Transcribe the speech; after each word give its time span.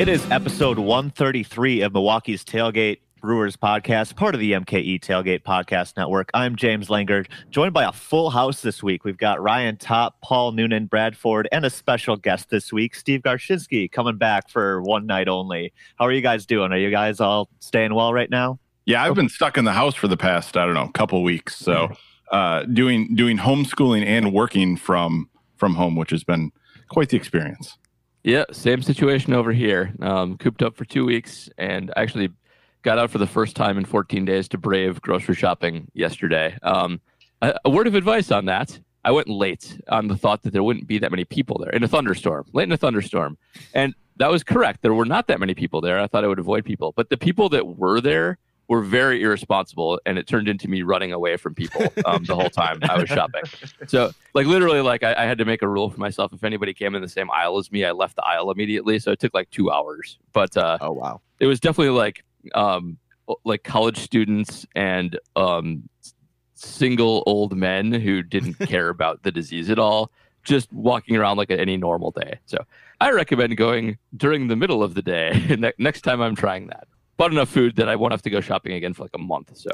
It 0.00 0.08
is 0.08 0.24
episode 0.30 0.78
133 0.78 1.82
of 1.82 1.92
Milwaukee's 1.92 2.42
Tailgate 2.42 3.00
Brewers 3.20 3.54
podcast, 3.54 4.16
part 4.16 4.34
of 4.34 4.40
the 4.40 4.52
MKE 4.52 4.98
Tailgate 4.98 5.42
Podcast 5.42 5.98
Network. 5.98 6.30
I'm 6.32 6.56
James 6.56 6.88
Langard, 6.88 7.26
joined 7.50 7.74
by 7.74 7.84
a 7.84 7.92
full 7.92 8.30
house 8.30 8.62
this 8.62 8.82
week. 8.82 9.04
We've 9.04 9.18
got 9.18 9.42
Ryan 9.42 9.76
Top, 9.76 10.18
Paul 10.22 10.52
Noonan, 10.52 10.86
Bradford, 10.86 11.50
and 11.52 11.66
a 11.66 11.68
special 11.68 12.16
guest 12.16 12.48
this 12.48 12.72
week, 12.72 12.94
Steve 12.94 13.20
Garshinsky, 13.20 13.92
coming 13.92 14.16
back 14.16 14.48
for 14.48 14.80
one 14.80 15.04
night 15.04 15.28
only. 15.28 15.70
How 15.98 16.06
are 16.06 16.12
you 16.12 16.22
guys 16.22 16.46
doing? 16.46 16.72
Are 16.72 16.78
you 16.78 16.90
guys 16.90 17.20
all 17.20 17.50
staying 17.58 17.92
well 17.92 18.14
right 18.14 18.30
now? 18.30 18.58
Yeah, 18.86 19.04
I've 19.04 19.14
been 19.14 19.28
stuck 19.28 19.58
in 19.58 19.66
the 19.66 19.74
house 19.74 19.94
for 19.94 20.08
the 20.08 20.16
past, 20.16 20.56
I 20.56 20.64
don't 20.64 20.72
know, 20.72 20.88
couple 20.88 21.22
weeks. 21.22 21.56
So 21.56 21.92
uh, 22.32 22.62
doing 22.62 23.14
doing 23.16 23.36
homeschooling 23.36 24.06
and 24.06 24.32
working 24.32 24.78
from 24.78 25.28
from 25.58 25.74
home, 25.74 25.94
which 25.94 26.08
has 26.08 26.24
been 26.24 26.52
quite 26.88 27.10
the 27.10 27.18
experience. 27.18 27.76
Yeah, 28.22 28.44
same 28.52 28.82
situation 28.82 29.32
over 29.32 29.52
here. 29.52 29.94
Um, 30.00 30.36
cooped 30.36 30.62
up 30.62 30.76
for 30.76 30.84
two 30.84 31.06
weeks 31.06 31.48
and 31.56 31.90
actually 31.96 32.30
got 32.82 32.98
out 32.98 33.10
for 33.10 33.18
the 33.18 33.26
first 33.26 33.56
time 33.56 33.78
in 33.78 33.84
14 33.84 34.24
days 34.24 34.48
to 34.48 34.58
brave 34.58 35.00
grocery 35.00 35.34
shopping 35.34 35.90
yesterday. 35.94 36.56
Um, 36.62 37.00
a, 37.40 37.54
a, 37.64 37.70
word 37.70 37.86
of 37.86 37.94
advice 37.94 38.30
on 38.30 38.46
that. 38.46 38.78
I 39.04 39.12
went 39.12 39.28
late 39.28 39.80
on 39.88 40.08
the 40.08 40.16
thought 40.16 40.42
that 40.42 40.52
there 40.52 40.62
wouldn't 40.62 40.86
be 40.86 40.98
that 40.98 41.10
many 41.10 41.24
people 41.24 41.58
there 41.58 41.70
in 41.70 41.82
a 41.82 41.88
thunderstorm, 41.88 42.44
late 42.52 42.64
in 42.64 42.72
a 42.72 42.76
thunderstorm. 42.76 43.38
And 43.74 43.94
that 44.16 44.30
was 44.30 44.44
correct. 44.44 44.82
There 44.82 44.92
were 44.92 45.06
not 45.06 45.26
that 45.28 45.40
many 45.40 45.54
people 45.54 45.80
there. 45.80 45.98
I 45.98 46.06
thought 46.06 46.24
I 46.24 46.26
would 46.26 46.38
avoid 46.38 46.66
people. 46.66 46.92
But 46.94 47.08
the 47.08 47.16
people 47.16 47.48
that 47.50 47.78
were 47.78 48.02
there 48.02 48.36
were 48.70 48.82
very 48.82 49.20
irresponsible 49.20 50.00
and 50.06 50.16
it 50.16 50.28
turned 50.28 50.46
into 50.46 50.68
me 50.68 50.82
running 50.82 51.12
away 51.12 51.36
from 51.36 51.52
people 51.52 51.82
um, 52.04 52.22
the 52.22 52.36
whole 52.36 52.48
time 52.48 52.78
I 52.82 53.00
was 53.00 53.08
shopping. 53.08 53.42
So 53.88 54.12
like 54.32 54.46
literally 54.46 54.80
like 54.80 55.02
I, 55.02 55.12
I, 55.12 55.24
had 55.24 55.38
to 55.38 55.44
make 55.44 55.62
a 55.62 55.68
rule 55.68 55.90
for 55.90 55.98
myself. 55.98 56.32
If 56.32 56.44
anybody 56.44 56.72
came 56.72 56.94
in 56.94 57.02
the 57.02 57.08
same 57.08 57.32
aisle 57.32 57.58
as 57.58 57.72
me, 57.72 57.84
I 57.84 57.90
left 57.90 58.14
the 58.14 58.24
aisle 58.24 58.48
immediately. 58.48 59.00
So 59.00 59.10
it 59.10 59.18
took 59.18 59.34
like 59.34 59.50
two 59.50 59.72
hours. 59.72 60.18
But 60.32 60.56
uh, 60.56 60.78
oh 60.80 60.92
wow, 60.92 61.20
it 61.40 61.46
was 61.46 61.58
definitely 61.58 61.98
like 61.98 62.22
um, 62.54 62.96
like 63.44 63.64
college 63.64 63.98
students 63.98 64.64
and 64.76 65.18
um, 65.34 65.88
single 66.54 67.24
old 67.26 67.56
men 67.56 67.90
who 67.90 68.22
didn't 68.22 68.54
care 68.68 68.88
about 68.88 69.24
the 69.24 69.32
disease 69.32 69.68
at 69.68 69.80
all, 69.80 70.12
just 70.44 70.72
walking 70.72 71.16
around 71.16 71.38
like 71.38 71.50
any 71.50 71.76
normal 71.76 72.12
day. 72.12 72.38
So 72.46 72.58
I 73.00 73.10
recommend 73.10 73.56
going 73.56 73.98
during 74.16 74.46
the 74.46 74.54
middle 74.54 74.84
of 74.84 74.94
the 74.94 75.02
day 75.02 75.58
next 75.78 76.02
time 76.02 76.20
I'm 76.20 76.36
trying 76.36 76.68
that 76.68 76.86
bought 77.20 77.32
enough 77.32 77.50
food 77.50 77.76
that 77.76 77.86
I 77.86 77.96
won't 77.96 78.12
have 78.14 78.22
to 78.22 78.30
go 78.30 78.40
shopping 78.40 78.72
again 78.72 78.94
for 78.94 79.02
like 79.02 79.14
a 79.14 79.18
month. 79.18 79.54
So 79.54 79.70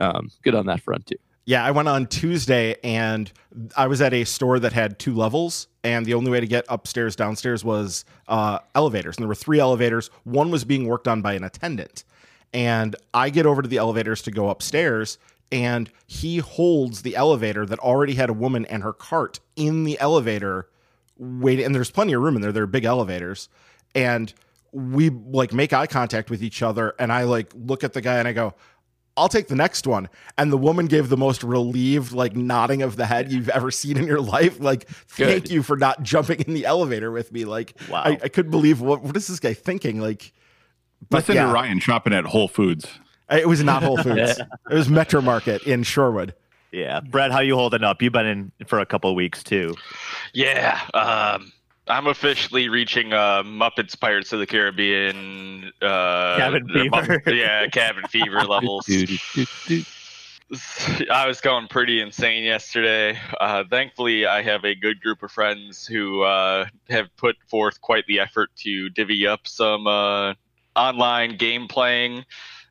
um, 0.00 0.28
good 0.42 0.56
on 0.56 0.66
that 0.66 0.80
front 0.80 1.06
too. 1.06 1.14
Yeah, 1.44 1.64
I 1.64 1.70
went 1.70 1.86
on 1.86 2.08
Tuesday 2.08 2.74
and 2.82 3.30
I 3.76 3.86
was 3.86 4.02
at 4.02 4.12
a 4.12 4.24
store 4.24 4.58
that 4.58 4.72
had 4.72 4.98
two 4.98 5.14
levels, 5.14 5.68
and 5.84 6.04
the 6.04 6.14
only 6.14 6.32
way 6.32 6.40
to 6.40 6.48
get 6.48 6.64
upstairs, 6.68 7.14
downstairs 7.14 7.64
was 7.64 8.04
uh, 8.26 8.58
elevators. 8.74 9.16
And 9.16 9.22
there 9.22 9.28
were 9.28 9.36
three 9.36 9.60
elevators. 9.60 10.10
One 10.24 10.50
was 10.50 10.64
being 10.64 10.88
worked 10.88 11.06
on 11.06 11.22
by 11.22 11.34
an 11.34 11.44
attendant. 11.44 12.02
And 12.52 12.96
I 13.14 13.30
get 13.30 13.46
over 13.46 13.62
to 13.62 13.68
the 13.68 13.78
elevators 13.78 14.20
to 14.22 14.32
go 14.32 14.50
upstairs, 14.50 15.16
and 15.52 15.90
he 16.08 16.38
holds 16.38 17.02
the 17.02 17.14
elevator 17.14 17.66
that 17.66 17.78
already 17.78 18.14
had 18.14 18.30
a 18.30 18.34
woman 18.34 18.66
and 18.66 18.82
her 18.82 18.92
cart 18.92 19.38
in 19.54 19.84
the 19.84 19.96
elevator 20.00 20.68
waiting. 21.18 21.66
And 21.66 21.72
there's 21.72 21.92
plenty 21.92 22.14
of 22.14 22.22
room 22.22 22.34
in 22.34 22.42
there. 22.42 22.50
They're 22.50 22.66
big 22.66 22.84
elevators. 22.84 23.48
And 23.94 24.34
we 24.72 25.10
like 25.10 25.52
make 25.52 25.72
eye 25.72 25.86
contact 25.86 26.30
with 26.30 26.42
each 26.42 26.62
other 26.62 26.94
and 26.98 27.12
I 27.12 27.24
like 27.24 27.52
look 27.54 27.84
at 27.84 27.92
the 27.92 28.00
guy 28.00 28.18
and 28.18 28.28
I 28.28 28.32
go, 28.32 28.54
I'll 29.16 29.28
take 29.28 29.48
the 29.48 29.56
next 29.56 29.86
one. 29.86 30.08
And 30.38 30.52
the 30.52 30.56
woman 30.56 30.86
gave 30.86 31.08
the 31.08 31.16
most 31.16 31.42
relieved, 31.42 32.12
like 32.12 32.34
nodding 32.34 32.82
of 32.82 32.96
the 32.96 33.06
head 33.06 33.30
you've 33.30 33.48
ever 33.50 33.70
seen 33.70 33.96
in 33.96 34.06
your 34.06 34.20
life. 34.20 34.60
Like, 34.60 34.88
Good. 35.16 35.26
thank 35.26 35.50
you 35.50 35.62
for 35.62 35.76
not 35.76 36.02
jumping 36.02 36.40
in 36.40 36.54
the 36.54 36.64
elevator 36.64 37.10
with 37.10 37.32
me. 37.32 37.44
Like, 37.44 37.78
wow. 37.90 38.02
I, 38.04 38.18
I 38.22 38.28
couldn't 38.28 38.50
believe 38.50 38.80
what 38.80 39.02
what 39.02 39.16
is 39.16 39.26
this 39.26 39.40
guy 39.40 39.52
thinking? 39.52 40.00
Like, 40.00 40.32
listen 41.10 41.34
yeah. 41.34 41.46
to 41.46 41.52
Ryan 41.52 41.80
shopping 41.80 42.12
at 42.12 42.24
Whole 42.24 42.48
Foods. 42.48 42.86
It 43.30 43.48
was 43.48 43.62
not 43.62 43.82
Whole 43.82 43.96
Foods. 44.02 44.38
it 44.38 44.74
was 44.74 44.88
Metro 44.88 45.20
Market 45.20 45.62
in 45.64 45.82
Shorewood. 45.82 46.32
Yeah, 46.72 47.00
Brad, 47.00 47.32
how 47.32 47.40
you 47.40 47.56
holding 47.56 47.82
up? 47.82 48.00
You've 48.00 48.12
been 48.12 48.26
in 48.26 48.52
for 48.66 48.78
a 48.78 48.86
couple 48.86 49.12
weeks 49.14 49.42
too. 49.42 49.74
Yeah, 50.32 50.80
um, 50.94 51.52
I'm 51.90 52.06
officially 52.06 52.68
reaching 52.68 53.12
uh, 53.12 53.42
Muppets 53.42 53.98
Pirates 53.98 54.32
of 54.32 54.38
the 54.38 54.46
Caribbean 54.46 55.72
uh, 55.82 56.36
cabin 56.36 56.68
fever. 56.68 57.22
yeah, 57.26 57.66
cabin 57.66 58.04
fever 58.04 58.44
levels. 58.48 58.88
I 61.10 61.26
was 61.26 61.40
going 61.40 61.68
pretty 61.68 62.00
insane 62.00 62.44
yesterday. 62.44 63.18
Uh, 63.40 63.64
thankfully, 63.68 64.26
I 64.26 64.42
have 64.42 64.64
a 64.64 64.74
good 64.74 65.00
group 65.00 65.22
of 65.22 65.32
friends 65.32 65.86
who 65.86 66.22
uh, 66.22 66.66
have 66.88 67.14
put 67.16 67.36
forth 67.48 67.80
quite 67.80 68.06
the 68.06 68.20
effort 68.20 68.50
to 68.58 68.88
divvy 68.90 69.26
up 69.26 69.46
some 69.46 69.86
uh, 69.86 70.34
online 70.76 71.36
game 71.36 71.68
playing. 71.68 72.24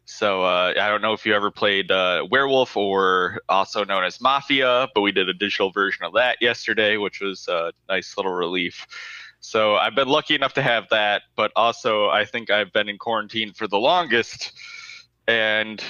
So 0.09 0.43
uh, 0.43 0.73
I 0.75 0.89
don't 0.89 1.03
know 1.03 1.13
if 1.13 1.23
you 1.23 1.35
ever 1.35 1.51
played 1.51 1.91
uh, 1.91 2.25
Werewolf 2.31 2.75
or 2.75 3.41
also 3.47 3.85
known 3.85 4.03
as 4.03 4.19
Mafia, 4.19 4.87
but 4.95 5.01
we 5.01 5.11
did 5.11 5.29
a 5.29 5.35
digital 5.35 5.71
version 5.71 6.03
of 6.03 6.13
that 6.13 6.37
yesterday, 6.41 6.97
which 6.97 7.21
was 7.21 7.47
a 7.47 7.71
nice 7.87 8.17
little 8.17 8.33
relief. 8.33 8.87
So 9.39 9.75
I've 9.75 9.93
been 9.93 10.07
lucky 10.07 10.33
enough 10.33 10.53
to 10.55 10.63
have 10.63 10.87
that, 10.89 11.21
but 11.35 11.51
also 11.55 12.09
I 12.09 12.25
think 12.25 12.49
I've 12.49 12.73
been 12.73 12.89
in 12.89 12.97
quarantine 12.97 13.53
for 13.53 13.67
the 13.67 13.77
longest, 13.77 14.51
and 15.27 15.81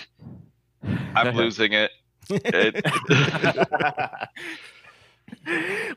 I'm 1.16 1.34
losing 1.38 1.72
it. 1.72 1.92
it 2.30 2.86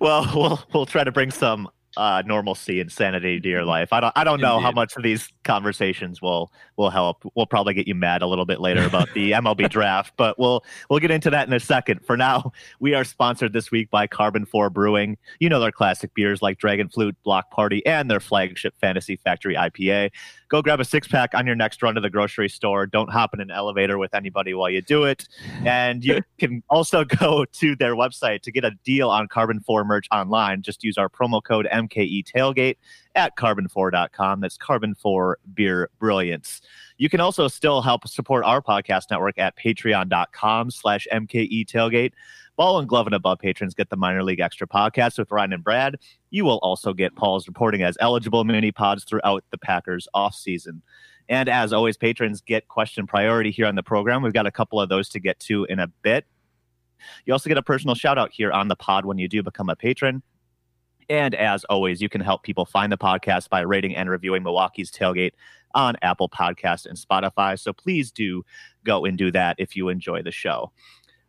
well, 0.00 0.30
we'll 0.34 0.62
we'll 0.72 0.86
try 0.86 1.02
to 1.02 1.10
bring 1.12 1.32
some 1.32 1.68
uh, 1.96 2.22
normalcy 2.24 2.80
and 2.80 2.90
sanity 2.90 3.40
to 3.40 3.48
your 3.48 3.64
life. 3.64 3.92
I 3.92 4.00
don't 4.00 4.12
I 4.16 4.24
don't 4.24 4.40
know 4.40 4.56
Indeed. 4.56 4.64
how 4.64 4.72
much 4.72 4.96
of 4.96 5.02
these 5.02 5.32
conversations 5.44 6.22
will 6.22 6.52
will 6.76 6.90
help. 6.90 7.24
We'll 7.34 7.46
probably 7.46 7.74
get 7.74 7.86
you 7.86 7.94
mad 7.94 8.22
a 8.22 8.26
little 8.26 8.46
bit 8.46 8.60
later 8.60 8.84
about 8.84 9.12
the 9.14 9.32
MLB 9.32 9.68
draft, 9.70 10.14
but 10.16 10.38
we'll 10.38 10.64
we'll 10.88 11.00
get 11.00 11.10
into 11.10 11.30
that 11.30 11.46
in 11.46 11.52
a 11.52 11.60
second. 11.60 12.04
For 12.04 12.16
now, 12.16 12.52
we 12.80 12.94
are 12.94 13.04
sponsored 13.04 13.52
this 13.52 13.70
week 13.70 13.90
by 13.90 14.06
Karben4 14.06 14.72
Brewing. 14.72 15.18
You 15.40 15.48
know 15.48 15.60
their 15.60 15.72
classic 15.72 16.14
beers 16.14 16.42
like 16.42 16.58
Dragon 16.58 16.88
Flute, 16.88 17.16
Block 17.24 17.50
Party, 17.50 17.84
and 17.86 18.10
their 18.10 18.20
flagship 18.20 18.74
Fantasy 18.80 19.16
Factory 19.16 19.54
IPA. 19.54 20.10
Go 20.52 20.60
grab 20.60 20.80
a 20.80 20.84
six 20.84 21.08
pack 21.08 21.34
on 21.34 21.46
your 21.46 21.56
next 21.56 21.82
run 21.82 21.94
to 21.94 22.00
the 22.02 22.10
grocery 22.10 22.50
store. 22.50 22.86
Don't 22.86 23.10
hop 23.10 23.32
in 23.32 23.40
an 23.40 23.50
elevator 23.50 23.96
with 23.96 24.14
anybody 24.14 24.52
while 24.52 24.68
you 24.68 24.82
do 24.82 25.04
it. 25.04 25.26
And 25.64 26.04
you 26.04 26.20
can 26.38 26.62
also 26.68 27.04
go 27.06 27.46
to 27.46 27.74
their 27.74 27.94
website 27.94 28.42
to 28.42 28.52
get 28.52 28.62
a 28.62 28.72
deal 28.84 29.08
on 29.08 29.28
Karben4 29.28 29.86
merch 29.86 30.06
online. 30.12 30.60
Just 30.60 30.84
use 30.84 30.98
our 30.98 31.08
promo 31.08 31.42
code 31.42 31.66
MKE 31.88 32.24
Tailgate 32.24 32.76
at 33.14 33.36
karben4.com. 33.36 34.40
That's 34.40 34.58
Karben4 34.58 35.34
Beer 35.54 35.90
Brilliance. 35.98 36.60
You 36.98 37.08
can 37.08 37.20
also 37.20 37.48
still 37.48 37.82
help 37.82 38.06
support 38.06 38.44
our 38.44 38.62
podcast 38.62 39.04
network 39.10 39.38
at 39.38 39.56
patreon.com 39.56 40.70
slash 40.70 41.06
MKE 41.12 41.66
Tailgate. 41.66 42.12
Ball 42.56 42.78
and 42.78 42.88
Glove 42.88 43.06
and 43.06 43.14
above 43.14 43.38
patrons 43.38 43.74
get 43.74 43.88
the 43.88 43.96
minor 43.96 44.22
league 44.22 44.40
extra 44.40 44.66
podcast 44.66 45.18
with 45.18 45.30
Ryan 45.30 45.54
and 45.54 45.64
Brad. 45.64 45.96
You 46.30 46.44
will 46.44 46.58
also 46.58 46.92
get 46.92 47.16
Paul's 47.16 47.48
reporting 47.48 47.82
as 47.82 47.96
eligible 48.00 48.44
mini 48.44 48.72
pods 48.72 49.04
throughout 49.04 49.44
the 49.50 49.58
Packers 49.58 50.06
offseason. 50.14 50.82
And 51.28 51.48
as 51.48 51.72
always, 51.72 51.96
patrons 51.96 52.40
get 52.40 52.68
question 52.68 53.06
priority 53.06 53.50
here 53.50 53.66
on 53.66 53.74
the 53.74 53.82
program. 53.82 54.22
We've 54.22 54.32
got 54.32 54.46
a 54.46 54.50
couple 54.50 54.80
of 54.80 54.88
those 54.88 55.08
to 55.10 55.20
get 55.20 55.38
to 55.40 55.64
in 55.64 55.78
a 55.78 55.86
bit. 55.86 56.26
You 57.24 57.32
also 57.32 57.48
get 57.48 57.58
a 57.58 57.62
personal 57.62 57.94
shout 57.94 58.18
out 58.18 58.30
here 58.32 58.52
on 58.52 58.68
the 58.68 58.76
pod 58.76 59.06
when 59.06 59.18
you 59.18 59.28
do 59.28 59.42
become 59.42 59.68
a 59.68 59.76
patron. 59.76 60.22
And 61.08 61.34
as 61.34 61.64
always, 61.64 62.00
you 62.00 62.08
can 62.08 62.20
help 62.20 62.42
people 62.42 62.64
find 62.64 62.92
the 62.92 62.98
podcast 62.98 63.48
by 63.48 63.60
rating 63.60 63.94
and 63.96 64.08
reviewing 64.08 64.42
Milwaukee's 64.42 64.90
Tailgate 64.90 65.32
on 65.74 65.96
Apple 66.02 66.28
Podcast 66.28 66.86
and 66.86 66.98
Spotify. 66.98 67.58
So 67.58 67.72
please 67.72 68.10
do 68.10 68.44
go 68.84 69.04
and 69.04 69.16
do 69.16 69.30
that 69.32 69.56
if 69.58 69.76
you 69.76 69.88
enjoy 69.88 70.22
the 70.22 70.30
show. 70.30 70.70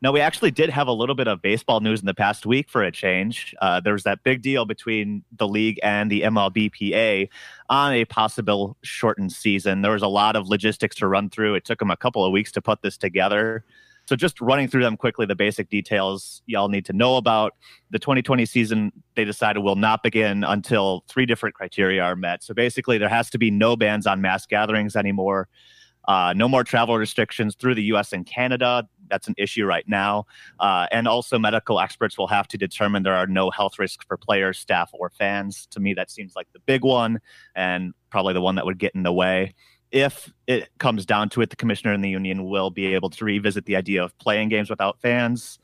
Now, 0.04 0.12
we 0.12 0.20
actually 0.20 0.52
did 0.52 0.70
have 0.70 0.88
a 0.88 0.92
little 0.92 1.16
bit 1.16 1.30
of 1.30 1.42
baseball 1.42 1.80
news 1.80 2.02
in 2.02 2.06
the 2.06 2.14
past 2.14 2.46
week 2.46 2.70
for 2.70 2.84
a 2.84 2.92
change. 2.92 3.56
Uh, 3.62 3.80
there 3.80 3.94
was 3.94 4.04
that 4.04 4.22
big 4.24 4.42
deal 4.42 4.66
between 4.66 5.24
the 5.32 5.48
league 5.48 5.80
and 5.82 6.12
the 6.12 6.24
MLBPA 6.24 7.30
on 7.70 7.94
a 7.94 8.04
possible 8.04 8.76
shortened 8.82 9.32
season. 9.32 9.82
There 9.82 9.94
was 9.94 10.02
a 10.02 10.10
lot 10.10 10.36
of 10.36 10.50
logistics 10.50 10.98
to 10.98 11.08
run 11.08 11.30
through. 11.30 11.56
It 11.56 11.64
took 11.64 11.80
them 11.80 11.90
a 11.90 11.96
couple 11.96 12.26
of 12.26 12.34
weeks 12.34 12.52
to 12.52 12.62
put 12.62 12.82
this 12.82 12.98
together. 12.98 13.64
So, 14.06 14.16
just 14.16 14.42
running 14.42 14.68
through 14.68 14.84
them 14.84 14.98
quickly, 14.98 15.26
the 15.26 15.36
basic 15.36 15.70
details 15.70 16.42
y'all 16.46 16.68
need 16.68 16.86
to 16.86 16.94
know 16.94 17.16
about 17.16 17.54
the 17.90 18.00
2020 18.00 18.46
season, 18.46 18.92
they 19.16 19.24
decided 19.24 19.62
will 19.62 19.78
not 19.78 20.04
begin 20.04 20.44
until 20.44 21.06
three 21.08 21.26
different 21.26 21.56
criteria 21.56 22.04
are 22.04 22.16
met. 22.16 22.44
So, 22.44 22.54
basically, 22.54 22.98
there 22.98 23.10
has 23.10 23.30
to 23.32 23.38
be 23.38 23.50
no 23.50 23.76
bans 23.76 24.06
on 24.06 24.22
mass 24.22 24.46
gatherings 24.46 24.96
anymore. 24.96 25.48
Uh, 26.06 26.34
no 26.36 26.50
more 26.50 26.64
travel 26.64 26.98
restrictions 26.98 27.56
through 27.56 27.76
the 27.76 27.84
US 27.84 28.12
and 28.12 28.26
Canada. 28.26 28.88
That's 29.10 29.28
an 29.28 29.36
issue 29.38 29.66
right 29.66 29.88
now. 29.88 30.26
Uh, 30.60 30.88
and 30.92 31.08
also, 31.08 31.40
medical 31.40 31.80
experts 31.80 32.18
will 32.18 32.28
have 32.28 32.48
to 32.50 32.58
determine 32.58 33.04
there 33.04 33.16
are 33.16 33.28
no 33.28 33.52
health 33.52 33.80
risks 33.80 34.04
for 34.06 34.18
players, 34.18 34.60
staff, 34.60 34.90
or 34.94 35.10
fans. 35.10 35.68
To 35.72 35.80
me, 35.80 35.94
that 35.94 36.12
seems 36.12 36.36
like 36.36 36.48
the 36.52 36.60
big 36.60 36.84
one 36.84 37.22
and 37.56 37.94
probably 38.10 38.34
the 38.34 38.42
one 38.42 38.56
that 38.56 38.66
would 38.66 38.80
get 38.80 38.94
in 38.96 39.04
the 39.04 39.14
way. 39.14 39.54
If 39.94 40.34
it 40.48 40.70
comes 40.80 41.06
down 41.06 41.30
to 41.30 41.42
it, 41.42 41.52
the 41.52 41.56
commissioner 41.56 41.94
and 41.94 42.04
the 42.04 42.10
union 42.10 42.46
will 42.50 42.72
be 42.72 42.96
able 42.96 43.12
to 43.12 43.24
revisit 43.24 43.66
the 43.66 43.76
idea 43.76 44.04
of 44.04 44.18
playing 44.18 44.50
games 44.50 44.70
without 44.70 45.00
fans. 45.00 45.60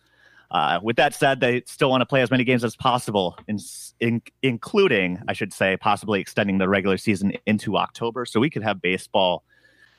Uh, 0.51 0.79
with 0.83 0.97
that 0.97 1.15
said, 1.15 1.39
they 1.39 1.63
still 1.65 1.89
want 1.89 2.01
to 2.01 2.05
play 2.05 2.21
as 2.21 2.29
many 2.29 2.43
games 2.43 2.63
as 2.63 2.75
possible, 2.75 3.35
in, 3.47 3.57
in, 3.99 4.21
including, 4.43 5.19
I 5.27 5.33
should 5.33 5.51
say, 5.51 5.77
possibly 5.77 6.21
extending 6.21 6.59
the 6.59 6.69
regular 6.69 6.97
season 6.97 7.33
into 7.47 7.75
October, 7.75 8.25
so 8.25 8.39
we 8.39 8.51
could 8.51 8.63
have 8.63 8.79
baseball 8.81 9.43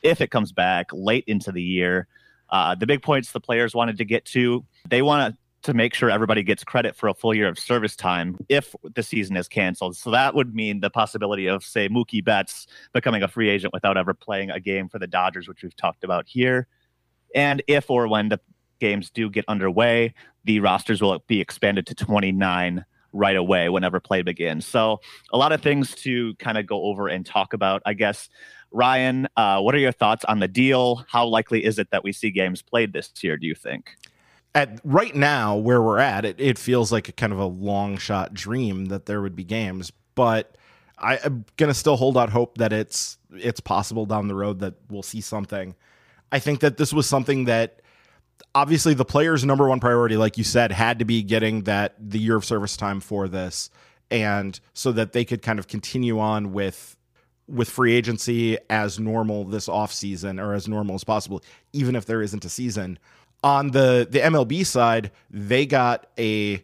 if 0.03 0.21
it 0.21 0.31
comes 0.31 0.53
back 0.53 0.91
late 0.93 1.25
into 1.27 1.51
the 1.51 1.63
year. 1.63 2.07
Uh, 2.51 2.77
the 2.77 2.87
big 2.87 3.03
points 3.03 3.33
the 3.33 3.41
players 3.41 3.75
wanted 3.75 3.99
to 3.99 4.05
get 4.05 4.25
to, 4.27 4.65
they 4.89 5.03
want 5.03 5.35
to 5.35 5.39
make 5.75 5.95
sure 5.95 6.11
everybody 6.11 6.43
gets 6.43 6.65
credit 6.65 6.97
for 6.97 7.09
a 7.09 7.15
full 7.15 7.35
year 7.35 7.49
of 7.49 7.59
service 7.59 7.95
time 7.95 8.39
if 8.49 8.75
the 8.95 9.03
season 9.03 9.37
is 9.37 9.49
canceled. 9.49 9.97
So 9.97 10.11
that 10.11 10.35
would 10.35 10.55
mean 10.55 10.81
the 10.81 10.91
possibility 10.91 11.47
of, 11.47 11.63
say, 11.65 11.89
Mookie 11.89 12.25
Betts 12.25 12.67
becoming 12.93 13.23
a 13.23 13.29
free 13.29 13.51
agent 13.51 13.73
without 13.73 13.97
ever 13.97 14.15
playing 14.15 14.51
a 14.51 14.61
game 14.61 14.89
for 14.89 14.99
the 14.99 15.07
Dodgers, 15.07 15.49
which 15.49 15.63
we've 15.63 15.77
talked 15.77 16.05
about 16.05 16.27
here. 16.27 16.67
And 17.35 17.63
if 17.67 17.91
or 17.91 18.09
when 18.09 18.31
the 18.31 18.41
games 18.81 19.11
do 19.11 19.29
get 19.31 19.45
underway, 19.49 20.15
the 20.45 20.61
rosters 20.61 21.03
will 21.03 21.23
be 21.27 21.41
expanded 21.41 21.87
to 21.87 21.95
29 21.95 22.85
right 23.13 23.37
away 23.37 23.69
whenever 23.69 24.01
play 24.01 24.23
begins. 24.23 24.67
So, 24.67 25.01
a 25.33 25.39
lot 25.39 25.53
of 25.53 25.61
things 25.61 25.95
to 25.97 26.35
kind 26.37 26.59
of 26.59 26.67
go 26.67 26.85
over 26.85 27.09
and 27.09 27.27
talk 27.27 27.53
about. 27.53 27.83
I 27.85 27.95
guess, 27.95 28.29
Ryan, 28.71 29.29
uh, 29.37 29.61
what 29.61 29.75
are 29.75 29.79
your 29.79 29.93
thoughts 29.93 30.25
on 30.25 30.39
the 30.39 30.49
deal? 30.49 31.05
How 31.09 31.27
likely 31.27 31.65
is 31.65 31.79
it 31.79 31.91
that 31.91 32.05
we 32.05 32.13
see 32.13 32.31
games 32.31 32.63
played 32.63 32.93
this 32.93 33.13
year, 33.23 33.37
do 33.37 33.47
you 33.47 33.55
think? 33.55 33.97
At 34.55 34.81
right 34.83 35.15
now, 35.15 35.57
where 35.57 35.81
we're 35.81 35.99
at, 35.99 36.25
it, 36.25 36.41
it 36.41 36.59
feels 36.59 36.91
like 36.91 37.09
a 37.09 37.13
kind 37.13 37.33
of 37.33 37.39
a 37.39 37.47
long 37.47 37.97
shot 37.99 38.35
dream 38.35 38.87
that 38.87 39.07
there 39.07 39.23
would 39.23 39.37
be 39.37 39.45
games, 39.45 39.93
but 40.15 40.57
I, 40.99 41.17
am 41.25 41.45
gonna 41.57 41.75
still 41.75 41.97
hold 41.97 42.17
out 42.17 42.31
hope 42.31 42.59
that 42.59 42.73
it's 42.73 43.19
it's 43.33 43.61
possible 43.61 44.07
down 44.07 44.29
the 44.29 44.35
road 44.35 44.59
that 44.61 44.75
we'll 44.91 45.03
see 45.03 45.21
something. 45.21 45.75
I 46.33 46.39
think 46.39 46.61
that 46.61 46.77
this 46.77 46.93
was 46.93 47.07
something 47.07 47.45
that 47.47 47.81
obviously 48.55 48.95
the 48.95 49.05
player's 49.05 49.45
number 49.45 49.69
one 49.69 49.81
priority, 49.81 50.17
like 50.17 50.37
you 50.37 50.45
said, 50.45 50.73
had 50.73 50.99
to 50.99 51.05
be 51.05 51.23
getting 51.23 51.63
that 51.63 51.95
the 51.99 52.19
year 52.19 52.37
of 52.37 52.45
service 52.45 52.77
time 52.77 53.01
for 53.01 53.29
this, 53.29 53.71
and 54.11 54.59
so 54.75 54.93
that 54.93 55.13
they 55.13 55.25
could 55.25 55.43
kind 55.43 55.59
of 55.59 55.69
continue 55.69 56.19
on 56.19 56.53
with 56.53 56.97
with 57.49 57.69
free 57.69 57.95
agency 57.95 58.59
as 58.69 59.01
normal 59.01 59.45
this 59.45 59.69
off 59.69 59.93
season 59.93 60.39
or 60.39 60.55
as 60.55 60.69
normal 60.69 60.95
as 60.95 61.03
possible, 61.03 61.43
even 61.73 61.97
if 61.97 62.07
there 62.07 62.23
isn't 62.23 62.45
a 62.45 62.49
season. 62.49 62.99
On 63.43 63.71
the 63.71 64.07
the 64.11 64.19
MLB 64.21 64.67
side, 64.67 65.11
they 65.31 65.67
got 65.67 66.07
a 66.19 66.63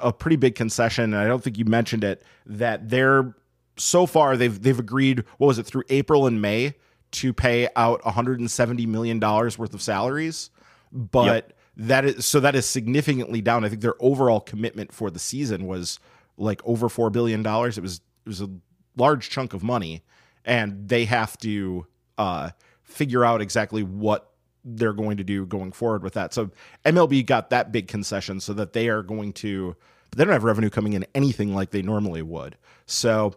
a 0.00 0.12
pretty 0.12 0.36
big 0.36 0.54
concession, 0.54 1.04
and 1.04 1.16
I 1.16 1.26
don't 1.26 1.42
think 1.42 1.58
you 1.58 1.64
mentioned 1.64 2.04
it 2.04 2.22
that 2.46 2.88
they're 2.88 3.34
so 3.76 4.06
far 4.06 4.36
they've 4.36 4.60
they've 4.62 4.78
agreed 4.78 5.24
what 5.38 5.48
was 5.48 5.58
it 5.58 5.64
through 5.64 5.82
April 5.90 6.26
and 6.26 6.40
May 6.40 6.74
to 7.12 7.32
pay 7.32 7.68
out 7.76 8.04
170 8.04 8.86
million 8.86 9.18
dollars 9.18 9.58
worth 9.58 9.74
of 9.74 9.82
salaries 9.82 10.50
but 10.92 11.26
yep. 11.26 11.58
that 11.76 12.04
is 12.04 12.26
so 12.26 12.40
that 12.40 12.54
is 12.54 12.66
significantly 12.66 13.40
down. 13.40 13.64
I 13.64 13.68
think 13.68 13.82
their 13.82 13.94
overall 14.00 14.40
commitment 14.40 14.92
for 14.92 15.10
the 15.10 15.18
season 15.18 15.66
was 15.66 15.98
like 16.36 16.60
over 16.64 16.88
four 16.88 17.10
billion 17.10 17.42
dollars. 17.42 17.78
It 17.78 17.82
was 17.82 17.96
it 18.24 18.28
was 18.28 18.40
a 18.40 18.48
large 18.96 19.30
chunk 19.30 19.52
of 19.54 19.62
money, 19.62 20.02
and 20.44 20.88
they 20.88 21.04
have 21.04 21.36
to 21.38 21.86
uh, 22.18 22.50
figure 22.82 23.24
out 23.24 23.40
exactly 23.40 23.82
what 23.82 24.32
they're 24.66 24.92
going 24.92 25.16
to 25.16 25.24
do 25.24 25.46
going 25.46 25.72
forward 25.72 26.02
with 26.02 26.14
that. 26.14 26.34
So 26.34 26.50
MLB 26.84 27.24
got 27.24 27.50
that 27.50 27.70
big 27.70 27.86
concession 27.86 28.40
so 28.40 28.52
that 28.54 28.72
they 28.72 28.88
are 28.88 29.02
going 29.02 29.32
to 29.34 29.76
they 30.14 30.24
don't 30.24 30.32
have 30.32 30.44
revenue 30.44 30.70
coming 30.70 30.94
in 30.94 31.06
anything 31.14 31.54
like 31.54 31.70
they 31.70 31.82
normally 31.82 32.22
would. 32.22 32.56
So 32.86 33.34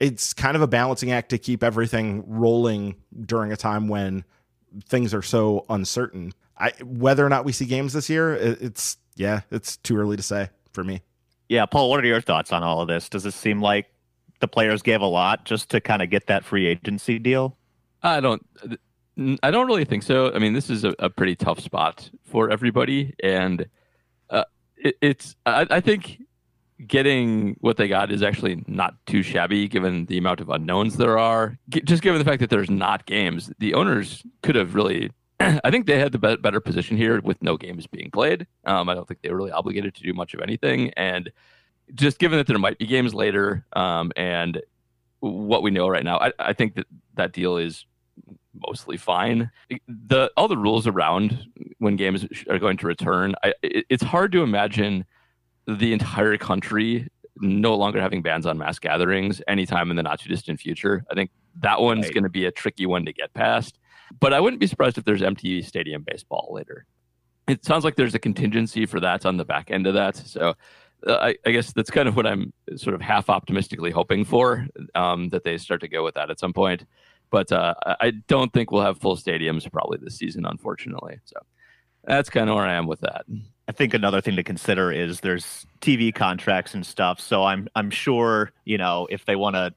it's 0.00 0.32
kind 0.32 0.56
of 0.56 0.62
a 0.62 0.66
balancing 0.66 1.12
act 1.12 1.30
to 1.30 1.38
keep 1.38 1.62
everything 1.62 2.24
rolling 2.26 2.96
during 3.24 3.52
a 3.52 3.56
time 3.56 3.88
when 3.88 4.24
things 4.86 5.14
are 5.14 5.22
so 5.22 5.64
uncertain. 5.68 6.32
I 6.58 6.72
whether 6.82 7.24
or 7.24 7.28
not 7.28 7.44
we 7.44 7.52
see 7.52 7.66
games 7.66 7.92
this 7.92 8.10
year, 8.10 8.34
it's 8.34 8.96
yeah, 9.16 9.42
it's 9.50 9.76
too 9.76 9.96
early 9.96 10.16
to 10.16 10.22
say 10.22 10.50
for 10.72 10.82
me. 10.82 11.02
Yeah, 11.48 11.66
Paul, 11.66 11.90
what 11.90 12.02
are 12.02 12.06
your 12.06 12.20
thoughts 12.20 12.52
on 12.52 12.62
all 12.62 12.80
of 12.80 12.88
this? 12.88 13.08
Does 13.08 13.26
it 13.26 13.34
seem 13.34 13.60
like 13.60 13.86
the 14.40 14.48
players 14.48 14.82
gave 14.82 15.00
a 15.00 15.06
lot 15.06 15.44
just 15.44 15.70
to 15.70 15.80
kind 15.80 16.02
of 16.02 16.10
get 16.10 16.26
that 16.26 16.44
free 16.44 16.66
agency 16.66 17.18
deal? 17.18 17.56
I 18.02 18.20
don't. 18.20 18.44
I 19.42 19.50
don't 19.50 19.66
really 19.66 19.84
think 19.84 20.02
so. 20.02 20.32
I 20.32 20.38
mean, 20.38 20.54
this 20.54 20.70
is 20.70 20.84
a, 20.84 20.94
a 20.98 21.08
pretty 21.08 21.36
tough 21.36 21.60
spot 21.60 22.10
for 22.24 22.50
everybody, 22.50 23.14
and 23.22 23.66
uh, 24.30 24.44
it, 24.76 24.96
it's. 25.00 25.36
I, 25.46 25.66
I 25.70 25.80
think 25.80 26.22
getting 26.86 27.56
what 27.60 27.76
they 27.76 27.86
got 27.86 28.10
is 28.10 28.22
actually 28.22 28.64
not 28.66 28.94
too 29.06 29.22
shabby 29.22 29.68
given 29.68 30.06
the 30.06 30.18
amount 30.18 30.40
of 30.40 30.48
unknowns 30.48 30.96
there 30.96 31.18
are. 31.18 31.56
G- 31.68 31.82
just 31.82 32.02
given 32.02 32.18
the 32.18 32.24
fact 32.24 32.40
that 32.40 32.50
there's 32.50 32.70
not 32.70 33.06
games, 33.06 33.52
the 33.58 33.74
owners 33.74 34.24
could 34.42 34.56
have 34.56 34.74
really 34.74 35.10
I 35.40 35.70
think 35.70 35.86
they 35.86 35.98
had 35.98 36.12
the 36.12 36.18
be- 36.18 36.36
better 36.36 36.60
position 36.60 36.96
here 36.96 37.20
with 37.20 37.42
no 37.42 37.56
games 37.56 37.86
being 37.86 38.10
played. 38.10 38.46
Um, 38.64 38.88
I 38.88 38.94
don't 38.94 39.06
think 39.06 39.22
they 39.22 39.30
were 39.30 39.36
really 39.36 39.50
obligated 39.50 39.94
to 39.94 40.02
do 40.02 40.12
much 40.12 40.34
of 40.34 40.40
anything. 40.40 40.90
And 40.96 41.30
just 41.94 42.18
given 42.18 42.38
that 42.38 42.46
there 42.46 42.58
might 42.58 42.78
be 42.78 42.86
games 42.86 43.14
later 43.14 43.66
um, 43.74 44.12
and 44.16 44.62
what 45.20 45.62
we 45.62 45.70
know 45.70 45.88
right 45.88 46.04
now, 46.04 46.18
I, 46.18 46.32
I 46.38 46.52
think 46.52 46.74
that 46.76 46.86
that 47.14 47.32
deal 47.32 47.56
is 47.56 47.86
mostly 48.66 48.96
fine. 48.96 49.50
The 49.88 50.30
all 50.36 50.48
the 50.48 50.56
rules 50.56 50.86
around 50.86 51.46
when 51.78 51.96
games 51.96 52.26
are 52.48 52.58
going 52.58 52.76
to 52.78 52.86
return, 52.86 53.34
I, 53.42 53.54
it, 53.62 53.86
it's 53.88 54.02
hard 54.02 54.32
to 54.32 54.42
imagine 54.42 55.04
the 55.66 55.92
entire 55.92 56.36
country 56.36 57.08
no 57.40 57.74
longer 57.74 58.00
having 58.00 58.22
bans 58.22 58.46
on 58.46 58.58
mass 58.58 58.78
gatherings 58.78 59.42
anytime 59.48 59.90
in 59.90 59.96
the 59.96 60.02
not 60.02 60.20
too 60.20 60.28
distant 60.28 60.60
future. 60.60 61.04
I 61.10 61.14
think 61.14 61.30
that 61.60 61.80
one's 61.80 62.06
right. 62.06 62.14
going 62.14 62.24
to 62.24 62.30
be 62.30 62.44
a 62.44 62.50
tricky 62.50 62.86
one 62.86 63.04
to 63.06 63.12
get 63.12 63.32
past. 63.34 63.78
But 64.20 64.32
I 64.32 64.40
wouldn't 64.40 64.60
be 64.60 64.66
surprised 64.66 64.98
if 64.98 65.04
there's 65.04 65.22
empty 65.22 65.62
stadium 65.62 66.04
baseball 66.06 66.50
later. 66.52 66.86
It 67.48 67.64
sounds 67.64 67.84
like 67.84 67.96
there's 67.96 68.14
a 68.14 68.18
contingency 68.18 68.86
for 68.86 69.00
that 69.00 69.26
on 69.26 69.36
the 69.36 69.44
back 69.44 69.70
end 69.70 69.86
of 69.86 69.94
that. 69.94 70.16
So 70.16 70.54
uh, 71.06 71.14
I, 71.14 71.36
I, 71.44 71.50
guess 71.50 71.72
that's 71.72 71.90
kind 71.90 72.08
of 72.08 72.16
what 72.16 72.26
I'm 72.26 72.52
sort 72.76 72.94
of 72.94 73.02
half 73.02 73.28
optimistically 73.28 73.90
hoping 73.90 74.24
for 74.24 74.66
um, 74.94 75.28
that 75.30 75.44
they 75.44 75.58
start 75.58 75.80
to 75.82 75.88
go 75.88 76.04
with 76.04 76.14
that 76.14 76.30
at 76.30 76.38
some 76.38 76.52
point. 76.52 76.86
But 77.34 77.50
uh, 77.50 77.74
I 77.84 78.12
don't 78.28 78.52
think 78.52 78.70
we'll 78.70 78.84
have 78.84 79.00
full 79.00 79.16
stadiums 79.16 79.68
probably 79.72 79.98
this 80.00 80.16
season, 80.16 80.46
unfortunately. 80.46 81.18
So 81.24 81.34
that's 82.04 82.30
kind 82.30 82.48
of 82.48 82.54
where 82.54 82.64
I 82.64 82.74
am 82.74 82.86
with 82.86 83.00
that. 83.00 83.24
I 83.66 83.72
think 83.72 83.92
another 83.92 84.20
thing 84.20 84.36
to 84.36 84.44
consider 84.44 84.92
is 84.92 85.18
there's 85.18 85.66
TV 85.80 86.14
contracts 86.14 86.74
and 86.74 86.86
stuff. 86.86 87.18
So 87.18 87.42
I'm 87.42 87.66
I'm 87.74 87.90
sure 87.90 88.52
you 88.64 88.78
know 88.78 89.08
if 89.10 89.24
they 89.24 89.34
want 89.34 89.56
to 89.56 89.74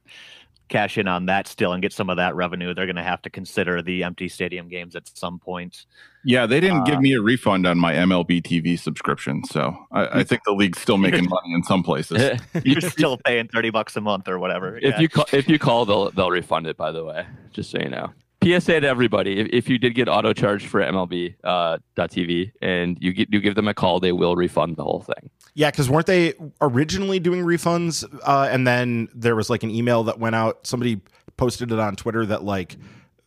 cash 0.67 0.97
in 0.97 1.07
on 1.07 1.25
that 1.27 1.47
still 1.47 1.73
and 1.73 1.81
get 1.81 1.93
some 1.93 2.09
of 2.09 2.17
that 2.17 2.35
revenue, 2.35 2.73
they're 2.73 2.85
going 2.85 2.95
to 2.95 3.03
have 3.03 3.21
to 3.23 3.29
consider 3.29 3.81
the 3.81 4.03
empty 4.03 4.27
stadium 4.27 4.67
games 4.67 4.95
at 4.95 5.09
some 5.17 5.39
point. 5.39 5.85
Yeah, 6.23 6.45
they 6.45 6.59
didn't 6.59 6.81
uh, 6.81 6.83
give 6.83 6.99
me 6.99 7.13
a 7.13 7.21
refund 7.21 7.65
on 7.65 7.77
my 7.77 7.93
MLB 7.93 8.41
TV 8.41 8.77
subscription, 8.79 9.43
so 9.45 9.75
I, 9.91 10.19
I 10.19 10.23
think 10.25 10.43
the 10.45 10.51
league's 10.51 10.79
still 10.79 10.97
making 10.97 11.29
money 11.29 11.53
in 11.53 11.63
some 11.63 11.83
places. 11.83 12.39
You're 12.63 12.81
still 12.81 13.17
paying 13.17 13.47
thirty 13.47 13.69
bucks 13.69 13.95
a 13.95 14.01
month 14.01 14.27
or 14.27 14.39
whatever. 14.39 14.77
If 14.77 14.83
yeah. 14.83 14.99
you 14.99 15.09
call, 15.09 15.25
if 15.31 15.47
you 15.47 15.59
call, 15.59 15.85
they'll 15.85 16.11
they'll 16.11 16.31
refund 16.31 16.67
it. 16.67 16.77
By 16.77 16.91
the 16.91 17.05
way, 17.05 17.25
just 17.51 17.71
so 17.71 17.79
you 17.79 17.89
know. 17.89 18.11
PSA 18.43 18.81
to 18.81 18.87
everybody: 18.87 19.39
if, 19.39 19.47
if 19.51 19.69
you 19.69 19.77
did 19.77 19.95
get 19.95 20.07
auto 20.07 20.33
charged 20.33 20.67
for 20.67 20.81
MLB 20.81 21.35
uh, 21.43 21.77
.TV 21.97 22.51
and 22.61 22.97
you 23.01 23.13
get, 23.13 23.31
you 23.31 23.41
give 23.41 23.55
them 23.55 23.67
a 23.67 23.73
call, 23.73 23.99
they 23.99 24.11
will 24.11 24.35
refund 24.35 24.75
the 24.75 24.83
whole 24.83 25.01
thing. 25.01 25.29
Yeah, 25.57 25.71
because 25.71 25.89
weren't 25.89 26.05
they 26.05 26.35
originally 26.61 27.19
doing 27.19 27.41
refunds, 27.41 28.05
uh, 28.21 28.47
and 28.51 28.67
then 28.67 29.09
there 29.15 29.35
was 29.35 29.49
like 29.49 29.63
an 29.63 29.71
email 29.71 30.03
that 30.03 30.19
went 30.19 30.35
out. 30.35 30.67
Somebody 30.67 31.01
posted 31.35 31.71
it 31.71 31.79
on 31.79 31.95
Twitter 31.95 32.27
that 32.27 32.43
like 32.43 32.75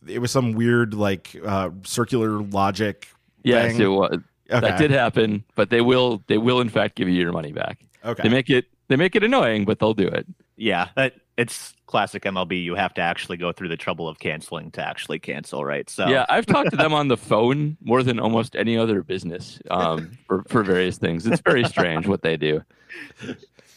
it 0.07 0.19
was 0.19 0.31
some 0.31 0.53
weird 0.53 0.93
like 0.93 1.35
uh, 1.45 1.71
circular 1.83 2.41
logic. 2.41 3.09
Yes, 3.43 3.73
thing. 3.73 3.81
it 3.81 3.87
was. 3.87 4.17
Okay. 4.49 4.61
That 4.61 4.79
did 4.79 4.91
happen, 4.91 5.43
but 5.55 5.71
they 5.71 5.81
will 5.81 6.23
they 6.27 6.37
will 6.37 6.61
in 6.61 6.69
fact 6.69 6.95
give 6.95 7.09
you 7.09 7.21
your 7.21 7.33
money 7.33 7.51
back. 7.51 7.79
Okay. 8.05 8.23
They 8.23 8.29
make 8.29 8.49
it 8.49 8.63
they 8.87 8.95
make 8.95 9.17
it 9.17 9.25
annoying, 9.25 9.65
but 9.65 9.79
they'll 9.79 9.93
do 9.93 10.07
it. 10.07 10.25
Yeah, 10.55 10.87
that 10.95 11.15
it's 11.35 11.73
classic 11.91 12.23
MLB. 12.23 12.63
You 12.63 12.75
have 12.75 12.93
to 12.95 13.01
actually 13.01 13.37
go 13.37 13.51
through 13.51 13.67
the 13.67 13.77
trouble 13.77 14.07
of 14.07 14.19
canceling 14.19 14.71
to 14.71 14.85
actually 14.85 15.19
cancel, 15.19 15.63
right? 15.63 15.89
So 15.89 16.07
yeah, 16.07 16.25
I've 16.29 16.45
talked 16.45 16.71
to 16.71 16.77
them 16.77 16.93
on 17.01 17.09
the 17.09 17.17
phone 17.17 17.77
more 17.81 18.01
than 18.01 18.19
almost 18.19 18.55
any 18.55 18.77
other 18.77 19.03
business 19.03 19.59
um, 19.69 20.17
for 20.25 20.43
for 20.47 20.63
various 20.63 20.97
things. 20.97 21.27
It's 21.27 21.41
very 21.41 21.63
strange 21.65 22.07
what 22.07 22.23
they 22.23 22.37
do. 22.37 22.63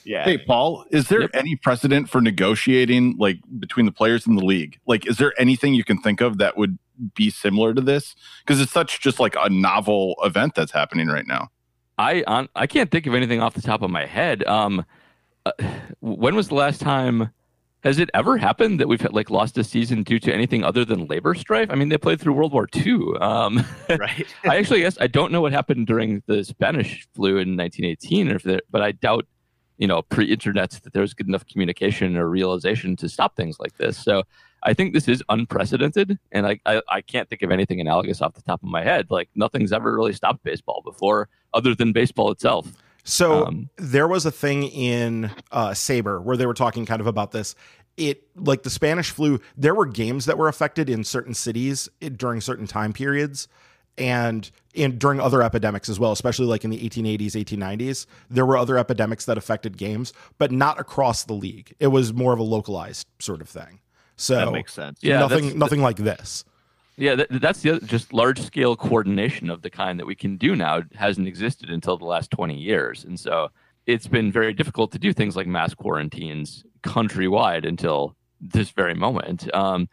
Yeah. 0.04 0.24
Hey, 0.24 0.38
Paul, 0.38 0.84
is 0.90 1.08
there 1.08 1.22
yep. 1.22 1.30
any 1.34 1.56
precedent 1.56 2.08
for 2.08 2.20
negotiating 2.20 3.16
like 3.18 3.38
between 3.58 3.86
the 3.86 3.92
players 3.92 4.26
in 4.26 4.36
the 4.36 4.44
league? 4.44 4.78
Like, 4.86 5.06
is 5.06 5.16
there 5.16 5.32
anything 5.38 5.74
you 5.74 5.84
can 5.84 5.98
think 5.98 6.20
of 6.20 6.38
that 6.38 6.56
would 6.56 6.78
be 7.14 7.30
similar 7.30 7.74
to 7.74 7.80
this? 7.80 8.14
Because 8.44 8.60
it's 8.60 8.72
such 8.72 9.00
just 9.00 9.18
like 9.18 9.34
a 9.38 9.48
novel 9.48 10.14
event 10.22 10.54
that's 10.54 10.72
happening 10.72 11.08
right 11.08 11.26
now. 11.26 11.48
I 11.96 12.22
on, 12.26 12.48
I 12.54 12.66
can't 12.66 12.90
think 12.90 13.06
of 13.06 13.14
anything 13.14 13.40
off 13.40 13.54
the 13.54 13.62
top 13.62 13.82
of 13.82 13.90
my 13.90 14.06
head. 14.06 14.44
Um, 14.44 14.84
uh, 15.46 15.52
when 16.00 16.34
was 16.34 16.48
the 16.48 16.54
last 16.54 16.80
time? 16.80 17.30
Has 17.84 17.98
it 17.98 18.08
ever 18.14 18.38
happened 18.38 18.80
that 18.80 18.88
we've 18.88 19.04
like 19.12 19.28
lost 19.28 19.58
a 19.58 19.62
season 19.62 20.04
due 20.04 20.18
to 20.20 20.32
anything 20.32 20.64
other 20.64 20.86
than 20.86 21.06
labor 21.06 21.34
strife? 21.34 21.68
I 21.70 21.74
mean, 21.74 21.90
they 21.90 21.98
played 21.98 22.18
through 22.18 22.32
World 22.32 22.54
War 22.54 22.66
II. 22.74 23.18
Um, 23.20 23.62
right. 23.90 24.26
I 24.44 24.56
actually 24.56 24.80
guess 24.80 24.96
I 25.02 25.06
don't 25.06 25.30
know 25.30 25.42
what 25.42 25.52
happened 25.52 25.86
during 25.86 26.22
the 26.26 26.42
Spanish 26.44 27.06
flu 27.14 27.32
in 27.32 27.58
1918, 27.58 28.32
or 28.32 28.36
if 28.36 28.42
there, 28.42 28.62
but 28.70 28.80
I 28.80 28.92
doubt, 28.92 29.26
you 29.76 29.86
know, 29.86 30.00
pre-internet 30.00 30.70
that 30.70 30.94
there 30.94 31.02
was 31.02 31.12
good 31.12 31.28
enough 31.28 31.46
communication 31.46 32.16
or 32.16 32.26
realization 32.26 32.96
to 32.96 33.08
stop 33.08 33.36
things 33.36 33.60
like 33.60 33.76
this. 33.76 34.02
So 34.02 34.22
I 34.62 34.72
think 34.72 34.94
this 34.94 35.06
is 35.06 35.22
unprecedented, 35.28 36.18
and 36.32 36.46
I, 36.46 36.58
I, 36.64 36.80
I 36.88 37.00
can't 37.02 37.28
think 37.28 37.42
of 37.42 37.50
anything 37.50 37.82
analogous 37.82 38.22
off 38.22 38.32
the 38.32 38.40
top 38.40 38.62
of 38.62 38.68
my 38.70 38.82
head. 38.82 39.10
Like 39.10 39.28
nothing's 39.34 39.74
ever 39.74 39.94
really 39.94 40.14
stopped 40.14 40.42
baseball 40.42 40.80
before, 40.82 41.28
other 41.52 41.74
than 41.74 41.92
baseball 41.92 42.30
itself. 42.30 42.72
So 43.04 43.46
um, 43.46 43.70
there 43.76 44.08
was 44.08 44.26
a 44.26 44.30
thing 44.30 44.64
in 44.64 45.30
uh, 45.52 45.70
SABR 45.70 46.22
where 46.22 46.36
they 46.36 46.46
were 46.46 46.54
talking 46.54 46.86
kind 46.86 47.00
of 47.00 47.06
about 47.06 47.32
this. 47.32 47.54
It 47.96 48.24
like 48.34 48.62
the 48.64 48.70
Spanish 48.70 49.10
flu. 49.10 49.40
There 49.56 49.74
were 49.74 49.86
games 49.86 50.24
that 50.24 50.36
were 50.36 50.48
affected 50.48 50.90
in 50.90 51.04
certain 51.04 51.34
cities 51.34 51.88
during 52.16 52.40
certain 52.40 52.66
time 52.66 52.92
periods 52.92 53.46
and 53.96 54.50
in 54.72 54.98
during 54.98 55.20
other 55.20 55.42
epidemics 55.42 55.88
as 55.88 56.00
well, 56.00 56.12
especially 56.12 56.46
like 56.46 56.64
in 56.64 56.70
the 56.70 56.78
1880s, 56.78 57.32
1890s, 57.32 58.06
there 58.28 58.44
were 58.44 58.56
other 58.56 58.76
epidemics 58.76 59.24
that 59.26 59.38
affected 59.38 59.76
games, 59.76 60.12
but 60.38 60.50
not 60.50 60.80
across 60.80 61.24
the 61.24 61.34
league. 61.34 61.74
It 61.78 61.88
was 61.88 62.12
more 62.12 62.32
of 62.32 62.38
a 62.38 62.42
localized 62.42 63.06
sort 63.20 63.40
of 63.40 63.48
thing. 63.48 63.80
So 64.16 64.36
that 64.36 64.52
makes 64.52 64.72
sense. 64.72 64.98
Yeah, 65.02 65.20
nothing, 65.20 65.58
nothing 65.58 65.80
like 65.80 65.96
this. 65.96 66.44
Yeah, 66.96 67.16
that, 67.16 67.28
that's 67.30 67.60
the 67.62 67.70
other, 67.70 67.86
just 67.86 68.12
large 68.12 68.40
scale 68.40 68.76
coordination 68.76 69.50
of 69.50 69.62
the 69.62 69.70
kind 69.70 69.98
that 69.98 70.06
we 70.06 70.14
can 70.14 70.36
do 70.36 70.54
now 70.54 70.82
hasn't 70.94 71.26
existed 71.26 71.70
until 71.70 71.96
the 71.96 72.04
last 72.04 72.30
20 72.30 72.56
years, 72.56 73.04
and 73.04 73.18
so 73.18 73.48
it's 73.86 74.06
been 74.06 74.32
very 74.32 74.52
difficult 74.52 74.92
to 74.92 74.98
do 74.98 75.12
things 75.12 75.36
like 75.36 75.46
mass 75.46 75.74
quarantines 75.74 76.64
countrywide 76.82 77.66
until 77.66 78.16
this 78.40 78.70
very 78.70 78.94
moment. 78.94 79.52
Um, 79.54 79.88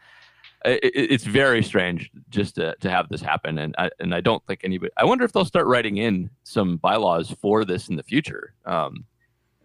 it, 0.65 0.91
it's 0.93 1.23
very 1.23 1.63
strange 1.63 2.11
just 2.29 2.55
to, 2.55 2.75
to 2.81 2.89
have 2.89 3.09
this 3.09 3.21
happen. 3.21 3.57
And 3.57 3.75
I, 3.77 3.89
and 3.99 4.13
I 4.13 4.21
don't 4.21 4.45
think 4.45 4.61
anybody 4.63 4.91
I 4.97 5.05
wonder 5.05 5.25
if 5.25 5.31
they'll 5.31 5.45
start 5.45 5.67
writing 5.67 5.97
in 5.97 6.29
some 6.43 6.77
bylaws 6.77 7.31
for 7.41 7.65
this 7.65 7.89
in 7.89 7.95
the 7.95 8.03
future 8.03 8.53
um, 8.65 9.05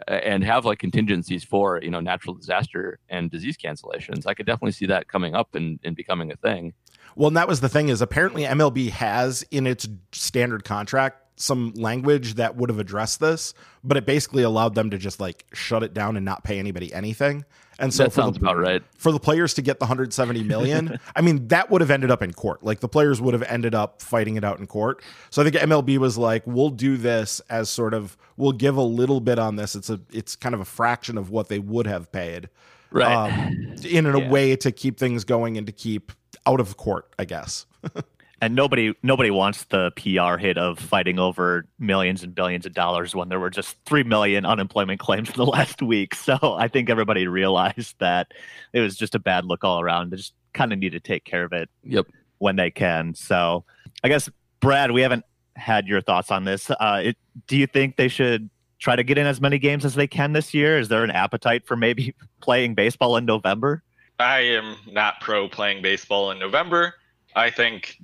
and 0.08 0.42
have 0.44 0.64
like 0.64 0.78
contingencies 0.78 1.44
for 1.44 1.80
you 1.82 1.90
know 1.90 2.00
natural 2.00 2.34
disaster 2.34 2.98
and 3.08 3.30
disease 3.30 3.56
cancellations. 3.56 4.26
I 4.26 4.34
could 4.34 4.46
definitely 4.46 4.72
see 4.72 4.86
that 4.86 5.08
coming 5.08 5.34
up 5.34 5.54
and, 5.54 5.78
and 5.84 5.94
becoming 5.94 6.32
a 6.32 6.36
thing 6.36 6.72
well 7.16 7.28
and 7.28 7.36
that 7.36 7.48
was 7.48 7.60
the 7.60 7.68
thing 7.68 7.88
is 7.88 8.00
apparently 8.00 8.44
MLB 8.44 8.90
has 8.90 9.42
in 9.50 9.66
its 9.66 9.88
standard 10.12 10.62
contract 10.62 11.22
some 11.36 11.72
language 11.74 12.34
that 12.34 12.56
would 12.56 12.70
have 12.70 12.78
addressed 12.78 13.20
this, 13.20 13.54
but 13.84 13.96
it 13.96 14.06
basically 14.06 14.42
allowed 14.42 14.74
them 14.74 14.90
to 14.90 14.98
just 14.98 15.20
like 15.20 15.44
shut 15.52 15.82
it 15.82 15.94
down 15.94 16.16
and 16.16 16.24
not 16.24 16.44
pay 16.44 16.58
anybody 16.58 16.92
anything. 16.92 17.44
And 17.78 17.92
so 17.92 18.04
that 18.04 18.10
for 18.12 18.22
sounds 18.22 18.38
the, 18.38 18.44
about 18.44 18.56
right. 18.56 18.82
For 18.96 19.12
the 19.12 19.18
players 19.18 19.52
to 19.54 19.62
get 19.62 19.78
the 19.78 19.84
170 19.84 20.42
million, 20.44 20.98
I 21.16 21.20
mean, 21.20 21.48
that 21.48 21.70
would 21.70 21.82
have 21.82 21.90
ended 21.90 22.10
up 22.10 22.22
in 22.22 22.32
court. 22.32 22.62
Like 22.62 22.80
the 22.80 22.88
players 22.88 23.20
would 23.20 23.34
have 23.34 23.42
ended 23.42 23.74
up 23.74 24.00
fighting 24.00 24.36
it 24.36 24.44
out 24.44 24.58
in 24.58 24.66
court. 24.66 25.02
So 25.30 25.42
I 25.42 25.50
think 25.50 25.62
MLB 25.62 25.98
was 25.98 26.16
like, 26.16 26.42
we'll 26.46 26.70
do 26.70 26.96
this 26.96 27.40
as 27.50 27.68
sort 27.68 27.92
of 27.92 28.16
we'll 28.38 28.52
give 28.52 28.76
a 28.76 28.82
little 28.82 29.20
bit 29.20 29.38
on 29.38 29.56
this. 29.56 29.74
It's 29.74 29.90
a 29.90 30.00
it's 30.10 30.36
kind 30.36 30.54
of 30.54 30.60
a 30.60 30.64
fraction 30.64 31.18
of 31.18 31.30
what 31.30 31.48
they 31.48 31.58
would 31.58 31.86
have 31.86 32.10
paid. 32.10 32.48
Right. 32.96 33.12
Um, 33.12 33.74
in 33.84 34.06
a 34.06 34.18
yeah. 34.18 34.30
way 34.30 34.56
to 34.56 34.72
keep 34.72 34.98
things 34.98 35.24
going 35.24 35.58
and 35.58 35.66
to 35.66 35.72
keep 35.72 36.12
out 36.46 36.60
of 36.60 36.78
court, 36.78 37.12
I 37.18 37.26
guess. 37.26 37.66
and 38.40 38.54
nobody 38.54 38.94
nobody 39.02 39.30
wants 39.30 39.64
the 39.64 39.90
PR 39.92 40.38
hit 40.38 40.56
of 40.56 40.78
fighting 40.78 41.18
over 41.18 41.66
millions 41.78 42.22
and 42.22 42.34
billions 42.34 42.64
of 42.64 42.72
dollars 42.72 43.14
when 43.14 43.28
there 43.28 43.38
were 43.38 43.50
just 43.50 43.76
three 43.84 44.02
million 44.02 44.46
unemployment 44.46 44.98
claims 44.98 45.28
in 45.28 45.36
the 45.36 45.44
last 45.46 45.82
week. 45.82 46.14
So 46.14 46.38
I 46.58 46.68
think 46.68 46.88
everybody 46.88 47.26
realized 47.26 47.96
that 47.98 48.32
it 48.72 48.80
was 48.80 48.96
just 48.96 49.14
a 49.14 49.18
bad 49.18 49.44
look 49.44 49.62
all 49.62 49.80
around. 49.80 50.10
They 50.10 50.16
just 50.16 50.34
kind 50.54 50.72
of 50.72 50.78
need 50.78 50.92
to 50.92 51.00
take 51.00 51.24
care 51.24 51.44
of 51.44 51.52
it. 51.52 51.68
Yep. 51.84 52.06
When 52.38 52.56
they 52.56 52.70
can. 52.70 53.14
So 53.14 53.64
I 54.04 54.08
guess 54.08 54.28
Brad, 54.60 54.90
we 54.90 55.02
haven't 55.02 55.24
had 55.54 55.86
your 55.86 56.00
thoughts 56.00 56.30
on 56.30 56.44
this. 56.44 56.70
Uh, 56.70 57.00
it, 57.04 57.16
do 57.46 57.56
you 57.56 57.66
think 57.66 57.96
they 57.96 58.08
should 58.08 58.48
try 58.78 58.96
to 58.96 59.02
get 59.02 59.18
in 59.18 59.26
as 59.26 59.40
many 59.40 59.58
games 59.58 59.84
as 59.84 59.94
they 59.94 60.06
can 60.06 60.32
this 60.32 60.54
year? 60.54 60.78
Is 60.78 60.88
there 60.88 61.04
an 61.04 61.10
appetite 61.10 61.66
for 61.66 61.76
maybe 61.76 62.14
playing 62.40 62.74
baseball 62.74 63.16
in 63.16 63.24
November? 63.24 63.82
I 64.18 64.40
am 64.40 64.76
not 64.90 65.20
pro 65.20 65.48
playing 65.48 65.82
baseball 65.82 66.30
in 66.30 66.38
November. 66.38 66.94
I 67.34 67.50
think 67.50 67.98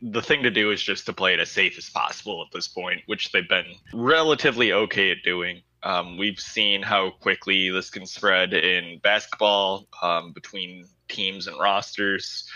the 0.00 0.22
thing 0.22 0.42
to 0.44 0.50
do 0.50 0.70
is 0.70 0.82
just 0.82 1.04
to 1.06 1.12
play 1.12 1.34
it 1.34 1.40
as 1.40 1.50
safe 1.50 1.76
as 1.76 1.90
possible 1.90 2.42
at 2.42 2.52
this 2.54 2.68
point, 2.68 3.02
which 3.04 3.30
they've 3.30 3.48
been 3.48 3.74
relatively 3.92 4.72
okay 4.72 5.10
at 5.10 5.18
doing. 5.22 5.60
Um, 5.82 6.16
we've 6.16 6.40
seen 6.40 6.80
how 6.80 7.10
quickly 7.10 7.68
this 7.68 7.90
can 7.90 8.06
spread 8.06 8.54
in 8.54 8.98
basketball 9.00 9.88
um, 10.00 10.32
between 10.32 10.86
teams 11.08 11.48
and 11.48 11.60
rosters. 11.60 12.48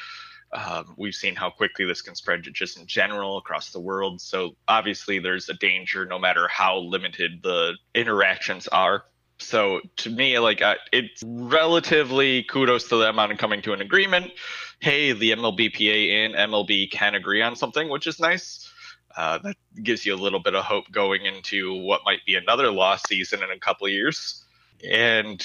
Um, 0.56 0.94
we've 0.96 1.14
seen 1.14 1.36
how 1.36 1.50
quickly 1.50 1.84
this 1.84 2.02
can 2.02 2.14
spread 2.14 2.42
just 2.52 2.78
in 2.78 2.86
general 2.86 3.36
across 3.36 3.70
the 3.70 3.80
world. 3.80 4.20
So 4.20 4.56
obviously, 4.66 5.18
there's 5.18 5.48
a 5.48 5.54
danger 5.54 6.06
no 6.06 6.18
matter 6.18 6.48
how 6.48 6.78
limited 6.78 7.42
the 7.42 7.74
interactions 7.94 8.66
are 8.68 9.04
so 9.38 9.80
to 9.96 10.10
me, 10.10 10.38
like 10.38 10.62
uh, 10.62 10.76
it's 10.92 11.22
relatively 11.24 12.42
kudos 12.44 12.88
to 12.88 12.96
them 12.96 13.18
on 13.18 13.36
coming 13.36 13.62
to 13.62 13.72
an 13.72 13.80
agreement. 13.80 14.32
Hey, 14.80 15.12
the 15.12 15.32
MLBPA 15.32 16.24
and 16.24 16.34
MLB 16.34 16.90
can 16.90 17.14
agree 17.14 17.42
on 17.42 17.56
something, 17.56 17.88
which 17.88 18.06
is 18.06 18.18
nice. 18.18 18.70
Uh, 19.16 19.38
that 19.38 19.56
gives 19.82 20.04
you 20.04 20.14
a 20.14 20.16
little 20.16 20.40
bit 20.40 20.54
of 20.54 20.64
hope 20.64 20.84
going 20.90 21.24
into 21.24 21.74
what 21.74 22.02
might 22.04 22.24
be 22.26 22.34
another 22.34 22.70
lost 22.70 23.08
season 23.08 23.42
in 23.42 23.50
a 23.50 23.58
couple 23.58 23.88
years. 23.88 24.44
And 24.90 25.44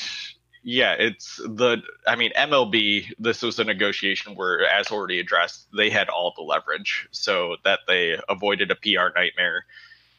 yeah, 0.63 0.93
it's 0.93 1.37
the. 1.37 1.81
I 2.07 2.15
mean, 2.15 2.31
MLB. 2.37 3.07
This 3.19 3.41
was 3.41 3.59
a 3.59 3.63
negotiation 3.63 4.35
where, 4.35 4.65
as 4.67 4.91
already 4.91 5.19
addressed, 5.19 5.67
they 5.75 5.89
had 5.89 6.09
all 6.09 6.33
the 6.35 6.43
leverage, 6.43 7.07
so 7.11 7.55
that 7.63 7.79
they 7.87 8.17
avoided 8.29 8.71
a 8.71 8.75
PR 8.75 9.09
nightmare 9.15 9.65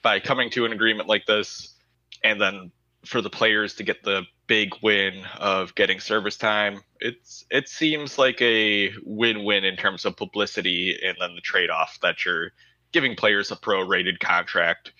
by 0.02 0.18
coming 0.18 0.50
to 0.50 0.64
an 0.64 0.72
agreement 0.72 1.08
like 1.08 1.26
this, 1.26 1.74
and 2.24 2.40
then 2.40 2.72
for 3.04 3.20
the 3.20 3.30
players 3.30 3.74
to 3.74 3.82
get 3.82 4.02
the 4.02 4.24
big 4.46 4.74
win 4.82 5.24
of 5.38 5.74
getting 5.74 6.00
service 6.00 6.36
time. 6.36 6.82
It's 7.00 7.44
it 7.50 7.68
seems 7.68 8.18
like 8.18 8.40
a 8.42 8.92
win-win 9.04 9.64
in 9.64 9.76
terms 9.76 10.04
of 10.04 10.16
publicity 10.16 10.98
and 11.04 11.16
then 11.20 11.34
the 11.34 11.40
trade-off 11.40 11.98
that 12.02 12.24
you're 12.24 12.52
giving 12.92 13.16
players 13.16 13.50
a 13.50 13.56
pro-rated 13.56 14.20
contract. 14.20 14.92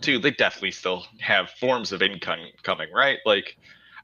Too, 0.00 0.18
they 0.18 0.30
definitely 0.30 0.70
still 0.70 1.06
have 1.20 1.50
forms 1.50 1.92
of 1.92 2.02
income 2.02 2.40
coming, 2.62 2.88
right? 2.94 3.18
Like 3.26 3.56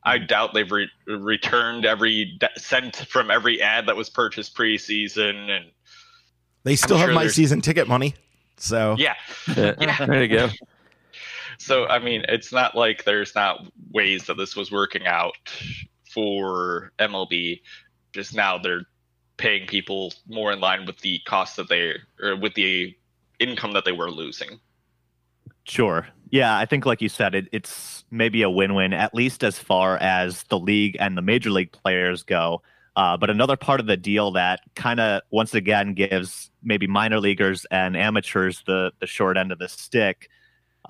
I 0.03 0.17
mm-hmm. 0.17 0.27
doubt 0.27 0.55
they've 0.55 0.71
re- 0.71 0.91
returned 1.07 1.85
every 1.85 2.37
de- 2.39 2.61
cent 2.61 2.97
from 2.97 3.31
every 3.31 3.61
ad 3.61 3.87
that 3.87 3.97
was 3.97 4.09
purchased 4.09 4.57
preseason, 4.57 5.51
and 5.51 5.67
they 6.65 6.77
still 6.77 6.97
I'm 6.97 7.01
have 7.01 7.09
sure 7.09 7.15
my 7.15 7.27
season 7.27 7.61
ticket 7.61 7.89
money. 7.89 8.15
So 8.57 8.97
yeah, 8.99 9.15
yeah. 9.57 9.97
there 10.07 10.23
you 10.23 10.29
go. 10.29 10.49
So 11.59 11.87
I 11.89 11.99
mean, 11.99 12.25
it's 12.27 12.55
not 12.55 12.75
like 12.75 13.05
there's 13.05 13.35
not 13.35 13.67
ways 13.93 14.25
that 14.25 14.39
this 14.39 14.57
was 14.57 14.73
working 14.73 15.07
out 15.07 15.35
for 16.11 16.91
MLB. 16.99 17.61
Just 18.15 18.35
now 18.35 18.57
they're 18.57 18.87
paying 19.37 19.67
people 19.67 20.15
more 20.27 20.53
in 20.53 20.61
line 20.61 20.87
with 20.87 20.99
the 21.01 21.21
cost 21.27 21.57
that 21.57 21.69
they 21.69 21.97
or 22.23 22.35
with 22.35 22.55
the 22.55 22.97
income 23.41 23.73
that 23.75 23.85
they 23.85 23.93
were 23.93 24.11
losing. 24.11 24.59
Sure. 25.65 26.07
Yeah, 26.31 26.57
I 26.57 26.65
think 26.65 26.87
like 26.87 27.03
you 27.03 27.09
said, 27.09 27.35
it, 27.35 27.49
it's 27.53 28.05
maybe 28.11 28.43
a 28.43 28.51
win-win 28.51 28.93
at 28.93 29.15
least 29.15 29.43
as 29.43 29.59
far 29.59 29.97
as 29.99 30.45
the 30.45 30.59
league 30.59 30.97
and 31.01 31.17
the 31.17 31.23
major 31.23 31.51
league 31.51 31.73
players 31.73 32.23
go. 32.23 32.63
Uh, 32.97 33.17
but 33.17 33.31
another 33.31 33.57
part 33.57 33.81
of 33.81 33.87
the 33.87 33.97
deal 33.97 34.31
that 34.33 34.61
kind 34.75 35.01
of 35.01 35.23
once 35.31 35.55
again 35.55 35.95
gives 35.95 36.51
maybe 36.63 36.87
minor 36.87 37.21
leaguers 37.21 37.65
and 37.71 37.97
amateurs 37.97 38.63
the 38.67 38.93
the 39.01 39.07
short 39.07 39.37
end 39.37 39.53
of 39.53 39.59
the 39.59 39.69
stick 39.69 40.29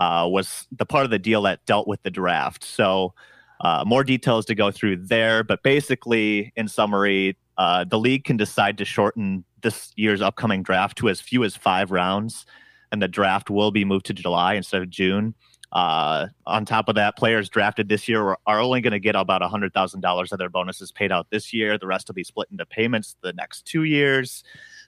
uh, 0.00 0.27
was 0.31 0.67
the 0.77 0.87
part 0.87 1.05
of 1.05 1.11
the 1.11 1.19
deal 1.19 1.43
that 1.43 1.65
dealt 1.67 1.87
with 1.89 2.03
the 2.03 2.11
draft. 2.11 2.65
So, 2.65 3.15
uh, 3.61 3.85
more 3.87 4.05
details 4.05 4.47
to 4.47 4.55
go 4.55 4.71
through 4.71 4.97
there. 5.07 5.45
But 5.45 5.62
basically, 5.62 6.53
in 6.57 6.69
summary, 6.69 7.37
uh, 7.59 7.85
the 7.85 7.99
league 7.99 8.25
can 8.25 8.37
decide 8.37 8.79
to 8.79 8.85
shorten 8.85 9.45
this 9.62 9.93
year's 9.97 10.23
upcoming 10.23 10.62
draft 10.62 10.97
to 10.99 11.09
as 11.11 11.21
few 11.21 11.45
as 11.45 11.57
five 11.57 11.91
rounds, 11.91 12.47
and 12.92 13.00
the 13.00 13.09
draft 13.09 13.50
will 13.50 13.70
be 13.70 13.85
moved 13.85 14.06
to 14.06 14.14
July 14.14 14.54
instead 14.54 14.82
of 14.82 14.90
June. 14.90 15.35
Uh, 15.73 16.26
on 16.47 16.64
top 16.64 16.88
of 16.88 16.97
that, 16.97 17.16
players 17.16 17.49
drafted 17.49 17.88
this 17.88 18.09
year 18.09 18.37
are 18.47 18.61
only 18.61 18.80
going 18.80 18.92
to 18.92 18.99
get 18.99 19.14
about 19.14 19.40
$100,000 19.40 20.32
of 20.32 20.38
their 20.38 20.49
bonuses 20.49 20.90
paid 20.90 21.12
out 21.12 21.28
this 21.30 21.52
year. 21.52 21.78
The 21.78 21.87
rest 21.87 22.09
will 22.09 22.14
be 22.14 22.25
split 22.25 22.49
into 22.50 22.66
payments 22.66 23.16
the 23.23 23.32
next 23.32 23.66
two 23.66 23.85
years. 23.85 24.42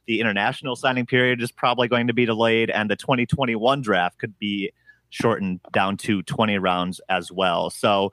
The 0.07 0.19
international 0.19 0.75
signing 0.75 1.07
period 1.07 1.41
is 1.41 1.53
probably 1.53 1.87
going 1.87 2.09
to 2.09 2.13
be 2.13 2.25
delayed, 2.25 2.71
and 2.71 2.91
the 2.91 2.97
2021 2.97 3.83
draft 3.83 4.19
could 4.19 4.37
be 4.39 4.73
shortened 5.11 5.61
down 5.73 5.97
to 5.99 6.23
20 6.23 6.59
rounds 6.59 7.01
as 7.09 7.31
well. 7.31 7.71
So 7.71 8.13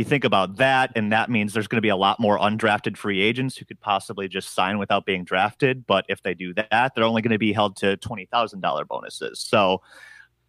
you 0.00 0.04
think 0.04 0.24
about 0.24 0.56
that, 0.56 0.90
and 0.96 1.12
that 1.12 1.30
means 1.30 1.52
there's 1.52 1.68
going 1.68 1.76
to 1.76 1.82
be 1.82 1.90
a 1.90 1.96
lot 1.96 2.18
more 2.18 2.38
undrafted 2.38 2.96
free 2.96 3.20
agents 3.20 3.56
who 3.56 3.64
could 3.64 3.80
possibly 3.80 4.28
just 4.28 4.54
sign 4.54 4.78
without 4.78 5.04
being 5.04 5.24
drafted. 5.24 5.86
But 5.86 6.06
if 6.08 6.22
they 6.22 6.34
do 6.34 6.52
that, 6.54 6.94
they're 6.94 7.04
only 7.04 7.22
going 7.22 7.32
to 7.32 7.38
be 7.38 7.52
held 7.52 7.76
to 7.76 7.96
$20,000 7.98 8.88
bonuses. 8.88 9.38
So 9.38 9.82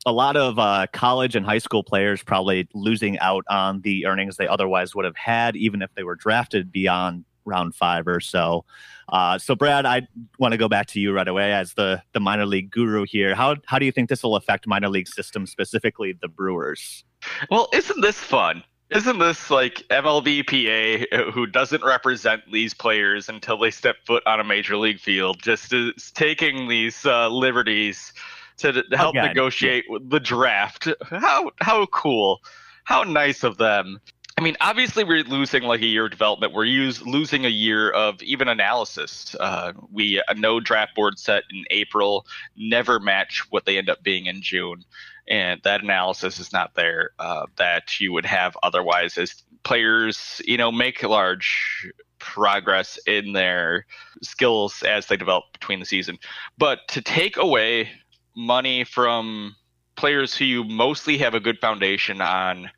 a 0.05 0.11
lot 0.11 0.37
of 0.37 0.57
uh, 0.57 0.87
college 0.93 1.35
and 1.35 1.45
high 1.45 1.59
school 1.59 1.83
players 1.83 2.23
probably 2.23 2.67
losing 2.73 3.19
out 3.19 3.43
on 3.49 3.81
the 3.81 4.05
earnings 4.05 4.37
they 4.37 4.47
otherwise 4.47 4.95
would 4.95 5.05
have 5.05 5.17
had, 5.17 5.55
even 5.55 5.81
if 5.81 5.93
they 5.95 6.03
were 6.03 6.15
drafted 6.15 6.71
beyond 6.71 7.25
round 7.45 7.75
five 7.75 8.07
or 8.07 8.19
so. 8.19 8.65
Uh, 9.09 9.37
so, 9.37 9.55
Brad, 9.55 9.85
I 9.85 10.07
want 10.39 10.53
to 10.53 10.57
go 10.57 10.69
back 10.69 10.87
to 10.87 10.99
you 10.99 11.11
right 11.11 11.27
away 11.27 11.53
as 11.53 11.73
the 11.73 12.01
the 12.13 12.19
minor 12.19 12.45
league 12.45 12.71
guru 12.71 13.03
here. 13.03 13.35
How 13.35 13.57
how 13.65 13.77
do 13.77 13.85
you 13.85 13.91
think 13.91 14.09
this 14.09 14.23
will 14.23 14.37
affect 14.37 14.65
minor 14.65 14.89
league 14.89 15.07
systems, 15.07 15.51
specifically 15.51 16.13
the 16.13 16.29
Brewers? 16.29 17.03
Well, 17.49 17.67
isn't 17.73 18.01
this 18.01 18.17
fun? 18.17 18.63
Isn't 18.91 19.19
this 19.19 19.49
like 19.49 19.83
MLBPA 19.89 21.31
who 21.31 21.45
doesn't 21.45 21.83
represent 21.83 22.43
these 22.51 22.73
players 22.73 23.29
until 23.29 23.57
they 23.57 23.71
step 23.71 23.95
foot 24.05 24.21
on 24.25 24.41
a 24.41 24.43
major 24.43 24.75
league 24.75 24.99
field, 24.99 25.41
just 25.41 25.71
is 25.71 26.11
taking 26.11 26.67
these 26.67 27.05
uh, 27.05 27.29
liberties 27.29 28.11
to 28.57 28.83
help 28.91 29.15
negotiate 29.15 29.85
yeah. 29.89 29.97
the 30.01 30.19
draft? 30.19 30.89
How 31.09 31.51
how 31.61 31.85
cool, 31.85 32.41
how 32.83 33.03
nice 33.03 33.43
of 33.43 33.57
them. 33.57 34.01
I 34.37 34.41
mean, 34.41 34.57
obviously, 34.59 35.05
we're 35.05 35.23
losing 35.23 35.63
like 35.63 35.81
a 35.81 35.85
year 35.85 36.05
of 36.05 36.11
development. 36.11 36.53
We're 36.53 36.65
use, 36.65 37.01
losing 37.05 37.45
a 37.45 37.49
year 37.49 37.91
of 37.91 38.21
even 38.23 38.47
analysis. 38.47 39.35
Uh, 39.39 39.71
we 39.91 40.21
a 40.27 40.33
no 40.33 40.59
draft 40.59 40.95
board 40.95 41.17
set 41.17 41.43
in 41.49 41.63
April 41.69 42.25
never 42.57 42.99
match 42.99 43.45
what 43.51 43.65
they 43.65 43.77
end 43.77 43.89
up 43.89 44.03
being 44.03 44.25
in 44.25 44.41
June, 44.41 44.83
and 45.27 45.61
that 45.63 45.81
analysis 45.81 46.39
is 46.39 46.51
not 46.51 46.73
there 46.75 47.11
uh, 47.19 47.45
that 47.57 47.99
you 47.99 48.11
would 48.11 48.25
have 48.25 48.57
otherwise 48.63 49.17
as 49.17 49.43
players, 49.63 50.41
you 50.45 50.57
know, 50.57 50.71
make 50.71 51.03
large 51.03 51.91
progress 52.19 52.99
in 53.07 53.33
their 53.33 53.85
skills 54.21 54.83
as 54.83 55.07
they 55.07 55.17
develop 55.17 55.45
between 55.53 55.79
the 55.79 55.85
season. 55.85 56.17
But 56.57 56.79
to 56.89 57.01
take 57.01 57.37
away 57.37 57.89
money 58.35 58.83
from 58.83 59.55
players 59.95 60.35
who 60.35 60.45
you 60.45 60.63
mostly 60.63 61.17
have 61.17 61.33
a 61.33 61.39
good 61.39 61.59
foundation 61.59 62.21
on 62.21 62.69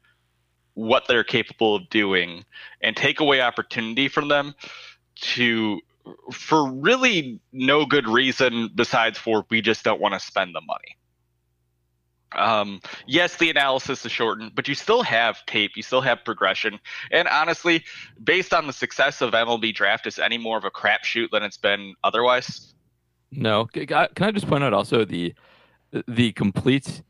what 0.74 1.08
they're 1.08 1.24
capable 1.24 1.76
of 1.76 1.90
doing 1.90 2.44
and 2.82 2.96
take 2.96 3.20
away 3.20 3.42
opportunity 3.42 4.08
from 4.08 4.28
them 4.28 4.56
to 5.16 5.80
for 6.34 6.70
really 6.70 7.40
no 7.52 7.86
good 7.86 8.08
reason 8.08 8.70
besides 8.76 9.18
for 9.18 9.46
we 9.50 9.62
just 9.62 9.84
don't 9.84 10.02
want 10.02 10.14
to 10.14 10.20
spend 10.20 10.54
the 10.54 10.62
money. 10.62 10.98
Um, 12.36 12.82
yes, 13.06 13.38
the 13.38 13.50
analysis 13.50 14.06
is 14.06 14.12
shortened, 14.12 14.54
but 14.56 14.68
you 14.68 14.76
still 14.76 15.04
have 15.04 15.46
tape, 15.46 15.72
you 15.76 15.84
still 15.84 16.02
have 16.02 16.24
progression, 16.24 16.80
and 17.12 17.28
honestly, 17.28 17.84
based 18.24 18.54
on 18.54 18.68
the 18.68 18.74
success 18.74 19.22
of 19.22 19.34
MLB 19.34 19.74
Draft, 19.74 20.08
is 20.08 20.20
any 20.20 20.38
more 20.38 20.58
of 20.58 20.66
a 20.66 20.72
crapshoot 20.72 21.30
than 21.32 21.44
it's 21.44 21.58
been 21.58 21.96
otherwise? 22.04 22.74
No. 23.32 23.66
Can 23.66 24.10
I 24.20 24.32
just 24.32 24.48
point 24.48 24.64
out 24.64 24.74
also 24.74 25.06
the 25.06 25.34
the 26.08 26.32
complete 26.34 27.04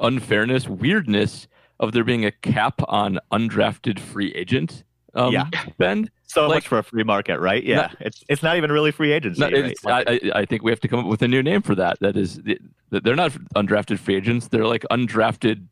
unfairness, 0.00 0.68
weirdness 0.68 1.48
of 1.78 1.92
there 1.92 2.04
being 2.04 2.24
a 2.24 2.32
cap 2.32 2.80
on 2.88 3.18
undrafted 3.32 3.98
free 3.98 4.34
agent 4.34 4.84
um, 5.16 5.32
yeah. 5.32 5.48
spend. 5.70 6.10
So 6.28 6.46
like, 6.46 6.56
much 6.56 6.68
for 6.68 6.78
a 6.78 6.82
free 6.82 7.04
market, 7.04 7.38
right? 7.38 7.62
Yeah, 7.62 7.76
not, 7.76 7.96
it's 8.00 8.24
it's 8.28 8.42
not 8.42 8.56
even 8.56 8.70
really 8.70 8.90
free 8.90 9.12
agency. 9.12 9.40
Not, 9.40 9.52
right? 9.84 10.08
I, 10.08 10.20
I 10.34 10.44
think 10.44 10.62
we 10.62 10.70
have 10.70 10.80
to 10.80 10.88
come 10.88 11.00
up 11.00 11.06
with 11.06 11.22
a 11.22 11.28
new 11.28 11.42
name 11.42 11.62
for 11.62 11.74
that. 11.74 11.98
That 12.00 12.16
is, 12.16 12.40
they're 12.90 13.16
not 13.16 13.32
undrafted 13.54 13.98
free 13.98 14.16
agents. 14.16 14.48
They're 14.48 14.66
like 14.66 14.84
undrafted 14.90 15.66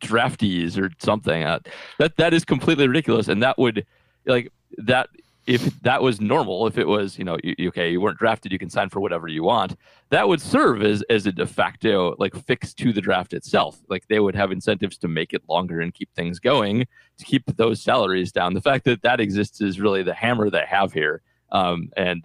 draftees 0.00 0.80
or 0.80 0.90
something. 0.98 1.44
Uh, 1.44 1.58
that 1.98 2.16
that 2.16 2.32
is 2.32 2.44
completely 2.44 2.88
ridiculous, 2.88 3.28
and 3.28 3.42
that 3.42 3.58
would 3.58 3.84
like 4.24 4.52
that 4.78 5.08
if 5.48 5.80
that 5.80 6.02
was 6.02 6.20
normal, 6.20 6.66
if 6.66 6.76
it 6.76 6.86
was, 6.86 7.18
you 7.18 7.24
know, 7.24 7.38
you, 7.42 7.68
okay, 7.68 7.90
you 7.90 8.02
weren't 8.02 8.18
drafted, 8.18 8.52
you 8.52 8.58
can 8.58 8.68
sign 8.68 8.90
for 8.90 9.00
whatever 9.00 9.28
you 9.28 9.42
want, 9.42 9.76
that 10.10 10.28
would 10.28 10.42
serve 10.42 10.82
as, 10.82 11.02
as 11.08 11.26
a 11.26 11.32
de 11.32 11.46
facto 11.46 12.14
like 12.18 12.36
fix 12.36 12.74
to 12.74 12.92
the 12.92 13.00
draft 13.00 13.32
itself. 13.32 13.80
Like 13.88 14.06
they 14.08 14.20
would 14.20 14.34
have 14.34 14.52
incentives 14.52 14.98
to 14.98 15.08
make 15.08 15.32
it 15.32 15.42
longer 15.48 15.80
and 15.80 15.94
keep 15.94 16.12
things 16.14 16.38
going 16.38 16.86
to 17.16 17.24
keep 17.24 17.44
those 17.56 17.80
salaries 17.80 18.30
down. 18.30 18.52
The 18.52 18.60
fact 18.60 18.84
that 18.84 19.00
that 19.02 19.20
exists 19.20 19.62
is 19.62 19.80
really 19.80 20.02
the 20.02 20.12
hammer 20.12 20.50
they 20.50 20.66
have 20.68 20.92
here. 20.92 21.22
Um, 21.50 21.88
and 21.96 22.24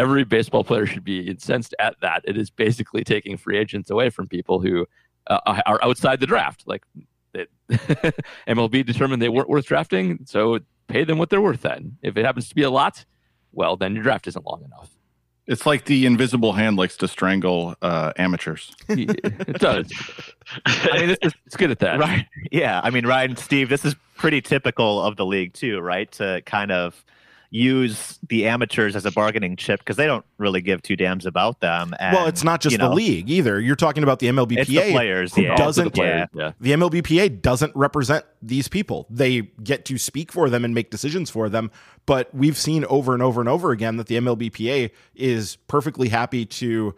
every 0.00 0.24
baseball 0.24 0.64
player 0.64 0.84
should 0.84 1.04
be 1.04 1.28
incensed 1.28 1.76
at 1.78 1.94
that. 2.02 2.22
It 2.24 2.36
is 2.36 2.50
basically 2.50 3.04
taking 3.04 3.36
free 3.36 3.56
agents 3.56 3.88
away 3.88 4.10
from 4.10 4.26
people 4.26 4.58
who 4.58 4.84
uh, 5.28 5.60
are 5.64 5.78
outside 5.80 6.18
the 6.18 6.26
draft. 6.26 6.64
Like 6.66 6.82
MLB 8.48 8.84
determined 8.84 9.22
they 9.22 9.28
weren't 9.28 9.48
worth 9.48 9.66
drafting, 9.66 10.20
so 10.24 10.58
pay 10.88 11.04
them 11.04 11.18
what 11.18 11.30
they're 11.30 11.40
worth 11.40 11.62
then. 11.62 11.98
If 12.02 12.16
it 12.16 12.24
happens 12.24 12.48
to 12.48 12.54
be 12.54 12.62
a 12.62 12.70
lot, 12.70 13.04
well, 13.52 13.76
then 13.76 13.94
your 13.94 14.02
draft 14.02 14.26
isn't 14.26 14.44
long 14.44 14.64
enough. 14.64 14.90
It's 15.46 15.64
like 15.64 15.86
the 15.86 16.04
invisible 16.04 16.52
hand 16.52 16.76
likes 16.76 16.96
to 16.98 17.08
strangle 17.08 17.74
uh, 17.80 18.12
amateurs. 18.18 18.74
it 18.88 19.58
does. 19.58 19.90
I 20.66 20.98
mean, 20.98 21.08
this 21.08 21.18
is, 21.22 21.32
it's 21.46 21.56
good 21.56 21.70
at 21.70 21.78
that. 21.78 21.98
Right. 21.98 22.26
Yeah. 22.52 22.80
I 22.84 22.90
mean, 22.90 23.06
Ryan, 23.06 23.34
Steve, 23.36 23.70
this 23.70 23.84
is 23.84 23.94
pretty 24.16 24.42
typical 24.42 25.02
of 25.02 25.16
the 25.16 25.24
league, 25.24 25.54
too, 25.54 25.80
right? 25.80 26.10
To 26.12 26.42
kind 26.44 26.70
of 26.70 27.02
use 27.50 28.18
the 28.28 28.46
amateurs 28.46 28.94
as 28.94 29.06
a 29.06 29.10
bargaining 29.10 29.56
chip 29.56 29.80
because 29.80 29.96
they 29.96 30.06
don't 30.06 30.24
really 30.36 30.60
give 30.60 30.82
two 30.82 30.96
damns 30.96 31.24
about 31.24 31.60
them. 31.60 31.94
And, 31.98 32.14
well, 32.14 32.26
it's 32.26 32.44
not 32.44 32.60
just 32.60 32.76
the 32.76 32.88
know, 32.88 32.92
league 32.92 33.30
either. 33.30 33.58
You're 33.58 33.76
talking 33.76 34.02
about 34.02 34.18
the 34.18 34.26
MLBPA. 34.26 34.58
It's 34.58 34.70
the 34.70 34.92
players, 34.92 35.34
who 35.34 35.42
yeah. 35.42 35.56
Doesn't, 35.56 35.84
the, 35.84 35.90
players, 35.90 36.28
yeah. 36.34 36.52
the 36.60 36.72
MLBPA 36.72 37.40
doesn't 37.40 37.74
represent 37.74 38.24
these 38.42 38.68
people. 38.68 39.06
They 39.08 39.42
get 39.62 39.84
to 39.86 39.96
speak 39.96 40.30
for 40.30 40.50
them 40.50 40.64
and 40.64 40.74
make 40.74 40.90
decisions 40.90 41.30
for 41.30 41.48
them. 41.48 41.70
But 42.04 42.34
we've 42.34 42.56
seen 42.56 42.84
over 42.86 43.14
and 43.14 43.22
over 43.22 43.40
and 43.40 43.48
over 43.48 43.70
again 43.70 43.96
that 43.96 44.08
the 44.08 44.16
MLBPA 44.16 44.90
is 45.14 45.56
perfectly 45.68 46.08
happy 46.08 46.44
to 46.46 46.94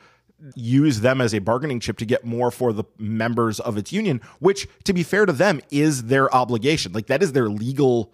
use 0.55 1.01
them 1.01 1.21
as 1.21 1.35
a 1.35 1.39
bargaining 1.39 1.81
chip 1.81 1.99
to 1.99 2.07
get 2.07 2.25
more 2.25 2.51
for 2.51 2.73
the 2.73 2.85
members 2.99 3.61
of 3.61 3.77
its 3.77 3.93
union, 3.93 4.21
which, 4.39 4.67
to 4.85 4.93
be 4.93 5.03
fair 5.03 5.27
to 5.27 5.33
them, 5.33 5.61
is 5.71 6.05
their 6.05 6.35
obligation. 6.35 6.93
Like 6.93 7.07
that 7.07 7.23
is 7.23 7.33
their 7.33 7.49
legal 7.49 8.13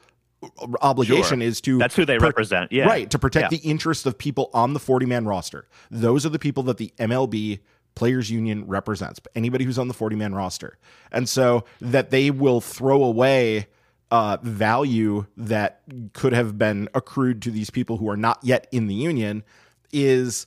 obligation 0.82 1.40
sure. 1.40 1.48
is 1.48 1.60
to 1.60 1.78
that's 1.78 1.96
who 1.96 2.04
they 2.04 2.18
per- 2.18 2.26
represent 2.26 2.70
yeah 2.70 2.84
right 2.84 3.10
to 3.10 3.18
protect 3.18 3.50
yeah. 3.50 3.58
the 3.58 3.68
interests 3.68 4.04
of 4.04 4.18
people 4.18 4.50
on 4.52 4.74
the 4.74 4.78
40 4.78 5.06
man 5.06 5.24
roster 5.24 5.66
those 5.90 6.26
are 6.26 6.28
the 6.28 6.38
people 6.38 6.62
that 6.64 6.76
the 6.76 6.92
mlb 6.98 7.58
players 7.94 8.30
union 8.30 8.66
represents 8.66 9.18
anybody 9.34 9.64
who's 9.64 9.78
on 9.78 9.88
the 9.88 9.94
40 9.94 10.16
man 10.16 10.34
roster 10.34 10.78
and 11.10 11.28
so 11.28 11.64
that 11.80 12.10
they 12.10 12.30
will 12.30 12.60
throw 12.60 13.02
away 13.02 13.66
uh, 14.10 14.36
value 14.42 15.26
that 15.36 15.82
could 16.12 16.32
have 16.32 16.56
been 16.56 16.88
accrued 16.94 17.42
to 17.42 17.50
these 17.50 17.70
people 17.70 17.96
who 17.96 18.08
are 18.08 18.16
not 18.16 18.38
yet 18.42 18.68
in 18.70 18.86
the 18.86 18.94
union 18.94 19.42
is 19.92 20.46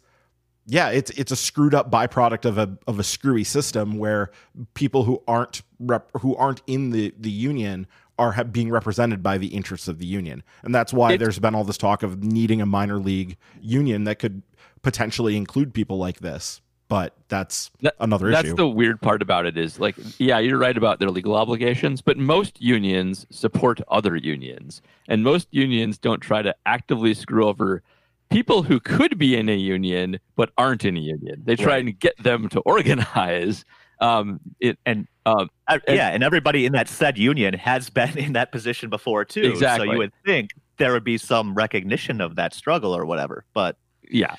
yeah, 0.70 0.90
it's 0.90 1.10
it's 1.12 1.32
a 1.32 1.36
screwed 1.36 1.74
up 1.74 1.90
byproduct 1.90 2.46
of 2.46 2.60
a 2.60 2.78
of 2.86 3.00
a 3.00 3.04
screwy 3.04 3.44
system 3.44 3.98
where 3.98 4.30
people 4.76 5.04
who 5.04 5.24
aren't 5.28 5.64
rep, 5.80 6.12
who 6.22 6.36
aren't 6.36 6.62
in 6.68 6.92
the 6.92 7.14
the 7.18 7.32
union 7.32 7.88
are 8.20 8.44
being 8.44 8.70
represented 8.70 9.24
by 9.24 9.38
the 9.38 9.48
interests 9.48 9.88
of 9.88 9.98
the 9.98 10.06
union. 10.06 10.44
And 10.62 10.76
that's 10.76 10.94
why 10.94 11.14
it's, 11.14 11.24
there's 11.24 11.40
been 11.40 11.56
all 11.56 11.64
this 11.64 11.78
talk 11.78 12.04
of 12.04 12.24
needing 12.24 12.62
a 12.62 12.66
minor 12.66 13.00
league 13.00 13.38
union 13.62 14.04
that 14.04 14.20
could 14.20 14.44
potentially 14.82 15.36
include 15.38 15.74
people 15.74 15.98
like 15.98 16.20
this. 16.20 16.62
But 16.90 17.16
that's 17.28 17.70
that, 17.82 17.96
another 18.00 18.32
that's 18.32 18.46
issue. 18.46 18.50
That's 18.50 18.58
the 18.58 18.68
weird 18.68 19.00
part 19.00 19.22
about 19.22 19.46
it 19.46 19.58
is 19.58 19.80
like, 19.80 19.96
yeah, 20.18 20.40
you're 20.40 20.58
right 20.58 20.76
about 20.76 21.00
their 21.00 21.12
legal 21.12 21.36
obligations, 21.36 22.02
but 22.02 22.18
most 22.18 22.60
unions 22.60 23.28
support 23.30 23.80
other 23.90 24.16
unions. 24.16 24.82
And 25.08 25.24
most 25.24 25.48
unions 25.52 26.00
don't 26.00 26.20
try 26.20 26.42
to 26.42 26.56
actively 26.66 27.14
screw 27.14 27.48
over 27.48 27.84
people 28.30 28.64
who 28.64 28.80
could 28.80 29.18
be 29.18 29.36
in 29.38 29.50
a 29.50 29.56
union 29.56 30.20
but 30.36 30.52
aren't 30.58 30.84
in 30.84 30.98
a 30.98 31.00
union. 31.00 31.44
They 31.46 31.56
try 31.56 31.74
right. 31.74 31.86
and 31.86 32.00
get 32.00 32.22
them 32.24 32.50
to 32.50 32.60
organize. 32.62 33.66
Um, 34.02 34.40
it, 34.60 34.78
and 34.86 35.08
um, 35.26 35.50
and, 35.68 35.82
yeah, 35.88 36.10
and 36.10 36.24
everybody 36.24 36.66
in 36.66 36.74
that 36.74 36.88
said 36.88 37.18
union 37.18 37.54
has 37.54 37.90
been 37.90 38.18
in 38.18 38.34
that 38.34 38.52
position 38.52 38.90
before 38.90 39.26
too. 39.26 39.44
Exactly. 39.44 39.88
So 39.88 39.94
you 39.94 39.98
would 39.98 40.14
think 40.26 40.52
there 40.78 40.94
would 40.94 41.04
be 41.04 41.18
some 41.18 41.54
recognition 41.54 42.22
of 42.22 42.36
that 42.36 42.54
struggle 42.54 42.96
or 42.96 43.06
whatever. 43.06 43.46
But 43.54 43.78
yeah, 44.10 44.36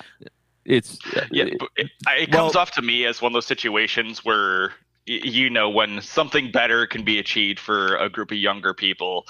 it's 0.65 0.99
yeah. 1.31 1.45
It, 1.45 1.61
it, 1.75 1.91
it 2.07 2.31
comes 2.31 2.53
well, 2.53 2.61
off 2.61 2.71
to 2.71 2.81
me 2.81 3.05
as 3.05 3.21
one 3.21 3.31
of 3.31 3.33
those 3.33 3.45
situations 3.45 4.25
where 4.25 4.73
you 5.05 5.49
know 5.49 5.69
when 5.69 6.01
something 6.01 6.51
better 6.51 6.85
can 6.85 7.03
be 7.03 7.19
achieved 7.19 7.59
for 7.59 7.95
a 7.95 8.09
group 8.09 8.31
of 8.31 8.37
younger 8.37 8.73
people 8.73 9.25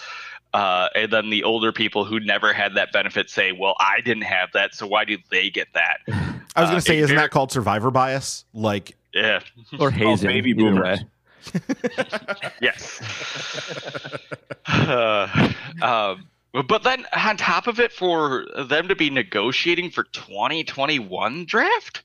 uh, 0.54 0.89
and 0.96 1.13
then 1.13 1.30
the 1.30 1.44
older 1.44 1.72
people 1.72 2.04
who 2.04 2.20
never 2.20 2.52
had 2.52 2.76
that 2.76 2.91
benefit 2.91 3.30
say 3.30 3.52
well 3.52 3.76
i 3.80 4.02
didn't 4.02 4.24
have 4.24 4.50
that 4.54 4.76
so 4.76 4.86
why 4.86 5.06
do 5.06 5.17
they 5.30 5.50
get 5.50 5.67
that 5.74 6.00
i 6.56 6.62
was 6.62 6.70
going 6.70 6.72
to 6.72 6.76
uh, 6.76 6.80
say 6.80 6.98
isn't 6.98 7.15
that 7.15 7.32
called 7.32 7.52
survivor 7.52 7.89
bias 7.89 8.44
like 8.54 8.98
yeah 9.13 9.39
or 9.80 9.91
hazing 9.91 10.30
oh, 10.30 10.34
baby 10.34 10.54
boomers 10.54 11.00
yes. 12.62 13.02
Uh, 14.67 15.54
um, 15.82 16.28
but 16.67 16.84
then 16.84 17.06
on 17.15 17.38
top 17.38 17.67
of 17.67 17.80
it, 17.80 17.91
for 17.91 18.45
them 18.67 18.88
to 18.88 18.95
be 18.95 19.10
negotiating 19.10 19.89
for 19.89 20.04
2021 20.04 21.45
draft. 21.45 22.04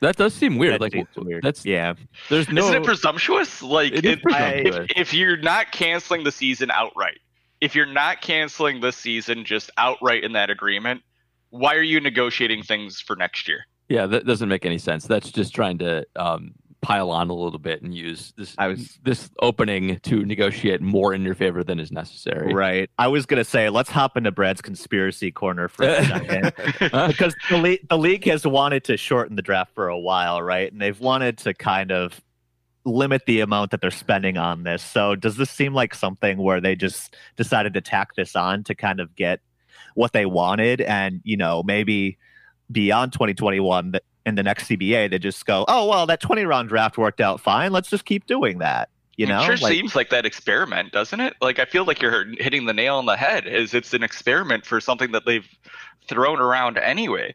That 0.00 0.16
does 0.16 0.32
seem 0.32 0.58
weird. 0.58 0.74
That 0.74 0.94
like 0.94 1.08
weird. 1.16 1.42
That's 1.42 1.64
yeah. 1.64 1.94
There's 2.28 2.48
no. 2.48 2.66
Isn't 2.66 2.82
it 2.82 2.84
presumptuous? 2.84 3.62
Like 3.62 3.92
if, 3.92 4.22
presumptuous. 4.22 4.86
if, 4.90 4.96
if 4.96 5.14
you're 5.14 5.36
not 5.36 5.72
canceling 5.72 6.22
the 6.22 6.30
season 6.30 6.70
outright, 6.70 7.18
if 7.60 7.74
you're 7.74 7.86
not 7.86 8.20
canceling 8.20 8.80
the 8.80 8.92
season 8.92 9.44
just 9.44 9.72
outright 9.76 10.22
in 10.22 10.32
that 10.34 10.50
agreement, 10.50 11.02
why 11.50 11.74
are 11.74 11.82
you 11.82 12.00
negotiating 12.00 12.62
things 12.62 13.00
for 13.00 13.16
next 13.16 13.48
year? 13.48 13.66
Yeah, 13.88 14.06
that 14.06 14.26
doesn't 14.26 14.48
make 14.48 14.66
any 14.66 14.78
sense. 14.78 15.06
That's 15.06 15.30
just 15.30 15.54
trying 15.54 15.78
to 15.78 16.06
um, 16.16 16.54
pile 16.80 17.10
on 17.10 17.28
a 17.30 17.34
little 17.34 17.58
bit 17.58 17.82
and 17.82 17.94
use 17.94 18.32
this 18.36 18.54
I 18.56 18.68
was 18.68 18.98
this 19.02 19.30
opening 19.40 19.98
to 20.00 20.24
negotiate 20.24 20.80
more 20.80 21.12
in 21.12 21.22
your 21.22 21.34
favor 21.34 21.64
than 21.64 21.80
is 21.80 21.90
necessary. 21.90 22.54
Right. 22.54 22.90
I 22.98 23.08
was 23.08 23.26
gonna 23.26 23.44
say 23.44 23.68
let's 23.68 23.90
hop 23.90 24.16
into 24.16 24.30
Brad's 24.30 24.62
conspiracy 24.62 25.32
corner 25.32 25.68
for 25.68 25.84
a 25.84 26.04
second 26.04 26.52
because 27.08 27.34
the, 27.50 27.58
le- 27.58 27.86
the 27.88 27.98
league 27.98 28.24
has 28.26 28.46
wanted 28.46 28.84
to 28.84 28.96
shorten 28.96 29.36
the 29.36 29.42
draft 29.42 29.74
for 29.74 29.88
a 29.88 29.98
while, 29.98 30.40
right? 30.40 30.70
And 30.70 30.80
they've 30.80 30.98
wanted 30.98 31.38
to 31.38 31.54
kind 31.54 31.90
of 31.90 32.20
limit 32.84 33.22
the 33.26 33.40
amount 33.40 33.72
that 33.72 33.80
they're 33.80 33.90
spending 33.90 34.36
on 34.36 34.62
this. 34.62 34.82
So 34.82 35.16
does 35.16 35.36
this 35.36 35.50
seem 35.50 35.74
like 35.74 35.94
something 35.94 36.38
where 36.38 36.60
they 36.60 36.76
just 36.76 37.16
decided 37.36 37.74
to 37.74 37.80
tack 37.80 38.14
this 38.14 38.36
on 38.36 38.64
to 38.64 38.74
kind 38.74 39.00
of 39.00 39.14
get 39.16 39.40
what 39.94 40.12
they 40.12 40.26
wanted 40.26 40.80
and, 40.80 41.20
you 41.24 41.36
know, 41.36 41.62
maybe 41.62 42.18
beyond 42.70 43.12
2021 43.12 43.94
in 44.26 44.34
the 44.34 44.42
next 44.42 44.68
CBA 44.68 45.10
they 45.10 45.18
just 45.18 45.44
go, 45.46 45.64
"Oh, 45.68 45.88
well, 45.88 46.06
that 46.06 46.20
20 46.20 46.44
round 46.44 46.68
draft 46.68 46.98
worked 46.98 47.20
out 47.20 47.40
fine. 47.40 47.72
Let's 47.72 47.90
just 47.90 48.04
keep 48.04 48.26
doing 48.26 48.58
that." 48.58 48.90
You 49.16 49.26
know, 49.26 49.40
it 49.40 49.46
sure 49.46 49.56
like, 49.56 49.72
seems 49.72 49.96
like 49.96 50.10
that 50.10 50.24
experiment, 50.24 50.92
doesn't 50.92 51.18
it? 51.18 51.34
Like 51.40 51.58
I 51.58 51.64
feel 51.64 51.84
like 51.84 52.00
you're 52.00 52.26
hitting 52.38 52.66
the 52.66 52.72
nail 52.72 52.96
on 52.96 53.06
the 53.06 53.16
head. 53.16 53.48
Is 53.48 53.74
it's 53.74 53.92
an 53.92 54.04
experiment 54.04 54.64
for 54.64 54.80
something 54.80 55.10
that 55.10 55.26
they've 55.26 55.48
thrown 56.06 56.38
around 56.38 56.78
anyway. 56.78 57.34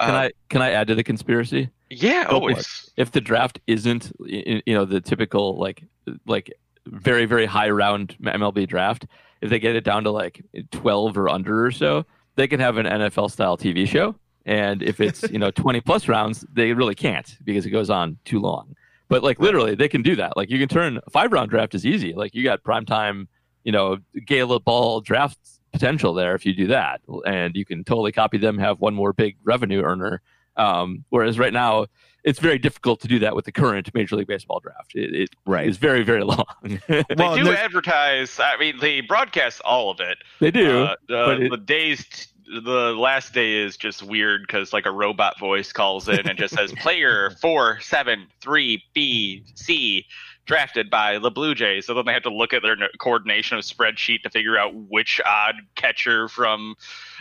Can 0.00 0.14
uh, 0.14 0.18
I 0.18 0.32
can 0.48 0.62
I 0.62 0.70
add 0.70 0.86
to 0.88 0.94
the 0.94 1.04
conspiracy? 1.04 1.68
Yeah, 1.90 2.26
always. 2.30 2.90
If 2.96 3.10
the 3.10 3.20
draft 3.20 3.60
isn't 3.66 4.12
you 4.24 4.62
know 4.68 4.86
the 4.86 5.02
typical 5.02 5.58
like 5.58 5.84
like 6.26 6.50
very 6.86 7.26
very 7.26 7.44
high 7.44 7.68
round 7.68 8.16
MLB 8.22 8.66
draft, 8.66 9.06
if 9.42 9.50
they 9.50 9.58
get 9.58 9.76
it 9.76 9.84
down 9.84 10.04
to 10.04 10.10
like 10.10 10.42
12 10.72 11.18
or 11.18 11.28
under 11.28 11.66
or 11.66 11.70
so, 11.70 12.06
they 12.36 12.48
can 12.48 12.60
have 12.60 12.78
an 12.78 12.86
NFL 12.86 13.30
style 13.30 13.58
TV 13.58 13.86
show. 13.86 14.14
And 14.46 14.82
if 14.82 15.00
it's 15.00 15.22
you 15.30 15.38
know 15.38 15.50
20 15.50 15.80
plus 15.80 16.08
rounds, 16.08 16.44
they 16.52 16.72
really 16.72 16.94
can't 16.94 17.36
because 17.44 17.66
it 17.66 17.70
goes 17.70 17.90
on 17.90 18.18
too 18.24 18.40
long. 18.40 18.74
But 19.08 19.22
like 19.24 19.40
literally, 19.40 19.74
they 19.74 19.88
can 19.88 20.02
do 20.02 20.16
that. 20.16 20.36
Like 20.36 20.50
you 20.50 20.58
can 20.58 20.68
turn 20.68 21.00
a 21.04 21.10
five 21.10 21.32
round 21.32 21.50
draft 21.50 21.74
is 21.74 21.84
easy. 21.84 22.12
Like 22.12 22.34
you 22.34 22.44
got 22.44 22.62
prime 22.62 22.86
time, 22.86 23.28
you 23.64 23.72
know, 23.72 23.98
gala 24.26 24.60
ball 24.60 25.00
draft 25.00 25.38
potential 25.72 26.14
there 26.14 26.34
if 26.34 26.46
you 26.46 26.54
do 26.54 26.68
that, 26.68 27.00
and 27.26 27.54
you 27.56 27.64
can 27.64 27.84
totally 27.84 28.12
copy 28.12 28.38
them, 28.38 28.58
have 28.58 28.80
one 28.80 28.94
more 28.94 29.12
big 29.12 29.36
revenue 29.44 29.82
earner. 29.82 30.22
Um, 30.56 31.04
whereas 31.08 31.38
right 31.38 31.52
now, 31.52 31.86
it's 32.22 32.38
very 32.38 32.58
difficult 32.58 33.00
to 33.00 33.08
do 33.08 33.18
that 33.20 33.34
with 33.34 33.44
the 33.44 33.52
current 33.52 33.92
Major 33.94 34.16
League 34.16 34.26
Baseball 34.26 34.60
draft. 34.60 34.92
It, 34.94 35.14
it 35.14 35.30
right. 35.46 35.66
is 35.66 35.78
very, 35.78 36.02
very 36.02 36.22
long. 36.22 36.46
they 36.88 37.04
well, 37.16 37.36
do 37.36 37.50
advertise. 37.50 38.38
I 38.38 38.56
mean, 38.58 38.78
they 38.80 39.00
broadcast 39.00 39.60
all 39.62 39.90
of 39.90 40.00
it. 40.00 40.18
They 40.38 40.50
do. 40.50 40.82
Uh, 40.82 40.96
uh, 41.10 41.38
it, 41.40 41.50
the 41.50 41.56
days, 41.56 42.28
the 42.50 42.94
last 42.98 43.32
day 43.32 43.54
is 43.54 43.76
just 43.76 44.02
weird 44.02 44.42
because 44.42 44.72
like 44.72 44.86
a 44.86 44.90
robot 44.90 45.38
voice 45.38 45.72
calls 45.72 46.08
in 46.08 46.28
and 46.28 46.38
just 46.38 46.54
says 46.54 46.72
player 46.72 47.30
four 47.40 47.78
seven 47.80 48.26
three 48.40 48.82
B 48.92 49.44
C 49.54 50.06
drafted 50.46 50.90
by 50.90 51.18
the 51.18 51.30
Blue 51.30 51.54
Jays. 51.54 51.86
So 51.86 51.94
then 51.94 52.06
they 52.06 52.12
have 52.12 52.24
to 52.24 52.34
look 52.34 52.52
at 52.52 52.62
their 52.62 52.76
coordination 52.98 53.56
of 53.56 53.64
spreadsheet 53.64 54.22
to 54.22 54.30
figure 54.30 54.58
out 54.58 54.74
which 54.74 55.20
odd 55.24 55.54
catcher 55.76 56.28
from 56.28 56.74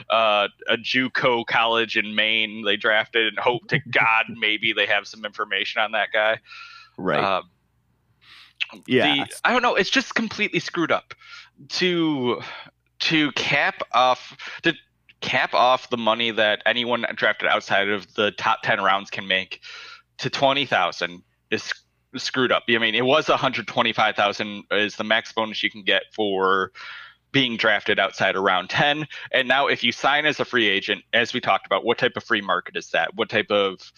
uh, 0.10 0.48
a 0.68 0.78
JUCO 0.78 1.46
college 1.46 1.96
in 1.96 2.16
Maine 2.16 2.64
they 2.66 2.76
drafted, 2.76 3.28
and 3.28 3.38
hope 3.38 3.68
to 3.68 3.80
God 3.92 4.26
maybe 4.36 4.74
they 4.74 4.88
have 4.88 5.08
some 5.08 5.26
information 5.26 5.82
on 5.82 5.92
that 5.92 6.10
guy. 6.12 6.40
Right. 6.98 7.24
Uh, 7.24 7.44
yeah. 8.88 9.26
The, 9.26 9.36
I 9.46 9.54
don't 9.54 9.62
know. 9.62 9.76
It's 9.76 9.92
just 9.92 10.16
completely 10.16 10.60
screwed 10.60 10.92
up. 10.92 11.14
To 11.70 12.42
to 13.00 13.32
cap 13.34 13.82
off 13.92 14.38
to 14.64 14.74
cap 15.22 15.54
off 15.54 15.90
the 15.90 15.98
money 15.98 16.32
that 16.32 16.62
anyone 16.66 17.06
drafted 17.16 17.50
outside 17.50 17.90
of 17.90 18.14
the 18.16 18.32
top 18.32 18.60
ten 18.64 18.82
rounds 18.82 19.10
can 19.10 19.28
make 19.28 19.62
to 20.18 20.30
twenty 20.30 20.66
thousand 20.66 21.24
is 21.52 21.72
screwed 22.16 22.52
up. 22.52 22.64
I 22.70 22.78
mean, 22.78 22.96
it 22.96 23.06
was 23.06 23.30
125,000 23.30 24.64
is 24.72 24.96
the 24.96 25.04
max 25.04 25.32
bonus 25.32 25.62
you 25.62 25.70
can 25.70 25.84
get 25.84 26.04
for 26.14 26.72
being 27.32 27.58
drafted 27.58 28.00
outside 28.00 28.36
of 28.36 28.44
round 28.44 28.70
10. 28.70 29.08
And 29.32 29.48
now 29.48 29.68
if 29.68 29.84
you 29.84 29.92
sign 29.92 30.26
as 30.26 30.40
a 30.40 30.46
free 30.46 30.68
agent, 30.68 31.04
as 31.14 31.34
we 31.34 31.40
talked 31.40 31.66
about, 31.66 31.86
what 31.86 31.98
type 31.98 32.14
of 32.16 32.24
free 32.24 32.42
market 32.42 32.76
is 32.76 32.90
that? 32.92 33.16
What 33.16 33.30
type 33.30 33.52
of 33.52 33.92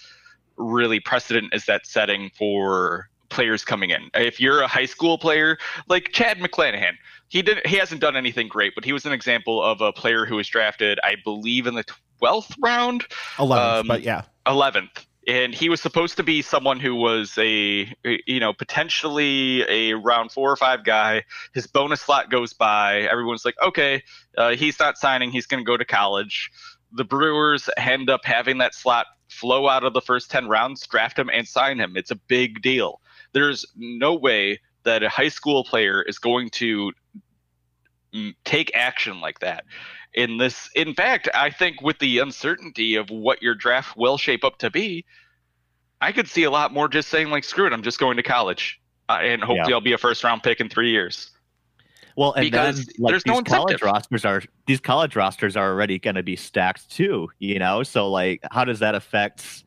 really 0.57 0.99
precedent 0.99 1.53
is 1.53 1.65
that 1.65 1.87
setting 1.87 2.29
for 2.37 3.09
players 3.29 3.63
coming 3.63 3.91
in? 3.91 4.09
If 4.13 4.41
you're 4.41 4.61
a 4.61 4.67
high 4.67 4.85
school 4.85 5.17
player 5.17 5.57
like 5.87 6.11
Chad 6.11 6.39
McClanahan, 6.39 6.93
he 7.31 7.41
did 7.41 7.65
he 7.65 7.77
hasn't 7.77 8.01
done 8.01 8.17
anything 8.17 8.49
great, 8.49 8.75
but 8.75 8.83
he 8.83 8.91
was 8.91 9.05
an 9.05 9.13
example 9.13 9.63
of 9.63 9.79
a 9.79 9.93
player 9.93 10.25
who 10.25 10.35
was 10.35 10.47
drafted, 10.47 10.99
I 11.03 11.15
believe 11.23 11.65
in 11.65 11.75
the 11.75 11.85
12th 12.21 12.55
round, 12.61 13.05
11th, 13.37 13.79
um, 13.79 13.87
but 13.87 14.03
yeah. 14.03 14.23
11th 14.45 15.05
and 15.27 15.53
he 15.53 15.69
was 15.69 15.79
supposed 15.79 16.17
to 16.17 16.23
be 16.23 16.41
someone 16.41 16.79
who 16.79 16.95
was 16.95 17.37
a 17.37 17.93
you 18.03 18.39
know 18.39 18.53
potentially 18.53 19.63
a 19.69 19.93
round 19.93 20.31
four 20.31 20.51
or 20.51 20.55
five 20.55 20.83
guy. 20.83 21.23
His 21.53 21.67
bonus 21.67 22.01
slot 22.01 22.29
goes 22.29 22.53
by. 22.53 23.01
Everyone's 23.01 23.45
like 23.45 23.55
okay 23.61 24.03
uh, 24.37 24.51
he's 24.55 24.79
not 24.79 24.97
signing. 24.97 25.31
He's 25.31 25.45
going 25.45 25.63
to 25.63 25.67
go 25.67 25.77
to 25.77 25.85
college. 25.85 26.51
The 26.91 27.05
brewers 27.05 27.69
end 27.77 28.09
up 28.09 28.25
having 28.25 28.57
that 28.57 28.73
slot 28.73 29.05
flow 29.29 29.69
out 29.69 29.83
of 29.83 29.93
the 29.93 30.01
first 30.01 30.29
10 30.29 30.49
rounds 30.49 30.85
draft 30.87 31.17
him 31.17 31.29
and 31.31 31.47
sign 31.47 31.79
him. 31.79 31.95
It's 31.95 32.11
a 32.11 32.15
big 32.15 32.61
deal. 32.61 32.99
There's 33.33 33.65
no 33.77 34.13
way 34.13 34.59
that 34.83 35.03
a 35.03 35.09
high 35.09 35.29
school 35.29 35.63
player 35.63 36.01
is 36.01 36.17
going 36.17 36.49
to 36.49 36.91
take 38.43 38.71
action 38.75 39.21
like 39.21 39.39
that 39.39 39.63
in 40.13 40.37
this. 40.37 40.69
In 40.75 40.93
fact, 40.93 41.29
I 41.33 41.49
think 41.49 41.81
with 41.81 41.99
the 41.99 42.19
uncertainty 42.19 42.95
of 42.95 43.09
what 43.09 43.41
your 43.41 43.55
draft 43.55 43.97
will 43.97 44.17
shape 44.17 44.43
up 44.43 44.57
to 44.59 44.69
be, 44.69 45.05
I 46.01 46.11
could 46.11 46.27
see 46.27 46.43
a 46.43 46.51
lot 46.51 46.73
more 46.73 46.87
just 46.87 47.09
saying 47.09 47.29
like, 47.29 47.43
"Screw 47.43 47.67
it, 47.67 47.73
I'm 47.73 47.83
just 47.83 47.99
going 47.99 48.17
to 48.17 48.23
college, 48.23 48.79
uh, 49.09 49.19
and 49.21 49.41
hopefully 49.41 49.69
yeah. 49.69 49.75
I'll 49.75 49.81
be 49.81 49.93
a 49.93 49.97
first 49.97 50.23
round 50.23 50.43
pick 50.43 50.59
in 50.59 50.69
three 50.69 50.91
years." 50.91 51.31
Well, 52.17 52.33
and 52.33 52.43
because 52.43 52.85
then, 52.85 52.95
like, 52.99 53.11
there's 53.11 53.25
no 53.25 53.41
college 53.41 53.81
rosters 53.81 54.25
are 54.25 54.43
these 54.67 54.81
college 54.81 55.15
rosters 55.15 55.55
are 55.55 55.71
already 55.71 55.97
going 55.97 56.15
to 56.15 56.23
be 56.23 56.35
stacked 56.35 56.89
too. 56.89 57.29
You 57.39 57.59
know, 57.59 57.83
so 57.83 58.09
like, 58.09 58.41
how 58.51 58.65
does 58.65 58.79
that 58.79 58.95
affect? 58.95 59.63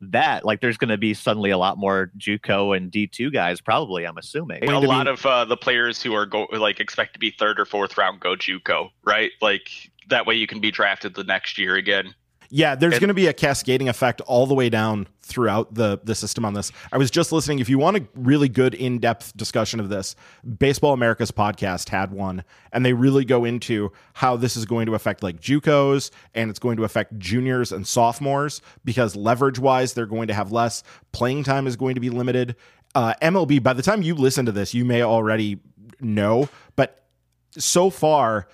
That 0.00 0.44
like 0.44 0.60
there's 0.60 0.76
going 0.76 0.90
to 0.90 0.98
be 0.98 1.14
suddenly 1.14 1.50
a 1.50 1.58
lot 1.58 1.78
more 1.78 2.10
JUCO 2.18 2.76
and 2.76 2.90
D2 2.90 3.32
guys 3.32 3.60
probably 3.60 4.06
I'm 4.06 4.18
assuming. 4.18 4.68
A 4.68 4.80
lot 4.80 5.04
be... 5.04 5.10
of 5.10 5.26
uh, 5.26 5.44
the 5.44 5.56
players 5.56 6.02
who 6.02 6.14
are 6.14 6.26
go 6.26 6.46
like 6.52 6.80
expect 6.80 7.14
to 7.14 7.18
be 7.18 7.30
third 7.30 7.58
or 7.58 7.64
fourth 7.64 7.96
round 7.96 8.20
go 8.20 8.34
JUCO, 8.34 8.90
right? 9.04 9.30
Like 9.40 9.70
that 10.08 10.26
way 10.26 10.34
you 10.34 10.46
can 10.46 10.60
be 10.60 10.70
drafted 10.70 11.14
the 11.14 11.24
next 11.24 11.58
year 11.58 11.76
again. 11.76 12.14
Yeah, 12.50 12.74
there's 12.74 12.98
going 12.98 13.08
to 13.08 13.14
be 13.14 13.26
a 13.26 13.32
cascading 13.32 13.88
effect 13.88 14.20
all 14.22 14.46
the 14.46 14.54
way 14.54 14.68
down 14.68 15.08
throughout 15.22 15.74
the 15.74 15.98
the 16.04 16.14
system 16.14 16.44
on 16.44 16.54
this. 16.54 16.70
I 16.92 16.98
was 16.98 17.10
just 17.10 17.32
listening. 17.32 17.58
If 17.58 17.68
you 17.68 17.78
want 17.78 17.96
a 17.96 18.06
really 18.14 18.48
good 18.48 18.74
in 18.74 18.98
depth 18.98 19.36
discussion 19.36 19.80
of 19.80 19.88
this, 19.88 20.14
Baseball 20.58 20.92
America's 20.92 21.30
podcast 21.30 21.88
had 21.88 22.12
one, 22.12 22.44
and 22.72 22.84
they 22.86 22.92
really 22.92 23.24
go 23.24 23.44
into 23.44 23.92
how 24.14 24.36
this 24.36 24.56
is 24.56 24.64
going 24.64 24.86
to 24.86 24.94
affect 24.94 25.22
like 25.22 25.40
JUCOs 25.40 26.10
and 26.34 26.50
it's 26.50 26.58
going 26.58 26.76
to 26.76 26.84
affect 26.84 27.18
juniors 27.18 27.72
and 27.72 27.86
sophomores 27.86 28.62
because 28.84 29.16
leverage 29.16 29.58
wise 29.58 29.94
they're 29.94 30.06
going 30.06 30.28
to 30.28 30.34
have 30.34 30.52
less. 30.52 30.82
Playing 31.12 31.44
time 31.44 31.66
is 31.66 31.76
going 31.76 31.94
to 31.94 32.00
be 32.00 32.10
limited. 32.10 32.56
Uh, 32.94 33.14
MLB. 33.20 33.62
By 33.62 33.74
the 33.74 33.82
time 33.82 34.02
you 34.02 34.14
listen 34.14 34.46
to 34.46 34.52
this, 34.52 34.72
you 34.72 34.84
may 34.84 35.02
already 35.02 35.58
know, 36.00 36.48
but 36.76 37.06
so 37.58 37.90
far 37.90 38.48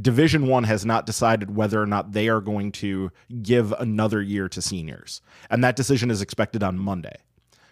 Division 0.00 0.46
One 0.46 0.64
has 0.64 0.84
not 0.84 1.06
decided 1.06 1.54
whether 1.54 1.80
or 1.80 1.86
not 1.86 2.12
they 2.12 2.28
are 2.28 2.40
going 2.40 2.72
to 2.72 3.10
give 3.42 3.72
another 3.72 4.20
year 4.20 4.48
to 4.48 4.60
seniors, 4.60 5.22
and 5.50 5.64
that 5.64 5.76
decision 5.76 6.10
is 6.10 6.20
expected 6.20 6.62
on 6.62 6.78
Monday. 6.78 7.16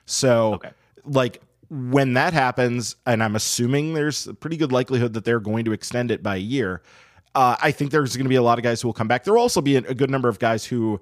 So, 0.07 0.55
okay. 0.55 0.71
like 1.05 1.43
when 1.69 2.15
that 2.15 2.33
happens, 2.33 2.97
and 3.07 3.23
I'm 3.23 3.37
assuming 3.37 3.95
there's 3.95 4.27
a 4.27 4.35
pretty 4.35 4.57
good 4.57 4.73
likelihood 4.73 5.13
that 5.15 5.25
they're 5.25 5.41
going 5.41 5.65
to 5.67 5.73
extend 5.73 6.11
it 6.11 6.23
by 6.23 6.37
a 6.37 6.41
year. 6.41 6.83
Uh, 7.35 7.57
I 7.61 7.71
think 7.71 7.91
there's 7.91 8.17
going 8.17 8.25
to 8.25 8.31
be 8.31 8.37
a 8.37 8.43
lot 8.43 8.59
of 8.59 8.65
guys 8.65 8.81
who 8.81 8.89
will 8.89 8.95
come 8.95 9.09
back. 9.09 9.25
There 9.25 9.35
will 9.35 9.43
also 9.43 9.61
be 9.61 9.77
a, 9.77 9.81
a 9.81 9.95
good 9.95 10.11
number 10.11 10.29
of 10.29 10.39
guys 10.39 10.65
who 10.65 11.01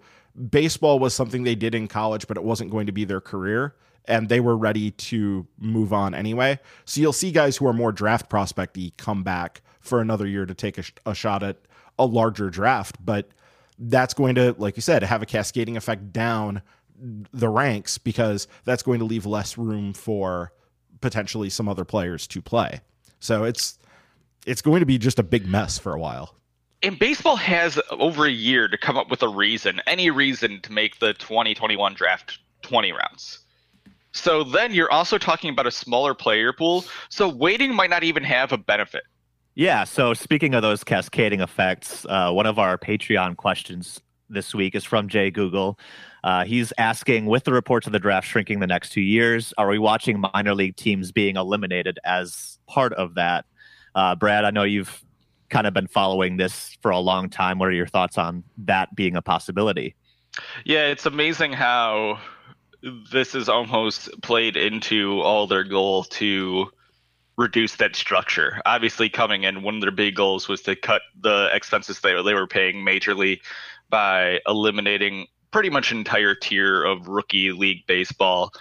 baseball 0.50 0.98
was 0.98 1.14
something 1.14 1.44
they 1.44 1.54
did 1.54 1.74
in 1.74 1.86
college, 1.86 2.26
but 2.26 2.36
it 2.36 2.42
wasn't 2.42 2.70
going 2.70 2.86
to 2.86 2.92
be 2.92 3.04
their 3.04 3.20
career 3.20 3.74
and 4.06 4.28
they 4.28 4.40
were 4.40 4.56
ready 4.56 4.90
to 4.92 5.46
move 5.58 5.92
on 5.92 6.14
anyway. 6.14 6.58
So 6.84 7.00
you'll 7.00 7.12
see 7.12 7.30
guys 7.30 7.56
who 7.56 7.66
are 7.66 7.72
more 7.72 7.92
draft 7.92 8.28
prospecty 8.28 8.92
come 8.96 9.22
back 9.22 9.62
for 9.84 10.00
another 10.00 10.26
year 10.26 10.46
to 10.46 10.54
take 10.54 10.78
a, 10.78 10.84
a 11.06 11.14
shot 11.14 11.42
at 11.42 11.58
a 11.98 12.06
larger 12.06 12.50
draft. 12.50 12.96
But 13.04 13.28
that's 13.78 14.14
going 14.14 14.34
to, 14.36 14.54
like 14.58 14.76
you 14.76 14.82
said, 14.82 15.02
have 15.02 15.22
a 15.22 15.26
cascading 15.26 15.76
effect 15.76 16.12
down 16.12 16.62
the 16.98 17.48
ranks 17.48 17.98
because 17.98 18.46
that's 18.64 18.82
going 18.82 18.98
to 19.00 19.04
leave 19.04 19.26
less 19.26 19.58
room 19.58 19.92
for 19.92 20.52
potentially 21.00 21.50
some 21.50 21.68
other 21.68 21.84
players 21.84 22.26
to 22.28 22.40
play. 22.40 22.80
So 23.20 23.44
it's 23.44 23.78
it's 24.46 24.62
going 24.62 24.80
to 24.80 24.86
be 24.86 24.98
just 24.98 25.18
a 25.18 25.22
big 25.22 25.46
mess 25.46 25.78
for 25.78 25.94
a 25.94 25.98
while. 25.98 26.34
And 26.82 26.98
baseball 26.98 27.36
has 27.36 27.80
over 27.90 28.26
a 28.26 28.30
year 28.30 28.68
to 28.68 28.76
come 28.76 28.98
up 28.98 29.10
with 29.10 29.22
a 29.22 29.28
reason, 29.28 29.80
any 29.86 30.10
reason 30.10 30.60
to 30.62 30.72
make 30.72 30.98
the 30.98 31.14
2021 31.14 31.94
draft 31.94 32.38
20 32.62 32.92
rounds. 32.92 33.38
So 34.12 34.44
then 34.44 34.72
you're 34.72 34.92
also 34.92 35.18
talking 35.18 35.50
about 35.50 35.66
a 35.66 35.70
smaller 35.70 36.14
player 36.14 36.52
pool. 36.52 36.84
So 37.08 37.28
waiting 37.28 37.74
might 37.74 37.90
not 37.90 38.04
even 38.04 38.22
have 38.22 38.52
a 38.52 38.58
benefit. 38.58 39.04
Yeah. 39.54 39.84
So 39.84 40.14
speaking 40.14 40.54
of 40.54 40.62
those 40.62 40.82
cascading 40.82 41.40
effects, 41.40 42.04
uh, 42.08 42.32
one 42.32 42.46
of 42.46 42.58
our 42.58 42.76
Patreon 42.76 43.36
questions 43.36 44.00
this 44.28 44.54
week 44.54 44.74
is 44.74 44.84
from 44.84 45.08
Jay 45.08 45.30
Google. 45.30 45.78
Uh, 46.24 46.44
he's 46.44 46.72
asking, 46.78 47.26
with 47.26 47.44
the 47.44 47.52
reports 47.52 47.86
of 47.86 47.92
the 47.92 47.98
draft 47.98 48.26
shrinking 48.26 48.58
the 48.60 48.66
next 48.66 48.90
two 48.90 49.00
years, 49.00 49.52
are 49.58 49.68
we 49.68 49.78
watching 49.78 50.22
minor 50.34 50.54
league 50.54 50.74
teams 50.74 51.12
being 51.12 51.36
eliminated 51.36 51.98
as 52.04 52.58
part 52.66 52.92
of 52.94 53.14
that? 53.14 53.44
Uh, 53.94 54.16
Brad, 54.16 54.44
I 54.44 54.50
know 54.50 54.64
you've 54.64 55.04
kind 55.50 55.66
of 55.66 55.74
been 55.74 55.86
following 55.86 56.36
this 56.36 56.76
for 56.82 56.90
a 56.90 56.98
long 56.98 57.28
time. 57.28 57.58
What 57.58 57.68
are 57.68 57.72
your 57.72 57.86
thoughts 57.86 58.18
on 58.18 58.42
that 58.58 58.96
being 58.96 59.14
a 59.14 59.22
possibility? 59.22 59.94
Yeah, 60.64 60.86
it's 60.86 61.06
amazing 61.06 61.52
how 61.52 62.18
this 63.12 63.34
is 63.34 63.48
almost 63.48 64.10
played 64.22 64.56
into 64.56 65.20
all 65.20 65.46
their 65.46 65.62
goal 65.62 66.04
to 66.04 66.70
reduce 67.36 67.76
that 67.76 67.96
structure. 67.96 68.60
Obviously, 68.64 69.08
coming 69.08 69.44
in, 69.44 69.62
one 69.62 69.76
of 69.76 69.80
their 69.80 69.90
big 69.90 70.14
goals 70.14 70.48
was 70.48 70.62
to 70.62 70.76
cut 70.76 71.02
the 71.20 71.50
expenses 71.52 72.00
they, 72.00 72.20
they 72.22 72.34
were 72.34 72.46
paying 72.46 72.84
majorly 72.84 73.40
by 73.90 74.40
eliminating 74.46 75.26
pretty 75.50 75.70
much 75.70 75.92
an 75.92 75.98
entire 75.98 76.34
tier 76.34 76.82
of 76.82 77.08
rookie 77.08 77.52
league 77.52 77.86
baseball 77.86 78.52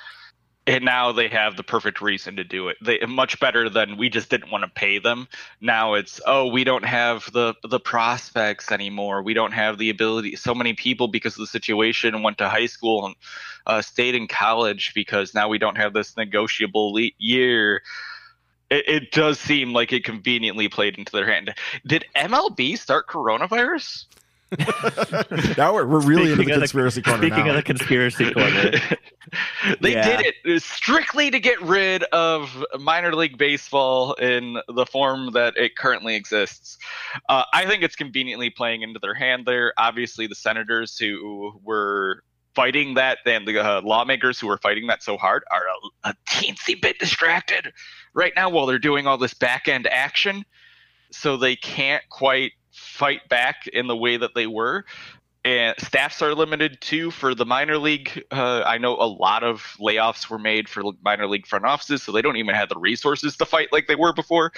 and 0.65 0.85
now 0.85 1.11
they 1.11 1.27
have 1.27 1.57
the 1.57 1.63
perfect 1.63 2.01
reason 2.01 2.37
to 2.37 2.43
do 2.43 2.69
it. 2.69 2.77
They 2.81 2.99
much 3.05 3.39
better 3.39 3.69
than 3.69 3.97
we 3.97 4.09
just 4.09 4.29
didn't 4.29 4.51
want 4.51 4.63
to 4.63 4.69
pay 4.69 4.97
them. 4.99 5.27
Now 5.59 5.95
it's 5.95 6.21
oh 6.25 6.47
we 6.47 6.63
don't 6.63 6.85
have 6.85 7.29
the 7.33 7.55
the 7.63 7.79
prospects 7.79 8.71
anymore. 8.71 9.21
We 9.21 9.33
don't 9.33 9.51
have 9.51 9.77
the 9.77 9.89
ability. 9.89 10.35
So 10.37 10.55
many 10.55 10.73
people 10.73 11.09
because 11.09 11.33
of 11.33 11.39
the 11.39 11.47
situation 11.47 12.23
went 12.23 12.37
to 12.37 12.47
high 12.47 12.67
school 12.67 13.05
and 13.05 13.15
uh, 13.67 13.81
stayed 13.81 14.15
in 14.15 14.27
college 14.27 14.93
because 14.95 15.33
now 15.33 15.49
we 15.49 15.57
don't 15.57 15.77
have 15.77 15.93
this 15.93 16.15
negotiable 16.15 16.93
le- 16.93 17.11
year. 17.17 17.81
It, 18.73 18.85
it 18.87 19.11
does 19.11 19.39
seem 19.39 19.71
like 19.71 19.93
it 19.93 20.03
conveniently 20.03 20.67
played 20.67 20.97
into 20.97 21.11
their 21.11 21.29
hand. 21.29 21.53
Did 21.85 22.05
MLB 22.15 22.77
start 22.77 23.07
coronavirus? 23.07 24.05
now 25.57 25.73
we're, 25.73 25.85
we're 25.85 25.99
really 25.99 26.33
speaking 26.33 26.49
into 26.49 26.59
the 26.59 26.59
conspiracy 26.59 27.01
the, 27.01 27.09
corner. 27.09 27.23
Speaking 27.23 27.45
now. 27.45 27.49
of 27.51 27.55
the 27.55 27.63
conspiracy 27.63 28.33
corner, 28.33 28.71
they 29.81 29.93
yeah. 29.93 30.17
did 30.17 30.33
it 30.43 30.61
strictly 30.61 31.31
to 31.31 31.39
get 31.39 31.61
rid 31.61 32.03
of 32.05 32.63
minor 32.79 33.15
league 33.15 33.37
baseball 33.37 34.13
in 34.13 34.57
the 34.67 34.85
form 34.85 35.31
that 35.33 35.55
it 35.57 35.75
currently 35.75 36.15
exists. 36.15 36.77
Uh, 37.29 37.43
I 37.53 37.65
think 37.65 37.83
it's 37.83 37.95
conveniently 37.95 38.49
playing 38.49 38.81
into 38.81 38.99
their 38.99 39.15
hand 39.15 39.45
there. 39.45 39.73
Obviously, 39.77 40.27
the 40.27 40.35
senators 40.35 40.97
who 40.97 41.59
were 41.63 42.23
fighting 42.55 42.93
that 42.95 43.19
and 43.25 43.47
the 43.47 43.59
uh, 43.59 43.81
lawmakers 43.81 44.39
who 44.39 44.47
were 44.47 44.59
fighting 44.59 44.87
that 44.87 45.03
so 45.03 45.17
hard 45.17 45.43
are 45.51 45.63
a, 46.03 46.09
a 46.09 46.15
teensy 46.27 46.79
bit 46.79 46.99
distracted 46.99 47.71
right 48.13 48.33
now 48.35 48.49
while 48.49 48.65
they're 48.65 48.79
doing 48.79 49.07
all 49.07 49.17
this 49.17 49.33
back 49.33 49.67
end 49.67 49.87
action. 49.87 50.45
So 51.11 51.37
they 51.37 51.55
can't 51.55 52.03
quite 52.09 52.53
fight 52.71 53.27
back 53.29 53.67
in 53.67 53.87
the 53.87 53.95
way 53.95 54.17
that 54.17 54.33
they 54.33 54.47
were. 54.47 54.85
And 55.45 55.75
staffs 55.77 56.21
are 56.21 56.33
limited 56.33 56.79
too 56.79 57.11
for 57.11 57.35
the 57.35 57.45
minor 57.45 57.77
league. 57.77 58.23
Uh, 58.31 58.63
I 58.65 58.77
know 58.77 58.95
a 58.95 59.03
lot 59.03 59.43
of 59.43 59.75
layoffs 59.77 60.29
were 60.29 60.39
made 60.39 60.69
for 60.69 60.83
minor 61.03 61.27
league 61.27 61.45
front 61.45 61.65
offices, 61.65 62.01
so 62.01 62.13
they 62.13 62.21
don't 62.21 62.37
even 62.37 62.55
have 62.55 62.69
the 62.69 62.79
resources 62.79 63.35
to 63.37 63.45
fight 63.45 63.67
like 63.73 63.87
they 63.87 63.95
were 63.95 64.13
before. 64.13 64.53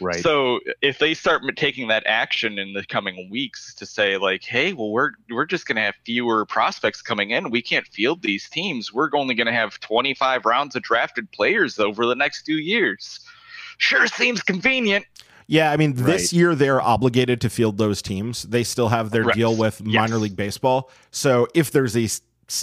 Right. 0.00 0.20
So 0.20 0.60
if 0.80 1.00
they 1.00 1.14
start 1.14 1.42
taking 1.56 1.88
that 1.88 2.04
action 2.06 2.56
in 2.56 2.72
the 2.72 2.84
coming 2.84 3.28
weeks 3.30 3.74
to 3.74 3.86
say 3.86 4.16
like, 4.16 4.44
hey, 4.44 4.72
well, 4.74 4.90
we're 4.92 5.10
we're 5.28 5.44
just 5.44 5.66
going 5.66 5.74
to 5.74 5.82
have 5.82 5.96
fewer 6.04 6.46
prospects 6.46 7.02
coming 7.02 7.30
in. 7.30 7.50
We 7.50 7.60
can't 7.60 7.86
field 7.88 8.22
these 8.22 8.48
teams. 8.48 8.92
We're 8.92 9.10
only 9.14 9.34
going 9.34 9.48
to 9.48 9.52
have 9.52 9.80
25 9.80 10.46
rounds 10.46 10.76
of 10.76 10.82
drafted 10.82 11.32
players 11.32 11.80
over 11.80 12.06
the 12.06 12.14
next 12.14 12.44
two 12.44 12.58
years. 12.58 13.20
Sure 13.78 14.06
seems 14.06 14.42
convenient. 14.42 15.04
Yeah, 15.50 15.72
I 15.72 15.78
mean, 15.78 15.94
this 15.94 16.24
right. 16.24 16.32
year 16.34 16.54
they're 16.54 16.80
obligated 16.80 17.40
to 17.40 17.50
field 17.50 17.78
those 17.78 18.02
teams. 18.02 18.42
They 18.42 18.62
still 18.62 18.88
have 18.90 19.10
their 19.10 19.24
right. 19.24 19.34
deal 19.34 19.56
with 19.56 19.80
yes. 19.84 19.94
minor 19.94 20.18
league 20.18 20.36
baseball. 20.36 20.90
So 21.10 21.48
if 21.54 21.70
there's 21.70 21.96
a 21.96 22.06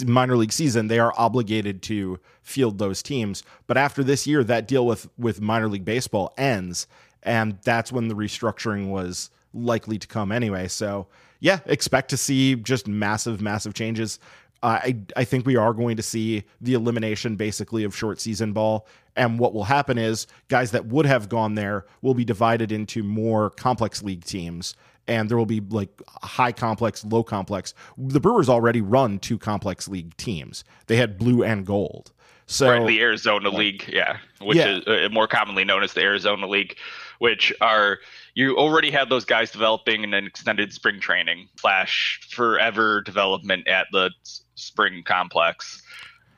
minor 0.06 0.36
league 0.36 0.52
season, 0.52 0.86
they 0.86 1.00
are 1.00 1.12
obligated 1.16 1.82
to 1.82 2.20
field 2.42 2.78
those 2.78 3.02
teams. 3.02 3.42
But 3.66 3.76
after 3.76 4.04
this 4.04 4.24
year, 4.24 4.44
that 4.44 4.68
deal 4.68 4.86
with 4.86 5.08
with 5.18 5.40
minor 5.40 5.68
league 5.68 5.84
baseball 5.84 6.32
ends, 6.38 6.86
and 7.24 7.58
that's 7.64 7.90
when 7.90 8.06
the 8.06 8.14
restructuring 8.14 8.88
was 8.88 9.30
likely 9.52 9.98
to 9.98 10.06
come 10.06 10.30
anyway. 10.30 10.68
So 10.68 11.08
yeah, 11.40 11.58
expect 11.66 12.10
to 12.10 12.16
see 12.16 12.54
just 12.54 12.86
massive, 12.86 13.40
massive 13.40 13.74
changes. 13.74 14.20
I 14.68 14.96
I 15.16 15.24
think 15.24 15.46
we 15.46 15.56
are 15.56 15.72
going 15.72 15.96
to 15.96 16.02
see 16.02 16.44
the 16.60 16.74
elimination 16.74 17.36
basically 17.36 17.84
of 17.84 17.96
short 17.96 18.20
season 18.20 18.52
ball 18.52 18.86
and 19.16 19.38
what 19.38 19.54
will 19.54 19.64
happen 19.64 19.96
is 19.98 20.26
guys 20.48 20.70
that 20.72 20.86
would 20.86 21.06
have 21.06 21.28
gone 21.28 21.54
there 21.54 21.86
will 22.02 22.14
be 22.14 22.24
divided 22.24 22.70
into 22.70 23.02
more 23.02 23.50
complex 23.50 24.02
league 24.02 24.24
teams. 24.24 24.74
And 25.08 25.30
there 25.30 25.38
will 25.38 25.46
be 25.46 25.60
like 25.60 26.02
high 26.08 26.50
complex, 26.50 27.04
low 27.04 27.22
complex. 27.22 27.74
The 27.96 28.20
Brewers 28.20 28.48
already 28.48 28.80
run 28.80 29.20
two 29.20 29.38
complex 29.38 29.86
league 29.86 30.16
teams. 30.16 30.64
They 30.88 30.96
had 30.96 31.16
blue 31.16 31.44
and 31.44 31.64
gold. 31.64 32.12
So 32.46 32.70
right, 32.70 32.86
the 32.86 33.00
Arizona 33.00 33.50
League, 33.50 33.88
yeah, 33.92 34.18
which 34.40 34.58
yeah. 34.58 34.78
is 34.78 34.86
uh, 34.86 35.08
more 35.10 35.26
commonly 35.26 35.64
known 35.64 35.82
as 35.82 35.92
the 35.94 36.02
Arizona 36.02 36.46
League, 36.46 36.76
which 37.18 37.52
are 37.60 37.98
you 38.34 38.56
already 38.56 38.90
had 38.90 39.08
those 39.08 39.24
guys 39.24 39.50
developing 39.50 40.04
in 40.04 40.14
an 40.14 40.26
extended 40.26 40.72
spring 40.72 41.00
training 41.00 41.48
slash 41.56 42.20
forever 42.30 43.00
development 43.02 43.66
at 43.66 43.88
the 43.92 44.10
spring 44.54 45.02
complex. 45.04 45.82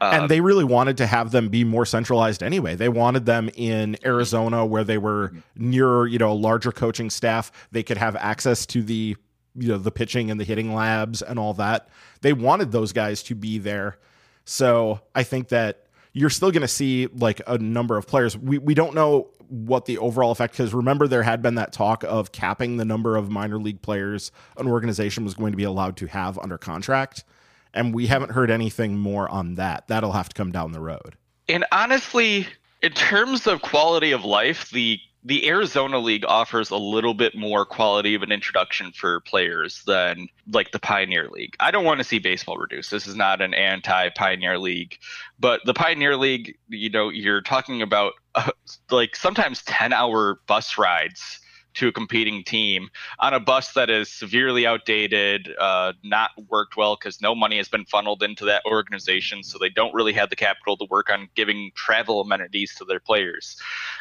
And 0.01 0.31
they 0.31 0.41
really 0.41 0.65
wanted 0.65 0.97
to 0.99 1.07
have 1.07 1.33
them 1.33 1.49
be 1.49 1.65
more 1.65 1.85
centralized 1.85 2.43
anyway. 2.43 2.77
They 2.77 2.89
wanted 2.89 3.27
them 3.27 3.51
in 3.57 3.97
Arizona 4.05 4.65
where 4.65 4.85
they 4.85 4.97
were 4.97 5.33
near, 5.57 6.07
you 6.07 6.19
know, 6.19 6.31
a 6.31 6.35
larger 6.35 6.71
coaching 6.71 7.11
staff. 7.11 7.51
They 7.73 7.83
could 7.83 7.97
have 7.97 8.15
access 8.15 8.65
to 8.67 8.83
the, 8.83 9.17
you 9.57 9.69
know, 9.69 9.77
the 9.77 9.91
pitching 9.91 10.31
and 10.31 10.39
the 10.39 10.45
hitting 10.45 10.73
labs 10.73 11.21
and 11.21 11.37
all 11.37 11.53
that. 11.55 11.89
They 12.21 12.33
wanted 12.33 12.71
those 12.71 12.93
guys 12.93 13.25
to 13.25 13.35
be 13.35 13.59
there. 13.59 13.99
So 14.45 15.01
I 15.17 15.25
think 15.25 15.49
that 15.49 15.88
you're 16.19 16.31
still 16.31 16.51
going 16.51 16.63
to 16.63 16.69
see 16.69 17.07
like 17.07 17.41
a 17.47 17.59
number 17.59 17.97
of 17.97 18.07
players. 18.07 18.37
We 18.37 18.59
we 18.59 18.75
don't 18.75 18.95
know 18.95 19.29
what 19.49 19.87
the 19.87 19.99
overall 19.99 20.31
effect 20.31 20.53
because 20.53 20.75
remember 20.75 21.09
there 21.09 21.23
had 21.23 21.41
been 21.41 21.55
that 21.55 21.73
talk 21.73 22.05
of 22.05 22.33
capping 22.33 22.77
the 22.77 22.85
number 22.85 23.17
of 23.17 23.31
minor 23.31 23.59
league 23.59 23.81
players 23.81 24.31
an 24.59 24.69
organization 24.69 25.25
was 25.25 25.33
going 25.33 25.53
to 25.53 25.57
be 25.57 25.65
allowed 25.65 25.97
to 25.97 26.07
have 26.07 26.39
under 26.39 26.59
contract 26.59 27.25
and 27.73 27.95
we 27.95 28.07
haven't 28.07 28.33
heard 28.33 28.51
anything 28.51 28.99
more 28.99 29.29
on 29.29 29.55
that. 29.55 29.89
That'll 29.89 30.13
have 30.13 30.29
to 30.29 30.35
come 30.35 30.53
down 30.53 30.73
the 30.73 30.81
road. 30.81 31.17
And 31.49 31.65
honestly, 31.73 32.47
in 32.83 32.93
terms 32.93 33.47
of 33.47 33.63
quality 33.63 34.13
of 34.13 34.25
life, 34.25 34.71
the 34.71 35.01
the 35.29 35.47
Arizona 35.47 35.99
League 35.99 36.25
offers 36.27 36.71
a 36.71 36.77
little 36.77 37.13
bit 37.13 37.37
more 37.37 37.67
quality 37.67 38.15
of 38.15 38.23
an 38.23 38.33
introduction 38.33 38.93
for 38.93 39.21
players 39.21 39.83
than 39.87 40.27
like 40.51 40.73
the 40.73 40.79
Pioneer 40.79 41.29
League. 41.29 41.55
I 41.61 41.71
don't 41.71 41.85
want 41.85 42.01
to 42.01 42.05
see 42.05 42.19
baseball 42.19 42.57
reduced. 42.57 42.91
This 42.91 43.07
is 43.07 43.15
not 43.15 43.43
an 43.43 43.53
anti-Pioneer 43.53 44.59
League, 44.59 44.99
but 45.39 45.61
the 45.67 45.75
Pioneer 45.75 46.17
League, 46.17 46.57
you 46.71 46.89
know, 46.89 47.11
you're 47.11 47.43
talking 47.43 47.83
about 47.83 48.15
uh, 48.37 48.51
like 48.91 49.15
sometimes 49.15 49.63
10-hour 49.65 50.41
bus 50.47 50.79
rides 50.79 51.41
to 51.75 51.89
a 51.89 51.93
competing 51.93 52.43
team 52.45 52.89
on 53.21 53.35
a 53.35 53.41
bus 53.41 53.73
that 53.73 53.91
is 53.91 54.11
severely 54.11 54.67
outdated, 54.67 55.55
uh, 55.59 55.93
not 56.03 56.31
worked 56.49 56.77
well 56.77 56.97
because 56.97 57.21
no 57.21 57.35
money 57.35 57.57
has 57.57 57.69
been 57.69 57.85
funneled 57.85 58.23
into 58.23 58.45
that 58.45 58.63
organization, 58.67 59.43
so 59.43 59.59
they 59.59 59.69
don't 59.69 59.95
really 59.95 60.13
have 60.13 60.31
the 60.31 60.37
capital 60.37 60.77
to 60.77 60.87
work 60.91 61.11
on 61.11 61.29
giving 61.35 61.71
travel 61.75 62.21
amenities 62.21 62.75
to 62.75 62.85
their 62.85 63.01
players. 63.01 63.57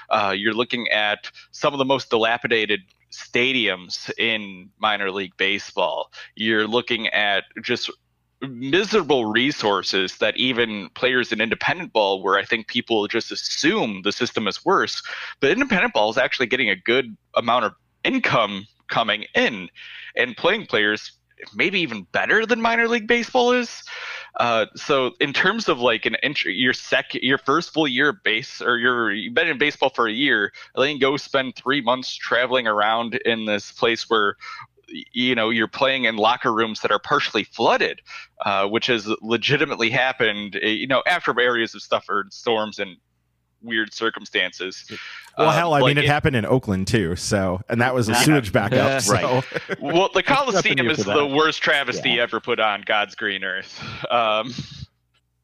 Uh, 0.10 0.34
you're 0.36 0.53
looking 0.53 0.88
at 0.89 1.30
some 1.51 1.73
of 1.73 1.77
the 1.77 1.86
most 1.86 2.10
dilapidated 2.10 2.82
stadiums 3.12 4.12
in 4.17 4.69
minor 4.80 5.12
league 5.12 5.36
baseball. 5.38 6.12
You're 6.36 6.67
looking 6.67 7.08
at 7.08 7.45
just 7.63 7.89
miserable 8.41 9.26
resources 9.26 10.17
that 10.17 10.38
even 10.38 10.89
players 10.93 11.32
in 11.32 11.41
independent 11.41 11.91
ball 11.93 12.21
where 12.21 12.38
I 12.38 12.43
think 12.43 12.67
people 12.67 13.08
just 13.08 13.32
assume 13.32 14.02
the 14.04 14.12
system 14.12 14.47
is 14.47 14.63
worse, 14.63 15.02
but 15.39 15.52
independent 15.52 15.93
ball 15.93 16.10
is 16.10 16.17
actually 16.17 16.47
getting 16.47 16.69
a 16.69 16.76
good 16.76 17.15
amount 17.36 17.65
of 17.65 17.73
income 18.04 18.67
coming 18.88 19.26
in 19.36 19.69
and 20.15 20.38
playing 20.38 20.65
players 20.65 21.13
maybe 21.54 21.80
even 21.80 22.04
better 22.12 22.45
than 22.45 22.62
minor 22.62 22.88
league 22.88 23.08
baseball 23.08 23.52
is. 23.52 23.84
Uh, 24.39 24.65
so 24.76 25.12
in 25.19 25.34
terms 25.34 25.67
of 25.67 25.80
like 25.80 26.06
an 26.06 26.15
entry, 26.17 26.54
your 26.56 26.73
second, 26.73 27.23
your 27.23 27.38
first 27.38 27.73
full 27.73 27.88
year 27.88 28.13
base, 28.13 28.62
or 28.62 28.78
your 28.78 29.12
you've 29.12 29.34
been 29.34 29.47
in 29.47 29.58
baseball 29.58 29.89
for 29.89 30.08
a 30.08 30.12
year, 30.12 30.52
then 30.76 31.00
go 31.00 31.17
spend 31.17 31.56
three 31.56 31.82
months 31.82 32.13
traveling 32.15 32.67
around 32.67 33.15
in 33.26 33.45
this 33.45 33.71
place 33.71 34.10
where 34.10 34.36
you 34.88 35.36
know 35.36 35.50
you're 35.50 35.67
playing 35.67 36.06
in 36.06 36.15
locker 36.17 36.54
rooms 36.54 36.82
that 36.82 36.91
are 36.91 37.00
partially 37.00 37.43
flooded, 37.43 38.02
uh, 38.45 38.67
which 38.67 38.88
has 38.88 39.08
legitimately 39.21 39.89
happened. 39.89 40.58
Eh, 40.62 40.69
you 40.69 40.88
know, 40.88 41.04
after 41.08 41.39
areas 41.39 41.73
have 41.73 41.82
suffered 41.82 42.34
storms 42.34 42.80
and 42.80 42.97
weird 43.62 43.93
circumstances. 43.93 44.86
Well, 45.38 45.50
uh, 45.50 45.52
hell, 45.52 45.73
I 45.73 45.82
like 45.82 45.91
mean, 45.91 45.97
it, 45.97 46.06
it, 46.06 46.10
happened 46.10 46.36
in 46.36 46.45
Oakland 46.45 46.88
too. 46.88 47.15
So, 47.15 47.62
and 47.69 47.82
that 47.82 47.93
was 47.93 48.10
a 48.10 48.15
sewage 48.15 48.52
backup. 48.54 49.02
So. 49.02 49.13
right. 49.13 49.43
well, 49.80 50.10
the 50.13 50.23
Coliseum 50.26 50.89
is 50.89 51.04
the 51.04 51.26
worst 51.26 51.62
travesty 51.62 52.12
yeah. 52.12 52.23
ever 52.23 52.39
put 52.39 52.60
on 52.60 52.84
God's 52.86 53.15
green 53.15 53.43
earth. 53.43 53.82
Um, 54.10 54.54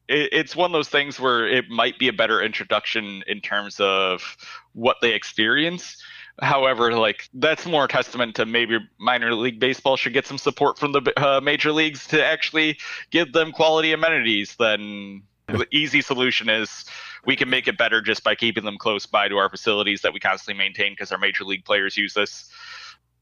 it, 0.08 0.28
it's 0.32 0.56
one 0.56 0.70
of 0.70 0.72
those 0.72 0.88
things 0.88 1.20
where 1.20 1.46
it 1.46 1.68
might 1.68 1.98
be 1.98 2.08
a 2.08 2.12
better 2.12 2.40
introduction 2.42 3.22
in 3.26 3.40
terms 3.40 3.78
of 3.78 4.36
what 4.72 4.96
they 5.02 5.12
experience. 5.12 6.02
However, 6.42 6.92
like 6.94 7.28
that's 7.34 7.64
more 7.64 7.86
testament 7.86 8.34
to 8.36 8.46
maybe 8.46 8.78
minor 8.98 9.34
league 9.34 9.60
baseball 9.60 9.96
should 9.96 10.12
get 10.12 10.26
some 10.26 10.38
support 10.38 10.78
from 10.78 10.92
the 10.92 11.12
uh, 11.16 11.40
major 11.40 11.70
leagues 11.70 12.06
to 12.08 12.24
actually 12.24 12.78
give 13.10 13.32
them 13.32 13.52
quality 13.52 13.92
amenities 13.92 14.56
than 14.56 15.22
the 15.46 15.66
easy 15.70 16.00
solution 16.00 16.48
is 16.48 16.84
we 17.26 17.36
can 17.36 17.48
make 17.48 17.68
it 17.68 17.78
better 17.78 18.00
just 18.00 18.24
by 18.24 18.34
keeping 18.34 18.64
them 18.64 18.78
close 18.78 19.06
by 19.06 19.28
to 19.28 19.36
our 19.36 19.48
facilities 19.48 20.02
that 20.02 20.12
we 20.12 20.20
constantly 20.20 20.58
maintain 20.58 20.92
because 20.92 21.12
our 21.12 21.18
major 21.18 21.44
league 21.44 21.64
players 21.64 21.96
use 21.96 22.14
this. 22.14 22.50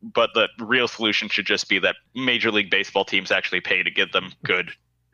But 0.02 0.30
the 0.34 0.48
real 0.58 0.88
solution 0.88 1.28
should 1.28 1.46
just 1.46 1.68
be 1.68 1.78
that 1.80 1.96
major 2.14 2.50
league 2.50 2.70
baseball 2.70 3.04
teams 3.04 3.30
actually 3.30 3.60
pay 3.60 3.82
to 3.82 3.90
give 3.90 4.10
them 4.12 4.32
good, 4.44 4.70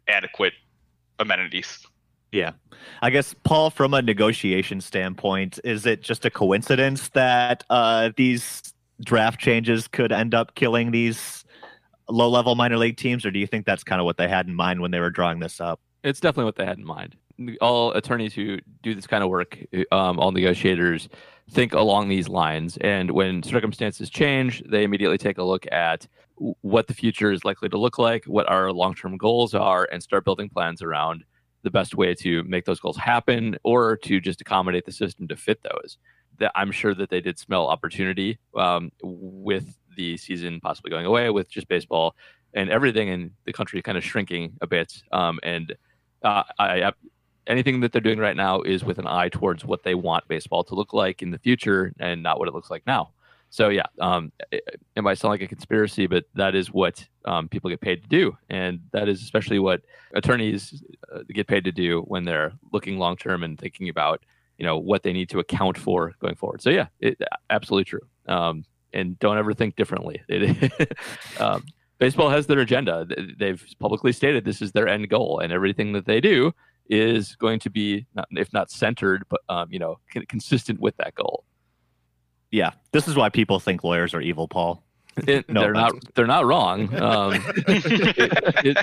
adequate 0.07 0.55
amenities. 1.19 1.87
Yeah. 2.33 2.53
I 3.03 3.11
guess, 3.11 3.35
Paul, 3.45 3.71
from 3.71 3.95
a 3.95 4.03
negotiation 4.03 4.81
standpoint, 4.81 5.59
is 5.65 5.87
it 5.87 6.03
just 6.03 6.25
a 6.25 6.31
coincidence 6.31 7.09
that 7.11 7.65
uh, 7.71 8.11
these 8.17 8.75
draft 9.03 9.41
changes 9.41 9.89
could 9.89 10.13
end 10.13 10.35
up 10.35 10.55
killing 10.55 10.91
these 10.91 11.45
low 12.09 12.29
level 12.29 12.55
minor 12.55 12.77
league 12.77 12.97
teams, 12.97 13.25
or 13.25 13.31
do 13.31 13.39
you 13.39 13.47
think 13.47 13.67
that's 13.67 13.85
kind 13.85 14.01
of 14.01 14.05
what 14.05 14.17
they 14.17 14.29
had 14.29 14.47
in 14.47 14.55
mind 14.55 14.81
when 14.81 14.91
they 14.91 15.01
were 15.01 15.11
drawing 15.11 15.39
this 15.41 15.61
up? 15.61 15.81
It's 16.05 16.21
definitely 16.21 16.47
what 16.47 16.57
they 16.57 16.65
had 16.65 16.79
in 16.79 16.85
mind. 16.85 17.17
All 17.61 17.93
attorneys 17.93 18.35
who 18.35 18.59
do 18.83 18.95
this 18.95 19.07
kind 19.07 19.23
of 19.23 19.31
work, 19.31 19.59
um, 19.93 20.19
all 20.19 20.33
negotiators, 20.33 21.09
think 21.51 21.73
along 21.73 22.09
these 22.09 22.29
lines. 22.29 22.77
And 22.79 23.11
when 23.13 23.43
circumstances 23.43 24.11
change, 24.11 24.63
they 24.67 24.85
immediately 24.85 25.19
take 25.19 25.39
a 25.39 25.45
look 25.45 25.67
at 25.71 26.07
what 26.37 26.89
the 26.89 26.95
future 26.95 27.31
is 27.33 27.45
likely 27.45 27.69
to 27.69 27.79
look 27.79 27.99
like, 27.99 28.25
what 28.25 28.49
our 28.49 28.73
long 28.73 28.95
term 28.95 29.17
goals 29.17 29.55
are, 29.55 29.89
and 29.91 30.03
start 30.03 30.25
building 30.25 30.49
plans 30.49 30.83
around 30.83 31.25
the 31.69 31.79
best 31.79 31.95
way 31.95 32.15
to 32.15 32.43
make 32.45 32.65
those 32.65 32.81
goals 32.81 32.97
happen 32.97 33.59
or 33.63 33.99
to 33.99 34.21
just 34.21 34.41
accommodate 34.41 34.87
the 34.87 34.93
system 34.93 35.29
to 35.29 35.37
fit 35.37 35.61
those. 35.63 35.99
That 36.39 36.53
I'm 36.55 36.73
sure 36.73 36.95
that 36.95 37.11
they 37.11 37.21
did 37.21 37.39
smell 37.39 37.67
opportunity 37.69 38.39
um, 38.57 38.91
with 39.03 39.77
the 39.97 40.17
season 40.17 40.61
possibly 40.61 40.91
going 40.91 41.05
away, 41.05 41.29
with 41.29 41.51
just 41.51 41.69
baseball 41.69 42.15
and 42.55 42.71
everything 42.71 43.09
in 43.09 43.33
the 43.45 43.53
country 43.53 43.83
kind 43.83 43.99
of 43.99 44.05
shrinking 44.05 44.55
a 44.63 44.67
bit. 44.67 45.03
Um, 45.13 45.39
and 45.43 45.77
uh, 46.23 46.45
I, 46.59 46.93
anything 47.47 47.81
that 47.81 47.93
they're 47.93 48.01
doing 48.01 48.19
right 48.19 48.37
now 48.37 48.63
is 48.63 48.83
with 48.83 48.99
an 48.99 49.07
eye 49.07 49.29
towards 49.29 49.65
what 49.65 49.83
they 49.83 49.95
want 49.95 50.27
baseball 50.29 50.65
to 50.65 50.75
look 50.75 50.95
like 50.95 51.21
in 51.21 51.31
the 51.31 51.39
future 51.39 51.93
and 51.99 52.23
not 52.23 52.39
what 52.39 52.49
it 52.49 52.55
looks 52.55 52.71
like 52.71 52.87
now. 52.87 53.11
So 53.51 53.71
yeah, 53.71 53.87
um, 54.01 54.33
it, 54.53 54.63
it, 54.95 55.03
might 55.03 55.19
sound 55.19 55.31
like 55.31 55.41
a 55.41 55.49
conspiracy, 55.49 56.07
but 56.07 56.25
that 56.35 56.55
is 56.55 56.71
what 56.71 57.07
um, 57.25 57.49
people 57.49 57.71
get 57.71 57.81
paid 57.81 58.03
to 58.03 58.09
do, 58.09 58.37
and 58.51 58.81
that 58.93 59.09
is 59.09 59.23
especially 59.23 59.59
what 59.59 59.81
attorneys 60.15 60.83
uh, 61.15 61.21
get 61.33 61.47
paid 61.47 61.65
to 61.65 61.73
do 61.73 62.03
when 62.03 62.25
they're 62.25 62.53
looking 62.73 62.99
long 62.99 63.17
term 63.17 63.43
and 63.43 63.59
thinking 63.59 63.89
about 63.89 64.23
you 64.59 64.67
know 64.67 64.77
what 64.77 65.03
they 65.03 65.13
need 65.13 65.31
to 65.31 65.39
account 65.39 65.79
for 65.79 66.13
going 66.21 66.35
forward. 66.35 66.61
So 66.61 66.71
yeah, 66.71 66.89
it, 67.01 67.19
absolutely 67.49 67.85
true. 67.85 68.07
Um, 68.27 68.65
and 68.93 69.19
don't 69.19 69.39
ever 69.39 69.55
think 69.55 69.77
differently. 69.77 70.23
It, 70.29 70.93
um, 71.41 71.65
baseball 71.99 72.31
has 72.31 72.47
their 72.47 72.61
agenda. 72.61 73.07
They've 73.39 73.65
publicly 73.79 74.13
stated 74.13 74.45
this 74.45 74.63
is 74.63 74.73
their 74.73 74.89
end 74.89 75.09
goal, 75.09 75.41
and 75.41 75.53
everything 75.53 75.93
that 75.93 76.07
they 76.07 76.21
do 76.21 76.53
is 76.91 77.37
going 77.37 77.61
to 77.61 77.71
be, 77.71 78.07
not, 78.15 78.29
if 78.31 78.53
not 78.53 78.71
centered, 78.71 79.25
but 79.29 79.41
um, 79.49 79.69
you 79.71 79.79
know, 79.79 79.99
consistent 80.29 80.81
with 80.81 80.97
that 80.99 81.15
goal. 81.15 81.45
Yeah, 82.51 82.73
this 82.93 83.09
is 83.09 83.17
why 83.17 83.29
people 83.29 83.61
think 83.61 83.85
lawyers 83.85 84.15
are 84.15 84.21
evil, 84.21 84.49
Paul. 84.49 84.83
It, 85.27 85.49
no, 85.51 85.61
they're 85.61 85.73
not. 85.73 85.93
They're 86.15 86.27
not 86.27 86.47
wrong. 86.47 86.89
Um, 86.99 87.35
it, 87.69 88.77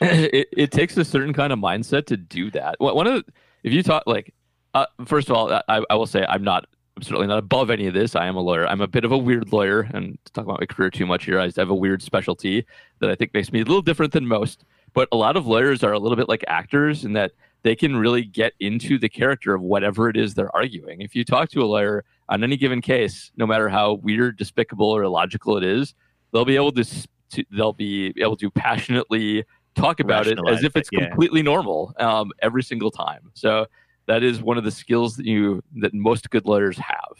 it, 0.00 0.48
it, 0.52 0.70
takes 0.70 0.96
a 0.96 1.04
certain 1.04 1.32
kind 1.32 1.52
of 1.52 1.58
mindset 1.58 2.06
to 2.06 2.16
do 2.16 2.50
that. 2.52 2.76
One 2.78 3.06
of 3.06 3.14
the, 3.14 3.32
if 3.62 3.72
you 3.72 3.82
talk 3.82 4.04
like, 4.06 4.34
uh, 4.74 4.86
first 5.06 5.28
of 5.30 5.36
all, 5.36 5.52
I, 5.68 5.82
I 5.88 5.94
will 5.94 6.06
say 6.06 6.24
I'm 6.28 6.44
not. 6.44 6.66
I'm 6.96 7.02
certainly 7.02 7.26
not 7.26 7.38
above 7.38 7.70
any 7.70 7.86
of 7.88 7.94
this. 7.94 8.14
I 8.14 8.26
am 8.26 8.36
a 8.36 8.40
lawyer. 8.40 8.68
I'm 8.68 8.80
a 8.80 8.86
bit 8.86 9.04
of 9.04 9.10
a 9.10 9.18
weird 9.18 9.52
lawyer, 9.52 9.80
and 9.92 10.16
to 10.24 10.32
talk 10.32 10.44
about 10.44 10.60
my 10.60 10.66
career 10.66 10.90
too 10.90 11.06
much 11.06 11.24
here, 11.24 11.40
I 11.40 11.50
have 11.56 11.70
a 11.70 11.74
weird 11.74 12.02
specialty 12.02 12.66
that 13.00 13.10
I 13.10 13.16
think 13.16 13.34
makes 13.34 13.50
me 13.50 13.60
a 13.60 13.64
little 13.64 13.82
different 13.82 14.12
than 14.12 14.26
most. 14.26 14.64
But 14.92 15.08
a 15.10 15.16
lot 15.16 15.36
of 15.36 15.46
lawyers 15.46 15.82
are 15.82 15.92
a 15.92 15.98
little 15.98 16.16
bit 16.16 16.28
like 16.28 16.44
actors 16.46 17.04
in 17.04 17.14
that 17.14 17.32
they 17.64 17.74
can 17.74 17.96
really 17.96 18.22
get 18.22 18.52
into 18.60 18.98
the 18.98 19.08
character 19.08 19.54
of 19.54 19.62
whatever 19.62 20.08
it 20.10 20.16
is 20.16 20.34
they're 20.34 20.54
arguing. 20.54 21.00
If 21.00 21.16
you 21.16 21.24
talk 21.24 21.48
to 21.50 21.62
a 21.62 21.64
lawyer 21.64 22.04
on 22.28 22.44
any 22.44 22.58
given 22.58 22.82
case, 22.82 23.32
no 23.36 23.46
matter 23.46 23.70
how 23.70 23.94
weird, 23.94 24.36
despicable, 24.36 24.90
or 24.90 25.02
illogical 25.02 25.56
it 25.56 25.64
is, 25.64 25.94
they'll 26.32 26.44
be 26.44 26.56
able 26.56 26.72
to, 26.72 26.84
to 26.84 27.44
they'll 27.50 27.72
be 27.72 28.14
able 28.18 28.36
to 28.36 28.50
passionately 28.50 29.44
talk 29.74 29.98
about 29.98 30.26
it 30.26 30.38
as 30.46 30.62
if 30.62 30.76
it's 30.76 30.90
it, 30.92 31.00
yeah. 31.00 31.08
completely 31.08 31.42
normal 31.42 31.94
um, 31.98 32.30
every 32.42 32.62
single 32.62 32.90
time. 32.90 33.30
So 33.32 33.66
that 34.06 34.22
is 34.22 34.42
one 34.42 34.58
of 34.58 34.64
the 34.64 34.70
skills 34.70 35.16
that 35.16 35.26
you 35.26 35.62
that 35.76 35.94
most 35.94 36.28
good 36.30 36.44
lawyers 36.44 36.76
have. 36.76 37.14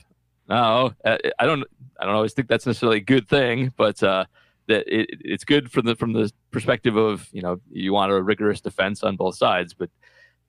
Now, 0.47 0.93
I 1.07 1.47
don't 1.47 1.65
I 1.99 2.05
don't 2.05 2.15
always 2.15 2.35
think 2.35 2.49
that's 2.49 2.67
necessarily 2.67 2.99
a 2.99 3.05
good 3.05 3.29
thing, 3.29 3.73
but 3.79 4.03
uh, 4.03 4.27
that 4.69 4.85
it, 4.87 5.09
it's 5.21 5.45
good 5.45 5.73
from 5.73 5.87
the 5.87 5.97
from 5.97 6.13
the 6.13 6.31
perspective 6.51 6.97
of 6.97 7.29
you 7.33 7.41
know 7.41 7.61
you 7.71 7.95
want 7.95 8.13
a 8.13 8.23
rigorous 8.23 8.61
defense 8.61 9.03
on 9.03 9.17
both 9.17 9.37
sides, 9.37 9.73
but 9.73 9.89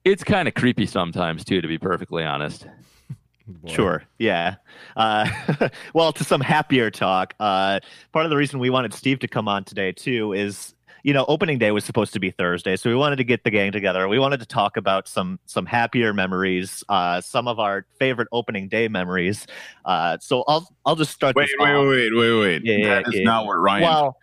it's 0.06 0.22
kind 0.22 0.46
of 0.46 0.54
creepy 0.54 0.86
sometimes 0.86 1.44
too, 1.44 1.60
to 1.60 1.66
be 1.66 1.78
perfectly 1.78 2.22
honest. 2.22 2.66
Boy. 3.48 3.68
Sure. 3.68 4.02
Yeah. 4.18 4.54
Uh, 4.96 5.28
well, 5.94 6.12
to 6.12 6.24
some 6.24 6.40
happier 6.40 6.90
talk. 6.90 7.34
Uh, 7.40 7.80
part 8.12 8.24
of 8.24 8.30
the 8.30 8.36
reason 8.36 8.60
we 8.60 8.70
wanted 8.70 8.94
Steve 8.94 9.18
to 9.20 9.28
come 9.28 9.48
on 9.48 9.64
today 9.64 9.90
too 9.90 10.32
is, 10.32 10.74
you 11.02 11.12
know, 11.12 11.24
opening 11.28 11.58
day 11.58 11.72
was 11.72 11.84
supposed 11.84 12.12
to 12.12 12.20
be 12.20 12.30
Thursday, 12.30 12.76
so 12.76 12.88
we 12.90 12.96
wanted 12.96 13.16
to 13.16 13.24
get 13.24 13.44
the 13.44 13.50
gang 13.50 13.70
together. 13.70 14.08
We 14.08 14.18
wanted 14.18 14.40
to 14.40 14.46
talk 14.46 14.76
about 14.76 15.06
some 15.06 15.38
some 15.46 15.64
happier 15.64 16.12
memories, 16.12 16.82
uh, 16.88 17.20
some 17.20 17.46
of 17.46 17.60
our 17.60 17.86
favorite 18.00 18.26
opening 18.32 18.68
day 18.68 18.88
memories. 18.88 19.46
Uh, 19.84 20.18
so 20.20 20.42
I'll 20.48 20.68
I'll 20.84 20.96
just 20.96 21.12
start. 21.12 21.36
Wait, 21.36 21.48
wait, 21.60 21.76
wait, 21.76 21.86
wait, 21.86 22.12
wait, 22.12 22.40
wait. 22.40 22.62
Yeah, 22.64 22.88
that 22.88 23.02
yeah, 23.04 23.08
is 23.08 23.14
yeah. 23.18 23.22
not 23.22 23.46
what 23.46 23.54
Ryan. 23.54 23.82
Well, 23.82 24.16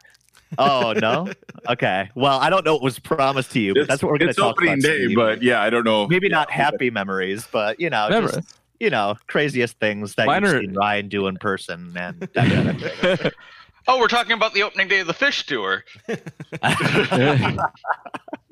oh 0.58 0.94
no. 0.94 1.32
Okay. 1.70 2.10
Well, 2.16 2.40
I 2.40 2.50
don't 2.50 2.66
know 2.66 2.74
what 2.74 2.84
was 2.84 3.00
promised 3.00 3.52
to 3.52 3.60
you, 3.60 3.74
but 3.74 3.88
that's 3.88 4.04
what 4.04 4.12
we're 4.12 4.18
going 4.18 4.34
to 4.34 4.40
talk 4.40 4.62
about. 4.62 4.78
It's 4.78 4.86
opening 4.86 5.10
day, 5.10 5.16
but 5.16 5.42
yeah, 5.42 5.62
I 5.62 5.70
don't 5.70 5.84
know. 5.84 6.08
Maybe 6.08 6.30
not 6.30 6.52
happy 6.52 6.90
memories, 6.90 7.48
but 7.52 7.80
you 7.80 7.90
know, 7.90 8.10
Never. 8.10 8.28
just 8.28 8.60
you 8.80 8.90
know, 8.90 9.16
craziest 9.28 9.80
things 9.80 10.16
that 10.16 10.28
Minor... 10.28 10.56
you've 10.56 10.66
seen 10.66 10.74
Ryan 10.74 11.08
do 11.08 11.28
in 11.28 11.38
person 11.38 11.94
and 11.96 12.20
that 12.20 12.34
kind 12.34 12.70
of 12.70 12.82
thing. 12.82 13.32
Oh, 13.86 14.00
we're 14.00 14.08
talking 14.08 14.32
about 14.32 14.54
the 14.54 14.64
opening 14.64 14.88
day 14.88 15.02
of 15.02 15.08
the 15.08 15.14
fish 15.14 15.46
tour. 15.46 15.84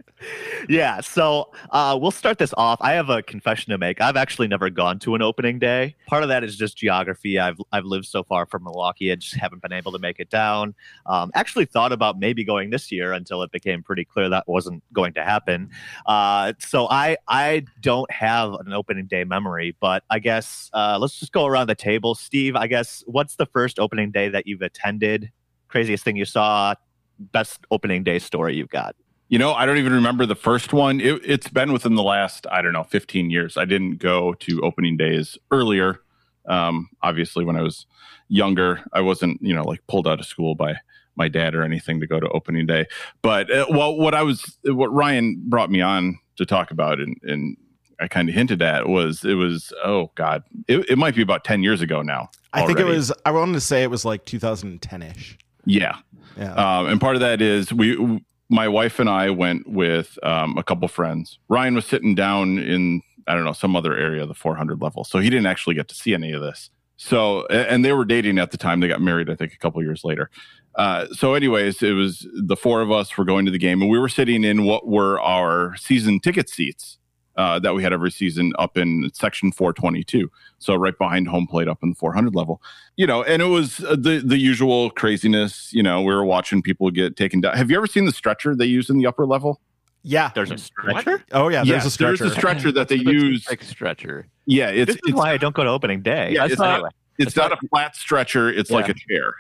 yeah, 0.70 1.02
so 1.02 1.52
uh, 1.72 1.98
we'll 2.00 2.12
start 2.12 2.38
this 2.38 2.54
off. 2.58 2.80
I 2.82 2.94
have 2.94 3.10
a 3.10 3.22
confession 3.22 3.72
to 3.72 3.78
make. 3.78 4.02
I've 4.02 4.16
actually 4.16 4.48
never 4.48 4.70
gone 4.70 5.00
to 5.00 5.16
an 5.16 5.22
opening 5.22 5.60
day. 5.60 5.96
Part 6.08 6.24
of 6.24 6.30
that 6.30 6.44
is 6.44 6.56
just 6.56 6.78
geography. 6.78 7.40
I've 7.40 7.60
I've 7.72 7.86
lived 7.86 8.06
so 8.06 8.24
far 8.24 8.46
from 8.46 8.64
Milwaukee, 8.64 9.12
I 9.12 9.16
just 9.16 9.36
haven't 9.36 9.62
been 9.62 9.74
able 9.74 9.92
to 9.92 10.00
make 10.00 10.20
it 10.20 10.30
down. 10.30 10.76
Um, 11.06 11.32
actually, 11.34 11.66
thought 11.66 11.92
about 11.92 12.20
maybe 12.20 12.44
going 12.44 12.70
this 12.70 12.92
year 12.92 13.14
until 13.14 13.42
it 13.44 13.52
became 13.52 13.84
pretty 13.84 14.06
clear 14.06 14.30
that 14.30 14.48
wasn't 14.48 14.84
going 14.94 15.14
to 15.14 15.24
happen. 15.24 15.70
Uh, 16.06 16.54
so 16.60 16.88
I 16.90 17.18
I 17.28 17.66
don't 17.80 18.10
have 18.12 18.54
an 18.54 18.74
opening 18.74 19.08
day 19.08 19.24
memory, 19.24 19.76
but 19.80 20.04
I 20.10 20.20
guess 20.20 20.70
uh, 20.74 20.98
let's 21.00 21.20
just 21.20 21.32
go 21.32 21.46
around 21.46 21.68
the 21.68 21.76
table. 21.76 22.16
Steve, 22.16 22.56
I 22.56 22.68
guess 22.68 23.04
what's 23.08 23.36
the 23.36 23.46
first 23.46 23.80
opening 23.80 24.12
day 24.12 24.30
that 24.30 24.48
you've 24.48 24.62
attended? 24.62 25.32
Craziest 25.68 26.04
thing 26.04 26.16
you 26.16 26.26
saw? 26.26 26.76
Best 27.20 27.66
opening 27.72 28.04
day 28.04 28.20
story 28.20 28.56
you've 28.56 28.70
got? 28.70 28.96
You 29.32 29.40
know, 29.40 29.54
I 29.54 29.66
don't 29.66 29.78
even 29.78 29.94
remember 29.94 30.26
the 30.26 30.36
first 30.36 30.74
one. 30.74 31.00
It, 31.00 31.26
has 31.26 31.52
been 31.54 31.72
within 31.72 31.96
the 31.96 32.04
last, 32.04 32.46
I 32.52 32.62
don't 32.62 32.74
know, 32.74 32.84
15 32.84 33.30
years. 33.30 33.56
I 33.56 33.64
didn't 33.64 33.96
go 33.96 34.34
to 34.34 34.62
opening 34.62 34.98
days 34.98 35.38
earlier. 35.52 36.02
Um, 36.48 36.90
obviously, 37.02 37.46
when 37.46 37.56
I 37.56 37.62
was 37.62 37.86
younger, 38.28 38.84
I 38.92 39.00
wasn't, 39.00 39.42
you 39.42 39.56
know, 39.56 39.64
like 39.64 39.88
pulled 39.88 40.06
out 40.06 40.20
of 40.20 40.26
school 40.26 40.54
by 40.54 40.76
my 41.16 41.30
dad 41.30 41.56
or 41.56 41.64
anything 41.64 42.02
to 42.02 42.08
go 42.08 42.20
to 42.20 42.28
opening 42.28 42.66
day. 42.66 42.88
But 43.22 43.50
uh, 43.50 43.68
well, 43.70 43.96
what 43.96 44.14
I 44.14 44.24
was, 44.24 44.58
what 44.66 44.94
Ryan 44.94 45.42
brought 45.46 45.72
me 45.72 45.80
on 45.80 46.20
to 46.36 46.46
talk 46.46 46.70
about, 46.70 47.00
and, 47.00 47.16
and 47.24 47.56
I 48.02 48.10
kind 48.10 48.28
of 48.28 48.36
hinted 48.36 48.62
at 48.62 48.90
was 48.90 49.24
it 49.24 49.36
was 49.36 49.72
oh 49.86 50.12
god, 50.16 50.44
it, 50.68 50.90
it 50.90 50.98
might 50.98 51.16
be 51.16 51.22
about 51.22 51.46
10 51.46 51.64
years 51.64 51.80
ago 51.80 52.02
now. 52.02 52.32
I 52.52 52.66
think 52.66 52.80
it 52.80 52.86
was. 52.86 53.14
I 53.26 53.32
wanted 53.32 53.54
to 53.54 53.62
say 53.62 53.84
it 53.84 53.90
was 53.90 54.04
like 54.04 54.26
2010 54.26 55.04
ish. 55.04 55.38
Yeah. 55.64 56.00
Yeah. 56.38 56.54
Um, 56.54 56.88
and 56.88 57.00
part 57.00 57.16
of 57.16 57.22
that 57.22 57.42
is 57.42 57.72
we 57.72 58.22
my 58.52 58.68
wife 58.68 59.00
and 59.00 59.10
I 59.10 59.30
went 59.30 59.68
with 59.68 60.20
um, 60.24 60.58
a 60.58 60.64
couple 60.64 60.88
friends. 60.90 61.40
Ryan 61.48 61.74
was 61.74 61.86
sitting 61.86 62.14
down 62.14 62.60
in 62.60 63.02
I 63.28 63.34
don't 63.34 63.46
know 63.46 63.54
some 63.54 63.76
other 63.76 63.96
area 63.96 64.24
of 64.24 64.28
the 64.28 64.34
400 64.34 64.82
level, 64.82 65.04
so 65.04 65.20
he 65.20 65.30
didn't 65.30 65.46
actually 65.46 65.76
get 65.76 65.88
to 65.88 65.96
see 65.96 66.14
any 66.14 66.34
of 66.34 66.42
this. 66.42 66.70
So 66.98 67.48
and 67.48 67.84
they 67.84 67.94
were 67.94 68.06
dating 68.06 68.38
at 68.38 68.52
the 68.52 68.58
time. 68.58 68.82
They 68.82 68.88
got 68.88 69.02
married, 69.02 69.30
I 69.30 69.36
think, 69.36 69.54
a 69.54 69.58
couple 69.58 69.82
years 69.82 70.04
later. 70.04 70.30
Uh, 70.76 71.08
so, 71.08 71.34
anyways, 71.34 71.82
it 71.82 71.94
was 71.94 72.28
the 72.34 72.56
four 72.56 72.82
of 72.82 72.92
us 72.92 73.18
were 73.18 73.26
going 73.26 73.46
to 73.46 73.52
the 73.52 73.58
game, 73.58 73.82
and 73.82 73.90
we 73.90 74.00
were 74.00 74.08
sitting 74.08 74.44
in 74.44 74.64
what 74.64 74.88
were 74.88 75.20
our 75.20 75.76
season 75.76 76.20
ticket 76.20 76.48
seats 76.48 76.98
uh, 77.42 77.58
that 77.58 77.74
we 77.74 77.82
had 77.82 77.92
every 77.92 78.12
season 78.12 78.54
up 78.60 78.78
in 78.78 79.10
section 79.14 79.52
422 79.52 80.30
so 80.60 80.76
right 80.76 80.96
behind 80.96 81.28
home 81.28 81.48
plate 81.48 81.68
up 81.68 81.80
in 81.82 81.90
the 81.90 81.96
400 81.96 82.36
level. 82.36 82.62
You 82.98 83.08
know 83.08 83.24
and 83.24 83.42
it 83.42 83.46
was 83.46 83.84
uh, 83.84 83.96
the 83.96 84.22
the 84.24 84.38
usual 84.38 84.92
craziness 84.92 85.74
you 85.74 85.82
know 85.82 86.02
we 86.04 86.14
were 86.14 86.24
watching 86.24 86.62
people 86.62 86.92
get 86.92 87.18
taken 87.18 87.42
down. 87.42 87.58
Have 87.58 87.72
you 87.72 87.78
ever 87.78 87.88
seen 87.88 88.06
the 88.06 88.12
stretcher 88.12 88.56
they 88.56 88.66
use 88.66 88.92
in 88.92 89.00
the 89.00 89.08
upper 89.08 89.26
level? 89.26 89.60
Yeah. 90.04 90.30
There's 90.36 90.52
a 90.52 90.58
stretcher? 90.60 91.12
What? 91.12 91.24
oh 91.32 91.48
yeah 91.48 91.64
there's 91.64 91.86
a 91.86 91.90
stretcher 91.90 92.26
there's 92.26 92.34
a 92.34 92.36
stretcher. 92.36 92.72
that 92.74 92.90
they 92.90 92.98
use. 92.98 93.48
like 93.50 93.64
stretcher. 93.64 94.28
Yeah 94.46 94.70
it's, 94.70 94.88
this 94.88 94.96
is 94.98 95.02
it's, 95.08 95.18
why 95.18 95.32
i 95.32 95.38
don't 95.38 95.56
go 95.56 95.64
to 95.64 95.70
opening 95.72 96.04
day. 96.04 96.34
Yeah, 96.34 96.46
it's, 96.46 96.60
not, 96.60 96.76
anyway. 96.76 96.90
it's, 97.18 97.30
it's 97.30 97.36
not, 97.36 97.50
not, 97.50 97.64
a 97.64 97.68
flat 97.70 97.96
stretcher 97.96 98.50
it's 98.50 98.70
yeah. 98.70 98.76
like 98.76 98.90
a 98.90 98.94
chair. 98.94 99.34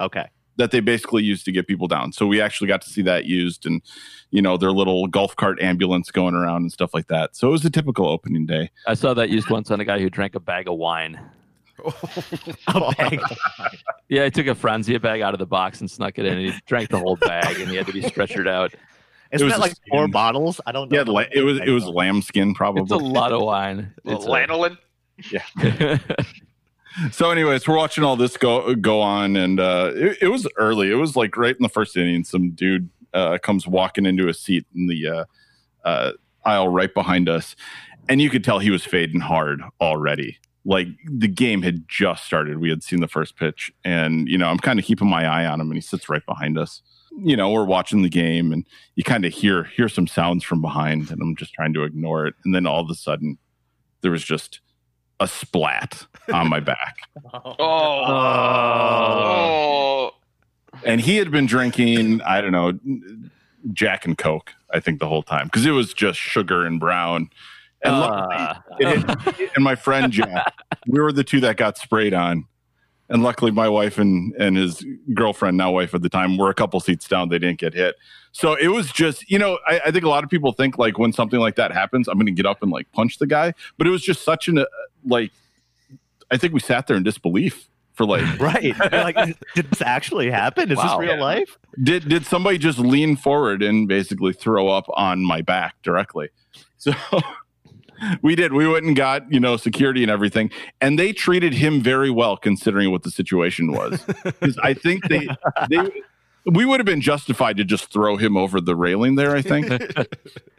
Okay 0.00 0.26
that 0.56 0.70
they 0.70 0.80
basically 0.80 1.22
used 1.22 1.44
to 1.46 1.52
get 1.52 1.66
people 1.66 1.88
down. 1.88 2.12
So 2.12 2.26
we 2.26 2.40
actually 2.40 2.68
got 2.68 2.82
to 2.82 2.90
see 2.90 3.02
that 3.02 3.24
used 3.24 3.66
and, 3.66 3.80
you 4.30 4.42
know, 4.42 4.56
their 4.56 4.72
little 4.72 5.06
golf 5.06 5.34
cart 5.36 5.60
ambulance 5.62 6.10
going 6.10 6.34
around 6.34 6.62
and 6.62 6.72
stuff 6.72 6.92
like 6.92 7.06
that. 7.08 7.34
So 7.34 7.48
it 7.48 7.52
was 7.52 7.64
a 7.64 7.70
typical 7.70 8.06
opening 8.06 8.46
day. 8.46 8.70
I 8.86 8.94
saw 8.94 9.14
that 9.14 9.30
used 9.30 9.48
once 9.48 9.70
on 9.70 9.80
a 9.80 9.84
guy 9.84 9.98
who 9.98 10.10
drank 10.10 10.34
a 10.34 10.40
bag 10.40 10.68
of 10.68 10.76
wine. 10.76 11.18
a 12.68 12.94
bag 12.94 13.20
Yeah, 14.08 14.24
he 14.24 14.30
took 14.30 14.46
a 14.46 14.54
Franzia 14.54 15.00
bag 15.00 15.22
out 15.22 15.32
of 15.32 15.38
the 15.38 15.46
box 15.46 15.80
and 15.80 15.90
snuck 15.90 16.18
it 16.18 16.26
in 16.26 16.36
and 16.36 16.52
he 16.52 16.60
drank 16.66 16.90
the 16.90 16.98
whole 16.98 17.16
bag 17.16 17.58
and 17.58 17.70
he 17.70 17.76
had 17.76 17.86
to 17.86 17.92
be 17.92 18.02
stretchered 18.02 18.46
out. 18.48 18.74
Isn't 19.32 19.46
was 19.46 19.54
that 19.54 19.60
like 19.60 19.74
four 19.88 20.02
skin. 20.02 20.10
bottles? 20.10 20.60
I 20.66 20.72
don't 20.72 20.90
know. 20.90 20.98
Yeah, 20.98 21.04
la- 21.06 21.24
it 21.32 21.42
was 21.42 21.60
it 21.60 21.70
was 21.70 21.86
lambskin 21.86 22.52
probably. 22.52 22.82
It's 22.82 22.90
a 22.90 22.96
lot 22.96 23.32
of 23.32 23.40
wine. 23.42 23.94
It's 24.04 24.24
a- 24.24 24.28
Lanolin. 24.28 24.76
So, 27.12 27.30
anyways, 27.30 27.68
we're 27.68 27.76
watching 27.76 28.04
all 28.04 28.16
this 28.16 28.36
go 28.36 28.74
go 28.74 29.00
on, 29.00 29.36
and 29.36 29.60
uh, 29.60 29.92
it, 29.94 30.18
it 30.22 30.28
was 30.28 30.48
early. 30.56 30.90
It 30.90 30.96
was 30.96 31.16
like 31.16 31.36
right 31.36 31.54
in 31.54 31.62
the 31.62 31.68
first 31.68 31.96
inning. 31.96 32.24
Some 32.24 32.50
dude 32.50 32.90
uh, 33.14 33.38
comes 33.38 33.66
walking 33.66 34.06
into 34.06 34.28
a 34.28 34.34
seat 34.34 34.66
in 34.74 34.86
the 34.86 35.06
uh, 35.06 35.24
uh, 35.84 36.12
aisle 36.44 36.68
right 36.68 36.92
behind 36.92 37.28
us, 37.28 37.54
and 38.08 38.20
you 38.20 38.28
could 38.28 38.42
tell 38.42 38.58
he 38.58 38.70
was 38.70 38.84
fading 38.84 39.20
hard 39.20 39.62
already. 39.80 40.38
Like 40.64 40.88
the 41.06 41.28
game 41.28 41.62
had 41.62 41.88
just 41.88 42.24
started. 42.24 42.58
We 42.58 42.70
had 42.70 42.82
seen 42.82 43.00
the 43.00 43.08
first 43.08 43.36
pitch, 43.36 43.72
and 43.84 44.28
you 44.28 44.36
know 44.36 44.48
I'm 44.48 44.58
kind 44.58 44.78
of 44.78 44.84
keeping 44.84 45.08
my 45.08 45.26
eye 45.26 45.46
on 45.46 45.60
him, 45.60 45.68
and 45.68 45.76
he 45.76 45.80
sits 45.80 46.08
right 46.08 46.24
behind 46.26 46.58
us. 46.58 46.82
You 47.22 47.36
know, 47.36 47.50
we're 47.50 47.64
watching 47.64 48.02
the 48.02 48.08
game, 48.08 48.52
and 48.52 48.66
you 48.96 49.04
kind 49.04 49.24
of 49.24 49.32
hear 49.32 49.64
hear 49.64 49.88
some 49.88 50.06
sounds 50.06 50.42
from 50.42 50.60
behind, 50.60 51.10
and 51.10 51.22
I'm 51.22 51.36
just 51.36 51.54
trying 51.54 51.72
to 51.74 51.84
ignore 51.84 52.26
it. 52.26 52.34
And 52.44 52.54
then 52.54 52.66
all 52.66 52.80
of 52.80 52.90
a 52.90 52.94
sudden, 52.94 53.38
there 54.00 54.10
was 54.10 54.24
just 54.24 54.60
a 55.20 55.28
splat 55.28 56.06
on 56.32 56.48
my 56.48 56.60
back. 56.60 56.96
Oh. 58.82 60.10
and 60.84 61.00
he 61.00 61.16
had 61.16 61.30
been 61.30 61.46
drinking 61.46 62.20
i 62.22 62.40
don't 62.40 62.52
know 62.52 62.72
jack 63.72 64.04
and 64.06 64.16
coke 64.18 64.52
i 64.72 64.80
think 64.80 64.98
the 65.00 65.06
whole 65.08 65.22
time 65.22 65.46
because 65.46 65.66
it 65.66 65.70
was 65.72 65.92
just 65.92 66.18
sugar 66.18 66.64
and 66.64 66.80
brown. 66.80 67.28
And, 67.82 67.98
luckily, 67.98 68.36
Ah. 68.38 68.62
it 68.78 69.50
and 69.54 69.64
my 69.64 69.74
friend 69.74 70.12
jack 70.12 70.54
we 70.86 71.00
were 71.00 71.12
the 71.12 71.24
two 71.24 71.40
that 71.40 71.56
got 71.56 71.78
sprayed 71.78 72.12
on. 72.14 72.44
And 73.08 73.22
luckily 73.24 73.50
my 73.50 73.68
wife 73.68 73.98
and 73.98 74.32
and 74.38 74.56
his 74.56 74.84
girlfriend 75.14 75.56
now 75.56 75.72
wife 75.72 75.94
at 75.94 76.02
the 76.02 76.08
time 76.10 76.36
were 76.36 76.50
a 76.50 76.54
couple 76.54 76.78
seats 76.80 77.08
down. 77.08 77.28
They 77.30 77.38
didn't 77.40 77.58
get 77.58 77.72
hit. 77.74 77.96
So 78.32 78.54
it 78.54 78.68
was 78.68 78.92
just 78.92 79.28
you 79.30 79.38
know 79.38 79.58
i, 79.66 79.80
I 79.86 79.90
think 79.90 80.04
a 80.04 80.08
lot 80.08 80.22
of 80.24 80.30
people 80.30 80.52
think 80.52 80.78
like 80.78 80.98
when 80.98 81.12
something 81.12 81.40
like 81.40 81.56
that 81.56 81.72
happens 81.72 82.06
i'm 82.06 82.18
gonna 82.18 82.30
get 82.32 82.46
up 82.46 82.62
and 82.62 82.70
like 82.70 82.90
punch 82.92 83.18
the 83.18 83.26
guy. 83.26 83.52
But 83.78 83.86
it 83.86 83.90
was 83.90 84.02
just 84.02 84.22
such 84.24 84.46
an 84.48 84.58
uh, 84.58 84.64
like 85.04 85.30
i 86.30 86.36
think 86.36 86.52
we 86.52 86.60
sat 86.60 86.86
there 86.86 86.96
in 86.96 87.02
disbelief 87.02 87.68
for 87.94 88.06
like 88.06 88.24
Right. 88.40 88.74
Like, 88.92 89.16
did 89.54 89.68
this 89.70 89.82
actually 89.82 90.30
happen? 90.30 90.70
Is 90.70 90.78
Wow. 90.78 90.84
this 90.84 91.06
real 91.08 91.16
Yeah. 91.16 91.22
life? 91.22 91.58
did 91.82 92.08
did 92.08 92.24
somebody 92.26 92.56
just 92.58 92.78
lean 92.78 93.16
forward 93.16 93.62
and 93.62 93.86
basically 93.88 94.32
throw 94.32 94.68
up 94.68 94.86
on 94.94 95.22
my 95.24 95.42
back 95.42 95.74
directly 95.82 96.28
so 96.78 96.92
we 98.22 98.34
did 98.34 98.52
we 98.54 98.66
went 98.66 98.84
and 98.86 98.96
got 98.96 99.30
you 99.32 99.38
know 99.38 99.56
security 99.58 100.02
and 100.02 100.10
everything 100.10 100.50
and 100.80 100.98
they 100.98 101.12
treated 101.12 101.52
him 101.52 101.80
very 101.82 102.10
well 102.10 102.36
considering 102.36 102.90
what 102.90 103.02
the 103.02 103.10
situation 103.10 103.72
was 103.72 104.02
because 104.24 104.56
i 104.62 104.72
think 104.72 105.06
they 105.08 105.28
they 105.68 105.90
we 106.46 106.64
would 106.64 106.80
have 106.80 106.86
been 106.86 107.02
justified 107.02 107.58
to 107.58 107.64
just 107.64 107.92
throw 107.92 108.16
him 108.16 108.36
over 108.36 108.58
the 108.60 108.74
railing 108.74 109.16
there 109.16 109.36
i 109.36 109.42
think 109.42 109.70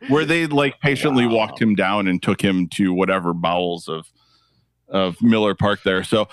where 0.09 0.25
they 0.25 0.45
like 0.45 0.79
patiently 0.81 1.25
Wow. 1.25 1.33
walked 1.37 1.59
him 1.61 1.73
down 1.73 2.07
and 2.07 2.21
took 2.21 2.41
him 2.41 2.67
to 2.75 2.93
whatever 2.93 3.33
bowels 3.33 3.87
of 3.87 4.07
of 4.91 5.21
Miller 5.21 5.55
Park 5.55 5.81
there. 5.83 6.03
So 6.03 6.27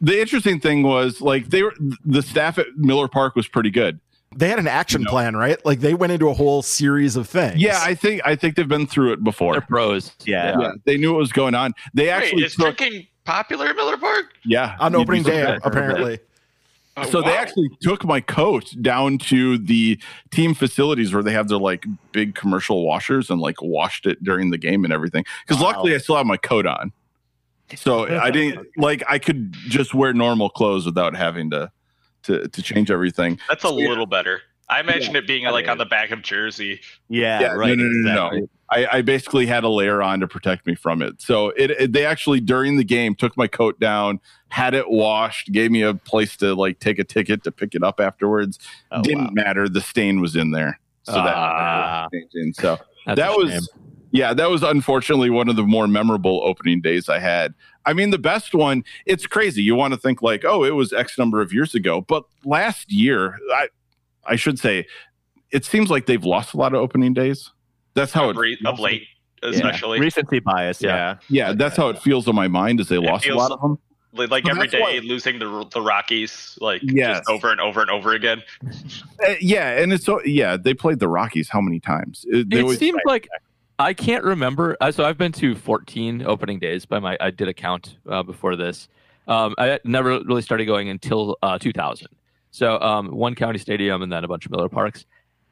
the 0.00 0.20
interesting 0.20 0.60
thing 0.60 0.82
was 0.82 1.20
like 1.20 1.50
they 1.50 1.62
were 1.62 1.74
the 2.04 2.22
staff 2.22 2.58
at 2.58 2.66
Miller 2.76 3.08
Park 3.08 3.36
was 3.36 3.46
pretty 3.48 3.70
good. 3.70 4.00
They 4.34 4.48
had 4.48 4.58
an 4.58 4.66
action 4.68 5.00
You 5.02 5.04
know. 5.06 5.10
plan, 5.12 5.36
right? 5.36 5.64
Like 5.64 5.80
they 5.80 5.94
went 5.94 6.12
into 6.12 6.28
a 6.28 6.34
whole 6.34 6.60
series 6.62 7.16
of 7.16 7.28
things. 7.28 7.56
Yeah, 7.60 7.80
I 7.82 7.94
think 7.94 8.20
I 8.24 8.36
think 8.36 8.56
they've 8.56 8.68
been 8.68 8.86
through 8.86 9.12
it 9.12 9.24
before. 9.24 9.52
They're 9.54 9.60
pros. 9.62 10.12
Yeah. 10.24 10.58
Yeah, 10.60 10.72
they 10.84 10.96
knew 10.98 11.12
what 11.12 11.18
was 11.18 11.32
going 11.32 11.54
on. 11.54 11.72
They 11.94 12.04
Wait, 12.04 12.10
actually 12.10 12.44
is 12.44 12.54
took 12.54 12.76
drinking 12.76 13.06
popular 13.24 13.66
at 13.66 13.76
Miller 13.76 13.96
Park? 13.96 14.26
yeah 14.44 14.76
on 14.80 14.94
opening 14.94 15.22
day, 15.22 15.40
surprised. 15.42 15.62
apparently. 15.66 16.18
Oh, 16.98 17.04
So 17.04 17.20
they 17.22 17.36
actually 17.36 17.68
took 17.82 18.04
my 18.04 18.20
coat 18.20 18.74
down 18.80 19.18
to 19.18 19.58
the 19.58 20.00
team 20.30 20.54
facilities 20.54 21.12
where 21.12 21.22
they 21.22 21.32
have 21.32 21.48
their 21.48 21.58
like 21.58 21.84
big 22.12 22.34
commercial 22.34 22.86
washers 22.86 23.28
and 23.30 23.38
like 23.40 23.60
washed 23.60 24.06
it 24.06 24.22
during 24.24 24.48
the 24.50 24.56
game 24.58 24.82
and 24.84 24.92
everything. 24.94 25.24
Because 25.46 25.60
Wow. 25.62 25.68
luckily 25.68 25.94
I 25.94 25.98
still 25.98 26.16
have 26.16 26.24
my 26.26 26.38
coat 26.38 26.64
on, 26.66 26.92
so 27.74 28.06
I 28.20 28.30
didn't 28.30 28.66
like 28.76 29.02
I 29.08 29.18
could 29.18 29.52
just 29.68 29.94
wear 29.94 30.12
normal 30.12 30.48
clothes 30.50 30.86
without 30.86 31.16
having 31.16 31.50
to 31.50 31.70
to 32.24 32.48
to 32.48 32.62
change 32.62 32.90
everything. 32.90 33.38
That's 33.48 33.64
a 33.64 33.68
Yeah. 33.68 33.88
little 33.88 34.06
better. 34.06 34.42
I 34.68 34.80
imagine 34.80 35.14
it 35.14 35.28
being 35.28 35.44
like 35.44 35.68
on 35.68 35.78
the 35.78 35.84
back 35.86 36.10
of 36.10 36.22
jersey. 36.22 36.80
Yeah, 37.08 37.40
Yeah, 37.40 37.52
right. 37.52 37.68
no, 37.68 37.74
no, 37.76 37.82
no, 37.84 37.88
no, 37.88 38.10
exactly. 38.26 38.40
no. 38.40 38.48
I, 38.68 38.98
I 38.98 39.02
basically 39.02 39.46
had 39.46 39.62
a 39.62 39.68
layer 39.68 40.02
on 40.02 40.18
to 40.18 40.26
protect 40.26 40.66
me 40.66 40.74
from 40.74 41.02
it. 41.02 41.22
So 41.22 41.50
it, 41.50 41.70
it 41.70 41.92
they 41.92 42.04
actually 42.04 42.40
during 42.40 42.76
the 42.76 42.82
game 42.82 43.14
took 43.14 43.36
my 43.36 43.46
coat 43.46 43.78
down, 43.78 44.18
had 44.48 44.74
it 44.74 44.90
washed, 44.90 45.52
gave 45.52 45.70
me 45.70 45.82
a 45.82 45.94
place 45.94 46.36
to 46.38 46.52
like 46.56 46.80
take 46.80 46.98
a 46.98 47.04
ticket 47.04 47.44
to 47.44 47.52
pick 47.52 47.76
it 47.76 47.84
up 47.84 48.00
afterwards. 48.00 48.58
Oh, 48.90 49.02
Didn't 49.02 49.26
wow. 49.26 49.30
matter. 49.44 49.68
The 49.68 49.80
stain 49.80 50.20
was 50.20 50.34
in 50.34 50.50
there, 50.50 50.80
so 51.04 51.12
Ah. 51.16 52.08
that 52.10 52.18
changing. 52.32 52.54
So 52.54 52.76
that 53.06 53.36
was 53.36 53.52
shame. 53.52 53.60
Yeah, 54.16 54.34
that 54.34 54.50
was 54.50 54.62
unfortunately 54.62 55.30
one 55.30 55.48
of 55.48 55.56
the 55.56 55.62
more 55.62 55.86
memorable 55.86 56.40
opening 56.44 56.80
days 56.80 57.08
I 57.08 57.18
had. 57.18 57.54
I 57.84 57.92
mean, 57.92 58.10
the 58.10 58.18
best 58.18 58.54
one. 58.54 58.82
It's 59.04 59.26
crazy. 59.26 59.62
You 59.62 59.74
want 59.74 59.94
to 59.94 60.00
think 60.00 60.22
like, 60.22 60.44
oh, 60.44 60.64
it 60.64 60.74
was 60.74 60.92
X 60.92 61.16
number 61.18 61.40
of 61.40 61.52
years 61.52 61.74
ago, 61.74 62.00
but 62.00 62.24
last 62.44 62.90
year, 62.92 63.38
I 63.54 63.68
I 64.24 64.36
should 64.36 64.58
say, 64.58 64.86
it 65.52 65.64
seems 65.64 65.88
like 65.90 66.06
they've 66.06 66.24
lost 66.24 66.52
a 66.54 66.56
lot 66.56 66.74
of 66.74 66.80
opening 66.80 67.14
days. 67.14 67.52
That's 67.94 68.12
how 68.12 68.28
of, 68.30 68.36
it 68.36 68.40
re- 68.40 68.58
of 68.66 68.80
late, 68.80 69.04
especially. 69.42 70.00
Recency 70.00 70.40
bias. 70.40 70.82
Yeah. 70.82 70.96
Yeah. 70.96 71.48
Yeah, 71.48 71.52
that's 71.54 71.76
how 71.76 71.88
it 71.90 71.98
feels 72.02 72.26
in 72.26 72.34
my 72.34 72.48
mind. 72.48 72.80
Is 72.80 72.88
they 72.88 72.98
lost 72.98 73.26
a 73.26 73.34
lot 73.34 73.52
of 73.52 73.60
them. 73.60 73.78
Like, 74.12 74.30
like 74.30 74.44
Well, 74.44 74.56
every 74.56 74.68
that's 74.68 74.80
why- 74.82 74.98
losing 75.04 75.38
the 75.38 75.64
the 75.72 75.80
Rockies, 75.80 76.58
like 76.60 76.80
Yes. 76.82 77.18
just 77.18 77.28
over 77.30 77.50
and 77.52 77.60
over 77.60 77.80
and 77.82 77.90
over 77.90 78.14
again. 78.14 78.42
Uh, 79.26 79.34
yeah, 79.40 79.78
and 79.78 79.92
it's 79.92 80.04
so 80.04 80.20
yeah. 80.24 80.56
They 80.56 80.74
played 80.74 80.98
the 80.98 81.08
Rockies 81.08 81.48
how 81.50 81.60
many 81.60 81.78
times? 81.80 82.24
It, 82.28 82.50
they 82.50 82.58
It 82.58 82.62
always- 82.62 82.78
seems 82.78 82.98
like 83.04 83.28
I 83.78 83.92
can't 83.92 84.24
remember. 84.24 84.76
uh, 84.80 84.90
So 84.90 85.04
I've 85.04 85.18
been 85.18 85.32
to 85.32 85.54
14 85.54 86.22
opening 86.22 86.58
days 86.58 86.86
by 86.86 86.98
my. 86.98 87.16
I 87.20 87.30
did 87.30 87.48
a 87.48 87.54
count 87.54 87.96
uh, 88.08 88.22
before 88.22 88.56
this. 88.56 88.88
Um, 89.28 89.54
I 89.58 89.78
never 89.84 90.20
really 90.20 90.42
started 90.42 90.66
going 90.66 90.88
until 90.88 91.36
uh, 91.42 91.58
2000. 91.58 92.08
So 92.52 92.80
um, 92.80 93.08
one 93.08 93.34
county 93.34 93.58
stadium 93.58 94.02
and 94.02 94.10
then 94.10 94.24
a 94.24 94.28
bunch 94.28 94.46
of 94.46 94.52
Miller 94.52 94.68
parks. 94.68 95.04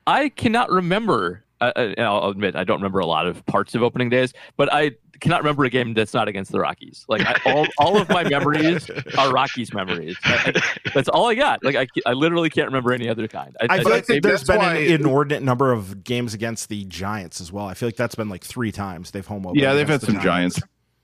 I 0.06 0.28
cannot 0.30 0.70
remember. 0.70 1.43
Uh, 1.68 1.72
uh, 1.76 1.94
and 1.96 2.06
I'll 2.06 2.28
admit 2.28 2.56
I 2.56 2.64
don't 2.64 2.78
remember 2.78 2.98
a 3.00 3.06
lot 3.06 3.26
of 3.26 3.44
parts 3.46 3.74
of 3.74 3.82
opening 3.82 4.08
days, 4.10 4.32
but 4.56 4.72
I 4.72 4.92
cannot 5.20 5.40
remember 5.40 5.64
a 5.64 5.70
game 5.70 5.94
that's 5.94 6.12
not 6.12 6.26
against 6.28 6.50
the 6.52 6.58
Rockies. 6.60 7.04
Like 7.08 7.22
I, 7.22 7.36
all, 7.52 7.66
all 7.78 7.96
of 8.00 8.08
my 8.08 8.24
memories 8.28 8.90
are 9.16 9.32
Rockies 9.32 9.72
memories. 9.72 10.16
I- 10.24 10.52
I- 10.56 10.90
that's 10.94 11.08
all 11.08 11.28
I 11.28 11.34
got. 11.34 11.62
Like 11.64 11.76
I, 11.76 11.86
I 12.06 12.12
literally 12.12 12.50
can't 12.50 12.66
remember 12.66 12.92
any 12.92 13.08
other 13.08 13.26
kind. 13.28 13.56
I 13.60 13.78
feel 13.80 13.90
like 13.90 14.06
think 14.06 14.22
there's 14.22 14.42
that's 14.42 14.58
been 14.60 14.76
an 14.76 14.82
inordinate 15.00 15.42
number 15.42 15.72
of 15.72 16.04
games 16.04 16.34
against 16.34 16.68
the 16.68 16.84
Giants 16.84 17.40
as 17.40 17.50
well. 17.52 17.66
I 17.66 17.74
feel 17.74 17.88
like 17.88 17.96
that's 17.96 18.14
been 18.14 18.28
like 18.28 18.44
three 18.44 18.72
times 18.72 19.10
they've 19.12 19.26
home 19.26 19.46
opened. 19.46 19.60
yeah, 19.60 19.72
they've 19.74 19.88
had 19.88 20.00
the 20.00 20.06
some 20.06 20.20
giants. 20.20 20.60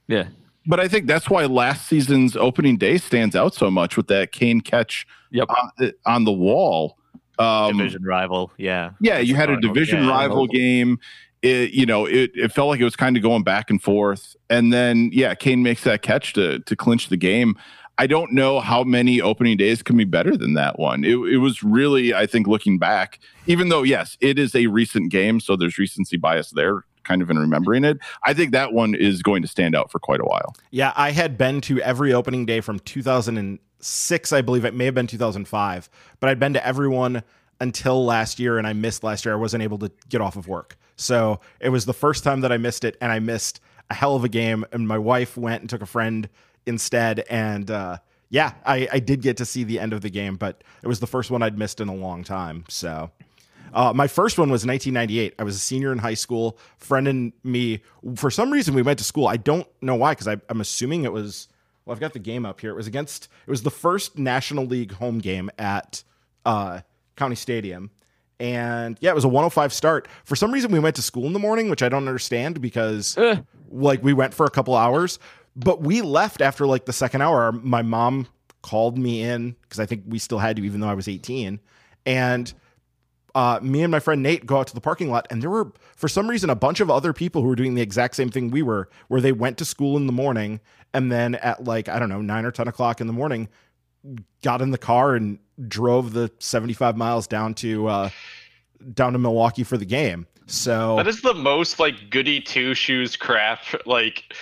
yeah. 0.07 0.27
But 0.67 0.79
I 0.79 0.87
think 0.87 1.07
that's 1.07 1.27
why 1.27 1.45
last 1.45 1.87
season's 1.87 2.35
opening 2.37 2.77
day 2.77 2.99
stands 2.99 3.35
out 3.35 3.55
so 3.55 3.71
much 3.71 3.97
with 3.97 4.05
that 4.07 4.31
Cain 4.31 4.61
catch 4.61 5.07
Yep. 5.31 5.47
on, 5.49 5.91
on 6.05 6.23
the 6.25 6.31
wall. 6.31 6.97
Um, 7.41 7.77
Division 7.77 8.03
rival. 8.03 8.51
Yeah. 8.57 8.91
Yeah, 8.99 9.19
you 9.19 9.35
had 9.35 9.49
a 9.49 9.59
division 9.59 10.03
yeah. 10.03 10.09
rival 10.09 10.47
game. 10.47 10.99
It, 11.41 11.71
you 11.71 11.87
know, 11.87 12.05
it, 12.05 12.31
it 12.35 12.51
felt 12.51 12.67
like 12.69 12.79
it 12.79 12.83
was 12.83 12.95
kind 12.95 13.17
of 13.17 13.23
going 13.23 13.43
back 13.43 13.71
and 13.71 13.81
forth. 13.81 14.35
And 14.49 14.71
then, 14.71 15.09
yeah, 15.11 15.33
Cain 15.33 15.63
makes 15.63 15.83
that 15.85 16.03
catch 16.03 16.33
to 16.33 16.59
to 16.59 16.75
clinch 16.75 17.09
the 17.09 17.17
game. 17.17 17.57
I 17.97 18.07
don't 18.07 18.31
know 18.31 18.59
how 18.59 18.83
many 18.83 19.21
opening 19.21 19.57
days 19.57 19.83
can 19.83 19.97
be 19.97 20.05
better 20.05 20.35
than 20.35 20.53
that 20.53 20.79
one. 20.79 21.03
It, 21.03 21.15
it 21.17 21.37
was 21.37 21.61
really, 21.61 22.13
I 22.13 22.25
think, 22.25 22.47
looking 22.47 22.79
back, 22.79 23.19
even 23.45 23.69
though, 23.69 23.83
yes, 23.83 24.17
it 24.21 24.39
is 24.39 24.55
a 24.55 24.67
recent 24.67 25.11
game, 25.11 25.39
so 25.39 25.55
there's 25.55 25.77
recency 25.77 26.17
bias 26.17 26.51
there, 26.51 26.83
kind 27.03 27.21
of 27.21 27.29
in 27.29 27.37
remembering 27.37 27.83
it. 27.83 27.99
I 28.23 28.33
think 28.33 28.53
that 28.53 28.73
one 28.73 28.95
is 28.95 29.21
going 29.21 29.41
to 29.43 29.47
stand 29.47 29.75
out 29.75 29.91
for 29.91 29.99
quite 29.99 30.19
a 30.19 30.25
while. 30.25 30.55
Yeah, 30.71 30.93
I 30.95 31.11
had 31.11 31.37
been 31.37 31.61
to 31.61 31.79
every 31.81 32.11
opening 32.13 32.45
day 32.45 32.61
from 32.61 32.79
2006, 33.81 34.33
I 34.33 34.41
believe. 34.41 34.65
It 34.65 34.73
may 34.73 34.85
have 34.85 34.93
been 34.93 35.07
2005, 35.07 35.89
but 36.19 36.29
I'd 36.29 36.39
been 36.39 36.53
to 36.53 36.65
everyone 36.65 37.23
until 37.59 38.05
last 38.05 38.39
year, 38.39 38.57
and 38.57 38.67
I 38.67 38.73
missed 38.73 39.03
last 39.03 39.25
year. 39.25 39.33
I 39.33 39.37
wasn't 39.37 39.63
able 39.63 39.79
to 39.79 39.91
get 40.09 40.21
off 40.21 40.35
of 40.35 40.47
work. 40.47 40.77
So 40.95 41.39
it 41.59 41.69
was 41.69 41.85
the 41.85 41.93
first 41.93 42.23
time 42.23 42.41
that 42.41 42.51
I 42.51 42.57
missed 42.57 42.83
it, 42.83 42.95
and 43.01 43.11
I 43.11 43.19
missed 43.19 43.59
a 43.89 43.93
hell 43.93 44.15
of 44.15 44.23
a 44.23 44.29
game. 44.29 44.65
And 44.71 44.87
my 44.87 44.97
wife 44.97 45.35
went 45.35 45.61
and 45.61 45.69
took 45.69 45.81
a 45.81 45.87
friend 45.87 46.29
instead. 46.65 47.23
And 47.29 47.69
uh, 47.71 47.97
yeah, 48.29 48.53
I, 48.65 48.87
I 48.91 48.99
did 48.99 49.21
get 49.21 49.37
to 49.37 49.45
see 49.45 49.63
the 49.63 49.79
end 49.79 49.93
of 49.93 50.01
the 50.01 50.09
game, 50.09 50.35
but 50.35 50.63
it 50.83 50.87
was 50.87 50.99
the 50.99 51.07
first 51.07 51.31
one 51.31 51.41
I'd 51.41 51.57
missed 51.57 51.81
in 51.81 51.87
a 51.87 51.95
long 51.95 52.23
time. 52.23 52.65
So. 52.69 53.11
Uh, 53.73 53.93
my 53.93 54.05
first 54.05 54.37
one 54.37 54.49
was 54.49 54.65
1998. 54.65 55.33
I 55.39 55.43
was 55.43 55.55
a 55.55 55.59
senior 55.59 55.93
in 55.93 55.97
high 55.97 56.15
school. 56.15 56.57
Friend 56.75 57.07
and 57.07 57.31
me, 57.45 57.81
for 58.15 58.29
some 58.29 58.51
reason, 58.51 58.73
we 58.73 58.81
went 58.81 58.99
to 58.99 59.05
school. 59.05 59.27
I 59.27 59.37
don't 59.37 59.65
know 59.81 59.95
why, 59.95 60.11
because 60.11 60.27
I'm 60.27 60.59
assuming 60.59 61.05
it 61.05 61.13
was. 61.13 61.47
Well, 61.85 61.93
I've 61.93 61.99
got 61.99 62.13
the 62.13 62.19
game 62.19 62.45
up 62.45 62.61
here. 62.61 62.71
It 62.71 62.75
was 62.75 62.87
against. 62.87 63.27
It 63.47 63.49
was 63.49 63.63
the 63.63 63.71
first 63.71 64.17
National 64.17 64.65
League 64.65 64.93
home 64.93 65.19
game 65.19 65.49
at 65.57 66.03
uh, 66.45 66.81
County 67.15 67.35
Stadium, 67.35 67.89
and 68.39 68.97
yeah, 69.01 69.11
it 69.11 69.15
was 69.15 69.23
a 69.23 69.27
105 69.29 69.73
start. 69.73 70.07
For 70.23 70.35
some 70.35 70.51
reason, 70.51 70.71
we 70.71 70.79
went 70.79 70.95
to 70.97 71.01
school 71.01 71.25
in 71.25 71.33
the 71.33 71.39
morning, 71.39 71.69
which 71.69 71.81
I 71.83 71.89
don't 71.89 72.07
understand 72.07 72.61
because 72.61 73.17
Eh. 73.17 73.41
like 73.71 74.03
we 74.03 74.13
went 74.13 74.33
for 74.33 74.45
a 74.45 74.49
couple 74.51 74.75
hours, 74.75 75.17
but 75.55 75.81
we 75.81 76.01
left 76.01 76.41
after 76.41 76.65
like 76.67 76.85
the 76.85 76.93
second 76.93 77.21
hour. 77.21 77.51
My 77.51 77.81
mom 77.81 78.27
called 78.61 78.97
me 78.97 79.23
in 79.23 79.55
because 79.63 79.79
I 79.79 79.85
think 79.87 80.03
we 80.07 80.19
still 80.19 80.37
had 80.39 80.55
to, 80.57 80.63
even 80.65 80.81
though 80.81 80.89
I 80.89 80.93
was 80.93 81.07
18, 81.07 81.59
and 82.05 82.53
uh, 83.33 83.59
me 83.61 83.81
and 83.81 83.89
my 83.89 83.99
friend 83.99 84.21
Nate 84.21 84.45
go 84.45 84.57
out 84.59 84.67
to 84.67 84.75
the 84.75 84.81
parking 84.81 85.09
lot, 85.09 85.25
and 85.31 85.41
there 85.41 85.49
were, 85.49 85.71
for 85.95 86.07
some 86.09 86.29
reason, 86.29 86.49
a 86.49 86.55
bunch 86.55 86.79
of 86.81 86.91
other 86.91 87.13
people 87.13 87.41
who 87.41 87.47
were 87.47 87.55
doing 87.55 87.75
the 87.75 87.81
exact 87.81 88.15
same 88.15 88.29
thing 88.29 88.51
we 88.51 88.61
were, 88.61 88.89
where 89.07 89.21
they 89.21 89.31
went 89.31 89.57
to 89.59 89.65
school 89.65 89.95
in 89.97 90.05
the 90.05 90.11
morning 90.13 90.59
and 90.93 91.11
then 91.11 91.35
at 91.35 91.63
like, 91.63 91.89
I 91.89 91.99
don't 91.99 92.09
know, 92.09 92.21
nine 92.21 92.45
or 92.45 92.51
10 92.51 92.67
o'clock 92.67 93.01
in 93.01 93.07
the 93.07 93.13
morning, 93.13 93.49
got 94.41 94.61
in 94.61 94.71
the 94.71 94.77
car 94.77 95.15
and 95.15 95.39
drove 95.67 96.13
the 96.13 96.31
75 96.39 96.97
miles 96.97 97.27
down 97.27 97.53
to, 97.55 97.87
uh, 97.87 98.09
down 98.93 99.13
to 99.13 99.19
Milwaukee 99.19 99.63
for 99.63 99.77
the 99.77 99.85
game. 99.85 100.27
So 100.51 100.97
that 100.97 101.07
is 101.07 101.21
the 101.21 101.33
most 101.33 101.79
like 101.79 102.09
goody 102.09 102.41
two 102.41 102.73
shoes 102.73 103.15
crap. 103.15 103.61
Like, 103.85 104.33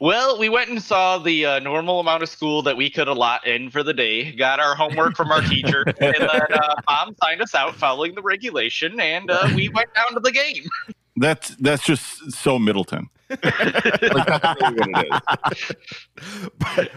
well, 0.00 0.38
we 0.38 0.48
went 0.48 0.70
and 0.70 0.80
saw 0.80 1.18
the 1.18 1.44
uh, 1.44 1.58
normal 1.58 1.98
amount 1.98 2.22
of 2.22 2.28
school 2.28 2.62
that 2.62 2.76
we 2.76 2.88
could 2.88 3.08
allot 3.08 3.44
in 3.46 3.70
for 3.70 3.82
the 3.82 3.92
day, 3.92 4.30
got 4.32 4.60
our 4.60 4.76
homework 4.76 5.16
from 5.16 5.32
our 5.32 5.40
teacher, 5.40 5.82
and 6.00 6.14
then 6.14 6.20
uh, 6.30 6.74
mom 6.88 7.16
signed 7.20 7.42
us 7.42 7.54
out 7.54 7.74
following 7.74 8.14
the 8.14 8.22
regulation, 8.22 9.00
and 9.00 9.28
uh, 9.28 9.48
we 9.56 9.68
went 9.70 9.92
down 9.94 10.14
to 10.14 10.20
the 10.20 10.30
game. 10.30 10.68
That's 11.16 11.48
that's 11.56 11.84
just 11.84 12.30
so 12.32 12.58
Middleton. 12.60 13.08
Like, 13.30 13.40
that's 13.42 14.60
really 14.60 14.92
what 14.92 15.48
it 15.50 15.70
is. 15.70 15.76
But, 16.58 16.90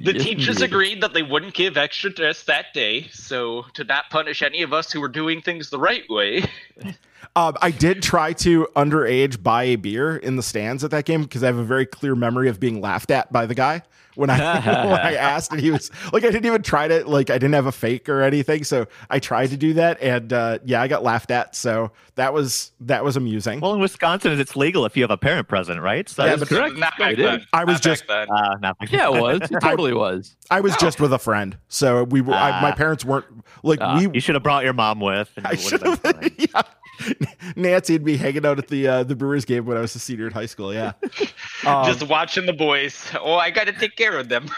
the 0.00 0.14
teachers 0.14 0.62
agreed 0.62 1.02
that 1.02 1.12
they 1.12 1.22
wouldn't 1.22 1.54
give 1.54 1.76
extra 1.76 2.12
tests 2.12 2.44
that 2.44 2.66
day, 2.74 3.08
so 3.12 3.66
to 3.74 3.84
not 3.84 4.04
punish 4.10 4.42
any 4.42 4.62
of 4.62 4.72
us 4.72 4.90
who 4.90 5.00
were 5.00 5.08
doing 5.08 5.40
things 5.40 5.70
the 5.70 5.78
right 5.78 6.04
way. 6.08 6.44
Um, 7.34 7.54
I 7.60 7.70
did 7.70 8.02
try 8.02 8.32
to 8.34 8.66
underage 8.76 9.42
buy 9.42 9.64
a 9.64 9.76
beer 9.76 10.16
in 10.16 10.36
the 10.36 10.42
stands 10.42 10.82
at 10.84 10.90
that 10.92 11.04
game 11.04 11.22
because 11.22 11.42
I 11.42 11.46
have 11.46 11.58
a 11.58 11.64
very 11.64 11.84
clear 11.84 12.14
memory 12.14 12.48
of 12.48 12.58
being 12.58 12.80
laughed 12.80 13.10
at 13.10 13.30
by 13.30 13.44
the 13.44 13.54
guy 13.54 13.82
when 14.16 14.30
I 14.30 14.36
when 14.86 15.00
I 15.00 15.14
asked, 15.16 15.52
and 15.52 15.60
he 15.60 15.70
was 15.70 15.90
like, 16.12 16.24
I 16.24 16.30
didn't 16.30 16.46
even 16.46 16.62
try 16.62 16.88
to 16.88 17.08
like 17.08 17.30
I 17.30 17.34
didn't 17.34 17.54
have 17.54 17.66
a 17.66 17.72
fake 17.72 18.08
or 18.08 18.22
anything, 18.22 18.64
so 18.64 18.86
I 19.10 19.18
tried 19.18 19.50
to 19.50 19.56
do 19.56 19.74
that, 19.74 20.00
and 20.00 20.32
uh, 20.32 20.58
yeah, 20.64 20.82
I 20.82 20.88
got 20.88 21.02
laughed 21.02 21.30
at. 21.30 21.54
So 21.54 21.92
that 22.16 22.32
was 22.32 22.72
that 22.80 23.04
was 23.04 23.16
amusing. 23.16 23.60
Well, 23.60 23.74
in 23.74 23.80
Wisconsin, 23.80 24.38
it's 24.40 24.56
legal 24.56 24.84
if 24.86 24.96
you 24.96 25.02
have 25.02 25.10
a 25.10 25.16
parent 25.16 25.48
present, 25.48 25.80
right? 25.80 26.08
So 26.08 26.24
yeah, 26.24 26.36
but 26.36 26.48
correct. 26.48 26.76
Not 26.76 26.98
back 26.98 27.16
then. 27.16 27.46
I 27.52 27.64
was 27.64 27.74
not 27.74 27.82
just 27.82 28.10
uh, 28.10 28.26
not 28.60 28.78
back 28.78 28.90
yeah, 28.90 29.14
it 29.14 29.20
was. 29.20 29.42
It 29.50 29.58
totally 29.62 29.94
was. 29.94 30.36
I 30.50 30.60
was 30.60 30.76
just 30.76 31.00
with 31.00 31.12
a 31.12 31.18
friend, 31.18 31.56
so 31.68 32.04
we 32.04 32.20
were. 32.20 32.34
I, 32.34 32.60
my 32.60 32.72
parents 32.72 33.04
weren't 33.04 33.26
like 33.62 33.80
uh, 33.80 33.96
we. 33.98 34.14
You 34.14 34.20
should 34.20 34.34
have 34.34 34.42
brought 34.42 34.64
your 34.64 34.72
mom 34.72 35.00
with. 35.00 35.30
I 35.44 35.56
should 35.56 35.82
have. 35.82 36.00
Yeah. 36.38 36.62
Nancy 37.56 37.94
would 37.94 38.04
be 38.04 38.16
hanging 38.16 38.46
out 38.46 38.58
at 38.58 38.68
the 38.68 38.86
uh, 38.86 39.02
the 39.04 39.16
Brewers 39.16 39.44
game 39.44 39.66
when 39.66 39.76
I 39.76 39.80
was 39.80 39.94
a 39.94 39.98
senior 39.98 40.26
in 40.26 40.32
high 40.32 40.46
school. 40.46 40.72
Yeah, 40.72 40.92
um, 41.66 41.86
just 41.86 42.08
watching 42.08 42.46
the 42.46 42.52
boys. 42.52 43.10
Oh, 43.20 43.34
I 43.34 43.50
got 43.50 43.66
to 43.66 43.72
take 43.72 43.96
care 43.96 44.18
of 44.18 44.28
them. 44.28 44.48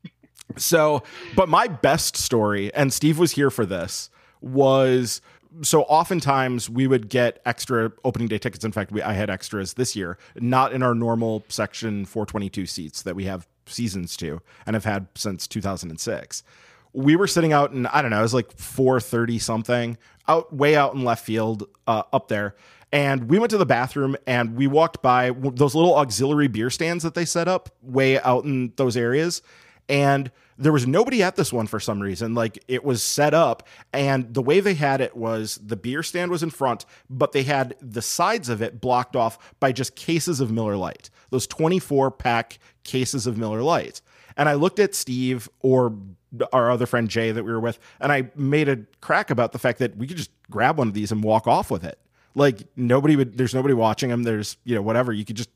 so, 0.56 1.02
but 1.34 1.48
my 1.48 1.66
best 1.66 2.16
story, 2.16 2.72
and 2.74 2.92
Steve 2.92 3.18
was 3.18 3.32
here 3.32 3.50
for 3.50 3.66
this, 3.66 4.10
was 4.40 5.20
so 5.62 5.82
oftentimes 5.82 6.68
we 6.68 6.86
would 6.86 7.08
get 7.08 7.40
extra 7.46 7.92
opening 8.04 8.28
day 8.28 8.38
tickets. 8.38 8.64
In 8.64 8.72
fact, 8.72 8.92
we 8.92 9.02
I 9.02 9.12
had 9.12 9.30
extras 9.30 9.74
this 9.74 9.96
year, 9.96 10.18
not 10.36 10.72
in 10.72 10.82
our 10.82 10.94
normal 10.94 11.44
section 11.48 12.04
422 12.04 12.66
seats 12.66 13.02
that 13.02 13.16
we 13.16 13.24
have 13.24 13.46
seasons 13.66 14.16
to 14.16 14.40
and 14.64 14.74
have 14.74 14.84
had 14.84 15.08
since 15.16 15.46
2006 15.48 16.44
we 16.96 17.14
were 17.14 17.26
sitting 17.26 17.52
out 17.52 17.72
in 17.72 17.86
I 17.86 18.00
don't 18.00 18.10
know, 18.10 18.18
it 18.18 18.22
was 18.22 18.34
like 18.34 18.56
4:30 18.56 19.40
something, 19.40 19.98
out 20.28 20.54
way 20.54 20.76
out 20.76 20.94
in 20.94 21.04
left 21.04 21.24
field, 21.24 21.68
uh, 21.86 22.02
up 22.12 22.28
there. 22.28 22.54
And 22.92 23.28
we 23.28 23.38
went 23.38 23.50
to 23.50 23.58
the 23.58 23.66
bathroom 23.66 24.16
and 24.26 24.56
we 24.56 24.66
walked 24.66 25.02
by 25.02 25.30
those 25.30 25.74
little 25.74 25.96
auxiliary 25.96 26.48
beer 26.48 26.70
stands 26.70 27.02
that 27.02 27.14
they 27.14 27.24
set 27.24 27.48
up 27.48 27.68
way 27.82 28.20
out 28.20 28.44
in 28.44 28.72
those 28.76 28.96
areas. 28.96 29.42
And 29.88 30.30
there 30.58 30.72
was 30.72 30.86
nobody 30.86 31.22
at 31.22 31.36
this 31.36 31.52
one 31.52 31.66
for 31.66 31.78
some 31.78 32.00
reason. 32.00 32.34
Like 32.34 32.62
it 32.68 32.84
was 32.84 33.02
set 33.02 33.34
up, 33.34 33.66
and 33.92 34.32
the 34.32 34.42
way 34.42 34.60
they 34.60 34.74
had 34.74 35.00
it 35.00 35.16
was 35.16 35.60
the 35.64 35.76
beer 35.76 36.02
stand 36.02 36.30
was 36.30 36.42
in 36.42 36.50
front, 36.50 36.86
but 37.10 37.32
they 37.32 37.42
had 37.42 37.74
the 37.80 38.02
sides 38.02 38.48
of 38.48 38.62
it 38.62 38.80
blocked 38.80 39.16
off 39.16 39.54
by 39.60 39.72
just 39.72 39.96
cases 39.96 40.40
of 40.40 40.50
Miller 40.50 40.76
Lite, 40.76 41.10
those 41.30 41.46
24 41.46 42.10
pack 42.10 42.58
cases 42.84 43.26
of 43.26 43.36
Miller 43.36 43.62
Lite. 43.62 44.00
And 44.36 44.48
I 44.48 44.54
looked 44.54 44.78
at 44.78 44.94
Steve 44.94 45.48
or 45.60 45.96
our 46.52 46.70
other 46.70 46.86
friend 46.86 47.08
Jay 47.08 47.32
that 47.32 47.44
we 47.44 47.52
were 47.52 47.60
with, 47.60 47.78
and 48.00 48.12
I 48.12 48.30
made 48.34 48.68
a 48.68 48.78
crack 49.00 49.30
about 49.30 49.52
the 49.52 49.58
fact 49.58 49.78
that 49.78 49.96
we 49.96 50.06
could 50.06 50.16
just 50.16 50.30
grab 50.50 50.78
one 50.78 50.88
of 50.88 50.94
these 50.94 51.12
and 51.12 51.22
walk 51.22 51.46
off 51.46 51.70
with 51.70 51.84
it. 51.84 51.98
Like 52.34 52.66
nobody 52.76 53.16
would, 53.16 53.38
there's 53.38 53.54
nobody 53.54 53.74
watching 53.74 54.10
them. 54.10 54.22
There's, 54.22 54.56
you 54.64 54.74
know, 54.74 54.82
whatever. 54.82 55.12
You 55.12 55.24
could 55.24 55.36
just 55.36 55.50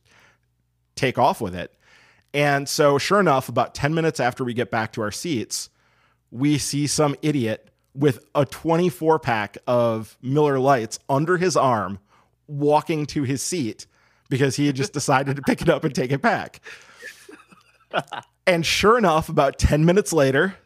take 0.97 1.19
off 1.19 1.41
with 1.41 1.55
it. 1.55 1.75
And 2.33 2.69
so, 2.69 2.97
sure 2.97 3.21
enough, 3.21 3.49
about 3.49 3.75
10 3.75 3.93
minutes 3.93 4.21
after 4.21 4.45
we 4.45 4.55
get 4.55 4.71
back 4.71 4.93
to 4.93 5.03
our 5.03 5.11
seats, 5.11 5.69
we 6.31 6.59
see 6.59 6.87
some 6.87 7.17
idiot 7.23 7.71
with 7.95 8.25
a 8.35 8.47
24 8.47 9.19
pack 9.19 9.59
of 9.67 10.17
Miller 10.23 10.59
Lights 10.59 10.99
under 11.09 11.37
his 11.37 11.57
arm 11.57 11.99
walking 12.47 13.07
to 13.07 13.25
his 13.25 13.43
seat 13.43 13.87
because 14.29 14.57
he 14.57 14.67
had 14.67 14.77
just 14.77 14.93
decided 14.93 15.37
to 15.37 15.43
pick 15.43 15.61
it 15.61 15.69
up 15.69 15.85
and 15.85 15.95
take 15.95 16.13
it 16.13 16.23
back. 16.23 16.61
and 18.51 18.67
sure 18.67 18.99
enough, 18.99 19.29
about 19.29 19.59
10 19.59 19.85
minutes 19.85 20.13
later, 20.13 20.57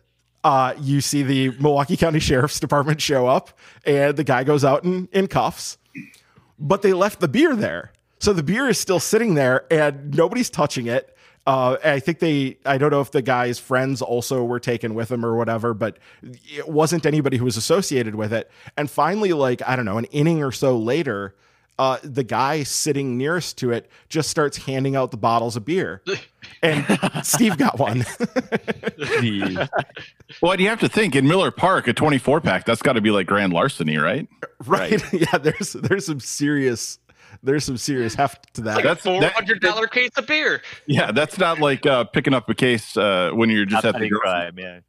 uh, 0.43 0.75
you 0.81 1.03
see 1.03 1.23
the 1.23 1.51
Milwaukee 1.61 1.99
County 1.99 2.19
Sheriff's 2.19 2.59
Department 2.59 2.99
show 2.99 3.27
up, 3.27 3.51
and 3.85 4.17
the 4.17 4.25
guy 4.25 4.43
goes 4.43 4.65
out 4.65 4.85
in, 4.85 5.07
in 5.13 5.27
cuffs. 5.27 5.77
But 6.59 6.81
they 6.81 6.95
left 6.95 7.21
the 7.21 7.29
beer 7.29 7.55
there. 7.55 7.93
So 8.21 8.33
the 8.33 8.43
beer 8.43 8.69
is 8.69 8.79
still 8.79 9.01
sitting 9.01 9.35
there, 9.35 9.71
and 9.71 10.15
nobody's 10.15 10.49
touching 10.49 10.87
it. 10.87 11.15
Uh, 11.47 11.77
I 11.85 12.01
think 12.01 12.21
they, 12.21 12.57
I 12.65 12.79
don't 12.79 12.91
know 12.91 13.03
if 13.03 13.11
the 13.11 13.21
guy's 13.21 13.59
friends 13.59 14.01
also 14.01 14.43
were 14.45 14.61
taken 14.61 14.95
with 14.95 15.13
him 15.13 15.23
or 15.23 15.37
whatever, 15.37 15.75
but 15.75 15.99
it 16.23 16.67
wasn't 16.67 17.05
anybody 17.05 17.37
who 17.37 17.45
was 17.45 17.59
associated 17.59 18.15
with 18.15 18.33
it. 18.33 18.51
And 18.79 18.91
finally, 18.91 19.35
like, 19.35 19.61
I 19.69 19.77
don't 19.77 19.85
know, 19.85 19.99
an 19.99 20.07
inning 20.07 20.43
or 20.43 20.53
so 20.53 20.79
later, 20.79 21.35
uh, 21.79 21.99
the 22.03 22.25
guy 22.25 22.63
sitting 22.63 23.19
nearest 23.19 23.59
to 23.59 23.73
it 23.73 23.91
just 24.09 24.31
starts 24.31 24.57
handing 24.59 24.95
out 24.97 25.11
the 25.11 25.17
bottles 25.17 25.57
of 25.57 25.65
beer. 25.65 26.03
And 26.63 26.85
Steve 27.23 27.57
got 27.57 27.79
one. 27.79 28.05
well, 30.43 30.61
you 30.61 30.69
have 30.69 30.81
to 30.81 30.89
think 30.89 31.17
in 31.17 31.27
Miller 31.27 31.51
Park, 31.51 31.89
a 31.89 31.93
24 31.95 32.43
pack, 32.43 32.65
that's 32.67 32.83
got 32.83 32.95
to 32.95 33.01
be 33.01 33.11
like 33.11 33.27
grand 33.27 33.53
larceny, 33.53 33.97
right? 33.97 34.29
Right. 34.67 34.93
right. 34.93 35.13
Yeah, 35.33 35.39
there's 35.39 35.73
there's 35.73 36.07
some 36.07 36.21
serious 36.21 36.99
there's 37.43 37.65
some 37.65 37.77
serious 37.77 38.15
heft 38.15 38.55
to 38.55 38.63
that. 38.63 38.77
Like 38.77 38.85
that's 38.85 39.03
four 39.03 39.23
hundred 39.23 39.61
dollar 39.61 39.87
case 39.87 40.11
of 40.17 40.27
beer. 40.27 40.63
Yeah, 40.87 41.13
that's 41.13 41.39
not 41.39 41.59
like 41.61 41.85
uh, 41.85 42.05
picking 42.05 42.33
up 42.33 42.49
a 42.49 42.55
case 42.55 42.97
uh, 42.97 43.31
when 43.35 43.51
you're 43.51 43.67
just 43.67 43.85
at 43.85 43.99
the 43.99 44.09
crime. 44.09 44.59
Yeah. 44.59 44.81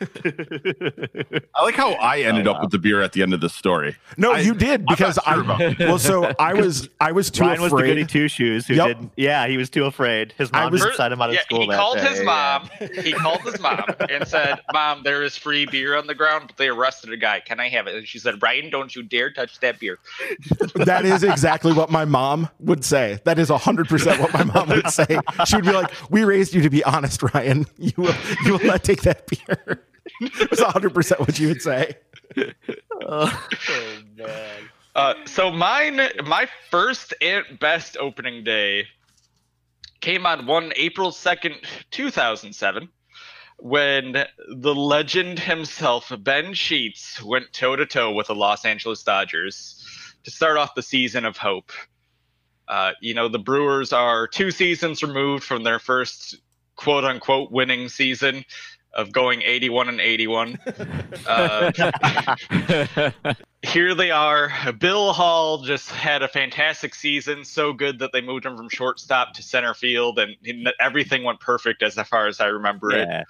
I 1.54 1.62
like 1.62 1.74
how 1.74 1.92
I 1.92 2.20
ended 2.20 2.46
oh, 2.46 2.52
wow. 2.52 2.56
up 2.56 2.62
with 2.62 2.72
the 2.72 2.78
beer 2.78 3.02
at 3.02 3.12
the 3.12 3.22
end 3.22 3.34
of 3.34 3.40
the 3.40 3.48
story. 3.48 3.96
No, 4.16 4.32
I, 4.32 4.40
you 4.40 4.54
did 4.54 4.86
because 4.86 5.18
I 5.24 5.76
well, 5.78 5.98
so 5.98 6.32
I 6.38 6.54
was 6.60 6.88
I 7.00 7.12
was 7.12 7.30
too 7.30 7.42
Ryan 7.42 7.54
afraid. 7.54 7.72
was 7.72 7.82
the 7.82 7.86
goody 7.86 8.06
two 8.06 8.28
shoes 8.28 8.66
who 8.66 8.74
yep. 8.74 8.98
did. 8.98 9.10
Yeah, 9.16 9.46
he 9.46 9.56
was 9.56 9.70
too 9.70 9.84
afraid. 9.84 10.34
His 10.38 10.52
mom 10.52 10.72
was, 10.72 10.82
sent 10.96 11.12
him 11.12 11.22
out 11.22 11.30
of 11.30 11.34
yeah, 11.34 11.42
school. 11.42 11.62
He 11.62 11.68
called 11.68 11.98
day. 11.98 12.08
his 12.08 12.22
mom. 12.22 12.70
he 13.02 13.12
called 13.12 13.40
his 13.42 13.60
mom 13.60 13.84
and 14.08 14.26
said, 14.26 14.60
"Mom, 14.72 15.02
there 15.02 15.22
is 15.22 15.36
free 15.36 15.66
beer 15.66 15.96
on 15.96 16.06
the 16.06 16.14
ground, 16.14 16.48
but 16.48 16.56
they 16.56 16.68
arrested 16.68 17.12
a 17.12 17.16
guy. 17.16 17.40
Can 17.40 17.60
I 17.60 17.68
have 17.68 17.86
it?" 17.86 17.94
And 17.94 18.06
she 18.06 18.18
said, 18.18 18.42
"Ryan, 18.42 18.70
don't 18.70 18.94
you 18.94 19.02
dare 19.02 19.30
touch 19.30 19.60
that 19.60 19.78
beer." 19.78 19.98
that 20.74 21.04
is 21.04 21.22
exactly 21.22 21.72
what 21.72 21.90
my 21.90 22.04
mom 22.04 22.48
would 22.60 22.84
say. 22.84 23.20
That 23.24 23.38
is 23.38 23.48
hundred 23.48 23.88
percent 23.88 24.20
what 24.20 24.32
my 24.32 24.44
mom 24.44 24.68
would 24.70 24.90
say. 24.90 25.18
She 25.46 25.56
would 25.56 25.64
be 25.64 25.72
like, 25.72 25.92
"We 26.10 26.24
raised 26.24 26.54
you 26.54 26.62
to 26.62 26.70
be 26.70 26.82
honest, 26.84 27.22
Ryan. 27.22 27.66
You 27.78 27.92
will 27.96 28.14
you 28.44 28.52
will 28.52 28.64
not 28.64 28.84
take 28.84 29.02
that 29.02 29.26
beer." 29.26 29.71
It's 30.20 30.60
100% 30.60 31.20
what 31.20 31.38
you 31.38 31.48
would 31.48 31.62
say. 31.62 31.94
oh, 33.06 33.48
oh 33.68 33.98
man. 34.16 34.68
Uh, 34.94 35.14
so 35.24 35.50
mine, 35.50 36.00
my 36.26 36.46
first 36.70 37.14
and 37.22 37.44
best 37.60 37.96
opening 37.96 38.44
day 38.44 38.86
came 40.00 40.26
on 40.26 40.46
one 40.46 40.72
April 40.76 41.10
2nd, 41.10 41.64
2007, 41.90 42.88
when 43.58 44.12
the 44.56 44.74
legend 44.74 45.38
himself, 45.38 46.12
Ben 46.18 46.52
Sheets, 46.52 47.22
went 47.22 47.52
toe 47.52 47.76
to 47.76 47.86
toe 47.86 48.12
with 48.12 48.26
the 48.26 48.34
Los 48.34 48.64
Angeles 48.64 49.02
Dodgers 49.02 50.14
to 50.24 50.30
start 50.30 50.58
off 50.58 50.74
the 50.74 50.82
season 50.82 51.24
of 51.24 51.36
hope. 51.36 51.72
Uh, 52.68 52.92
you 53.00 53.14
know, 53.14 53.28
the 53.28 53.38
Brewers 53.38 53.92
are 53.92 54.26
two 54.26 54.50
seasons 54.50 55.02
removed 55.02 55.44
from 55.44 55.62
their 55.62 55.78
first 55.78 56.36
quote 56.76 57.04
unquote 57.04 57.50
winning 57.52 57.88
season 57.88 58.44
of 58.94 59.12
going 59.12 59.42
81 59.42 59.88
and 59.88 60.00
81. 60.00 60.58
Uh, 61.26 61.72
here 63.62 63.94
they 63.94 64.10
are. 64.10 64.52
Bill 64.78 65.12
Hall 65.12 65.62
just 65.62 65.90
had 65.90 66.22
a 66.22 66.28
fantastic 66.28 66.94
season, 66.94 67.44
so 67.44 67.72
good 67.72 67.98
that 68.00 68.12
they 68.12 68.20
moved 68.20 68.44
him 68.44 68.56
from 68.56 68.68
shortstop 68.68 69.34
to 69.34 69.42
center 69.42 69.74
field, 69.74 70.18
and 70.18 70.36
everything 70.80 71.24
went 71.24 71.40
perfect 71.40 71.82
as 71.82 71.94
far 71.94 72.26
as 72.26 72.40
I 72.40 72.46
remember 72.46 72.90
yeah. 72.90 73.20
it. 73.20 73.26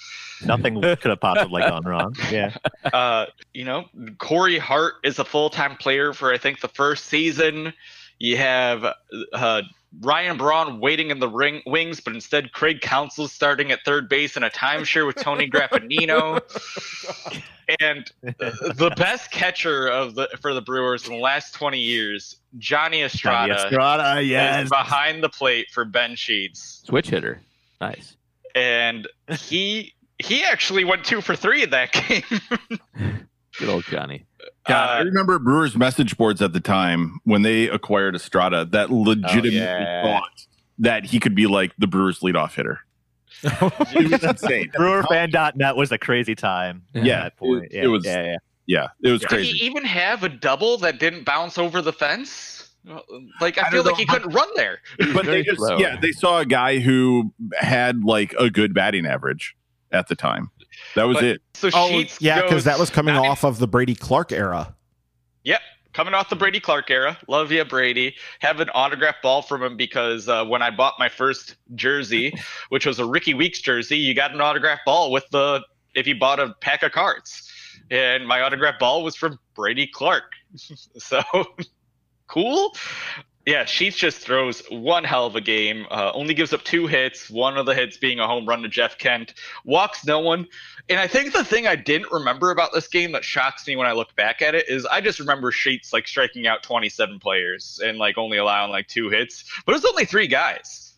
Nothing 0.47 0.81
could 0.81 1.05
have 1.05 1.21
possibly 1.21 1.63
gone 1.63 1.85
wrong. 1.85 2.17
Yeah. 2.31 2.55
Uh, 2.93 3.27
you 3.55 3.65
know, 3.65 3.87
Corey 4.19 4.59
Hart 4.59 4.95
is 5.03 5.19
a 5.19 5.25
full 5.25 5.49
time 5.49 5.77
player 5.77 6.13
for 6.13 6.33
I 6.33 6.37
think 6.37 6.61
the 6.61 6.69
first 6.69 7.07
season. 7.07 7.73
You 8.19 8.37
have 8.37 8.85
uh, 9.33 9.63
Ryan 10.01 10.37
Braun 10.37 10.81
waiting 10.81 11.11
in 11.11 11.21
the 11.21 11.29
ring 11.29 11.63
wings, 11.67 12.01
but 12.01 12.15
instead 12.15 12.53
Craig 12.53 12.81
Counsell 12.81 13.29
starting 13.29 13.71
at 13.73 13.81
third 13.85 14.09
base 14.09 14.37
in 14.37 14.43
a 14.43 14.51
timeshare 14.51 15.07
with 15.07 15.17
Tony 15.17 15.49
Graffanino. 15.49 16.41
and 17.81 18.11
the 18.23 18.93
best 18.97 19.31
catcher 19.31 19.89
of 19.89 20.15
the 20.15 20.29
for 20.41 20.55
the 20.55 20.63
Brewers 20.63 21.07
in 21.07 21.15
the 21.15 21.21
last 21.21 21.55
20 21.55 21.79
years, 21.79 22.37
Johnny 22.59 23.03
Estrada. 23.03 23.55
Johnny 23.55 23.67
Estrada, 23.67 24.23
yes. 24.23 24.69
Behind 24.69 25.23
the 25.23 25.29
plate 25.29 25.69
for 25.71 25.85
Ben 25.85 26.17
Sheets. 26.17 26.83
Switch 26.87 27.11
hitter. 27.11 27.41
Nice. 27.81 28.17
And 28.55 29.09
he 29.29 29.95
he 30.19 30.45
actually 30.45 30.85
went 30.85 31.05
two 31.05 31.21
for 31.21 31.37
three 31.37 31.63
in 31.63 31.71
that 31.71 31.93
game. 32.09 32.23
Good 33.59 33.69
old 33.69 33.85
Johnny. 33.85 34.25
God, 34.67 34.89
uh, 34.89 34.93
I 34.93 35.01
remember 35.01 35.39
Brewers 35.39 35.77
message 35.77 36.17
boards 36.17 36.41
at 36.41 36.53
the 36.53 36.61
time 36.61 37.21
when 37.25 37.43
they 37.43 37.69
acquired 37.69 38.15
Estrada 38.15 38.65
that 38.67 38.91
legitimately 38.91 39.61
oh, 39.61 39.65
yeah. 39.65 40.03
thought 40.03 40.47
that 40.79 41.05
he 41.05 41.19
could 41.19 41.35
be 41.35 41.47
like 41.47 41.73
the 41.79 41.87
Brewers 41.87 42.21
leadoff 42.21 42.55
hitter. 42.55 42.81
it 43.43 44.11
was 44.11 44.23
insane. 44.23 44.71
Brewerfan.net 44.79 45.75
was 45.75 45.91
a 45.91 45.99
crazy 45.99 46.37
time. 46.37 46.83
Yeah, 46.95 47.25
that 47.25 47.37
point. 47.37 47.65
It, 47.65 47.73
yeah, 47.73 47.83
it 47.83 47.87
was. 47.89 48.05
Yeah, 48.05 48.23
yeah. 48.23 48.37
yeah, 48.67 48.89
it 49.03 49.11
was 49.11 49.25
crazy. 49.25 49.53
Did 49.53 49.59
he 49.59 49.67
even 49.67 49.85
have 49.85 50.23
a 50.23 50.29
double 50.29 50.79
that 50.79 51.01
didn't 51.01 51.25
bounce 51.25 51.59
over 51.59 51.83
the 51.83 51.93
fence? 51.93 52.71
Like 53.41 53.59
I, 53.59 53.67
I 53.67 53.71
feel 53.71 53.85
like 53.85 53.97
he 53.97 54.07
couldn't 54.07 54.31
run 54.31 54.49
there. 54.57 54.81
But 55.13 55.27
they 55.27 55.43
just 55.43 55.59
slow. 55.59 55.79
yeah, 55.79 55.99
they 56.01 56.13
saw 56.13 56.39
a 56.39 56.47
guy 56.47 56.79
who 56.79 57.33
had 57.57 58.05
like 58.05 58.35
a 58.39 58.51
good 58.51 58.75
batting 58.75 59.07
average 59.07 59.57
at 59.91 60.09
the 60.09 60.15
time. 60.15 60.51
That 60.95 61.05
was 61.05 61.17
but, 61.17 61.25
it. 61.25 61.43
So 61.55 61.71
oh, 61.75 62.05
yeah, 62.21 62.43
because 62.43 62.65
that 62.65 62.79
was 62.79 62.91
coming 62.91 63.15
off 63.15 63.45
of 63.45 63.59
the 63.59 63.69
Brady 63.69 63.95
Clark 63.95 64.33
era. 64.33 64.75
Yep, 65.45 65.61
coming 65.93 66.15
off 66.15 66.29
the 66.29 66.37
Brady 66.37 66.61
Clark 66.61 66.91
era. 66.91 67.19
Love 67.29 67.53
you, 67.53 67.65
Brady. 67.65 68.15
Have 68.41 68.61
an 68.61 68.71
autograph 68.75 69.17
ball 69.23 69.43
from 69.43 69.63
him 69.63 69.77
because 69.77 70.29
uh, 70.29 70.45
when 70.45 70.63
I 70.63 70.71
bought 70.71 70.95
my 70.99 71.09
first 71.09 71.57
jersey, 71.75 72.35
which 72.69 72.87
was 72.87 72.99
a 72.99 73.07
Rickie 73.07 73.35
Weeks 73.35 73.61
jersey, 73.61 73.99
you 73.99 74.15
got 74.15 74.33
an 74.33 74.41
autograph 74.41 74.81
ball 74.85 75.11
with 75.11 75.29
the 75.31 75.63
if 75.95 76.07
you 76.07 76.15
bought 76.15 76.41
a 76.41 76.55
pack 76.61 76.83
of 76.83 76.93
cards, 76.93 77.51
and 77.91 78.27
my 78.27 78.41
autograph 78.41 78.79
ball 78.79 79.03
was 79.03 79.17
from 79.17 79.39
Brady 79.55 79.87
Clark. 79.87 80.33
so 80.57 81.23
cool. 82.27 82.75
Yeah, 83.45 83.65
Sheets 83.65 83.97
just 83.97 84.19
throws 84.19 84.63
one 84.71 85.03
hell 85.03 85.27
of 85.27 85.35
a 85.35 85.41
game. 85.41 85.87
Uh, 85.91 86.13
only 86.15 86.33
gives 86.33 86.53
up 86.53 86.63
two 86.63 86.87
hits, 86.87 87.29
one 87.29 87.57
of 87.57 87.67
the 87.67 87.75
hits 87.75 87.97
being 87.97 88.21
a 88.21 88.27
home 88.27 88.47
run 88.47 88.63
to 88.63 88.69
Jeff 88.69 88.99
Kent. 88.99 89.35
Walks 89.65 90.05
no 90.05 90.21
one. 90.21 90.47
And 90.89 91.01
I 91.01 91.09
think 91.09 91.33
the 91.33 91.45
thing 91.45 91.67
I 91.67 91.75
didn't 91.75 92.13
remember 92.13 92.53
about 92.53 92.73
this 92.73 92.87
game 92.87 93.11
that 93.13 93.25
shocks 93.25 93.67
me 93.67 93.75
when 93.75 93.89
I 93.89 93.93
look 93.93 94.15
back 94.15 94.43
at 94.43 94.55
it 94.55 94.69
is 94.69 94.87
I 94.87 95.01
just 95.01 95.19
remember 95.19 95.51
Sheets 95.51 95.93
like 95.93 96.07
striking 96.07 96.47
out 96.47 96.63
27 96.63 97.19
players 97.19 97.81
and 97.85 97.99
like 97.99 98.17
only 98.17 98.39
allowing 98.39 98.71
like 98.71 98.87
two 98.87 99.09
hits, 99.09 99.45
but 99.67 99.73
it 99.73 99.77
was 99.77 99.85
only 99.87 100.05
three 100.05 100.29
guys. 100.29 100.95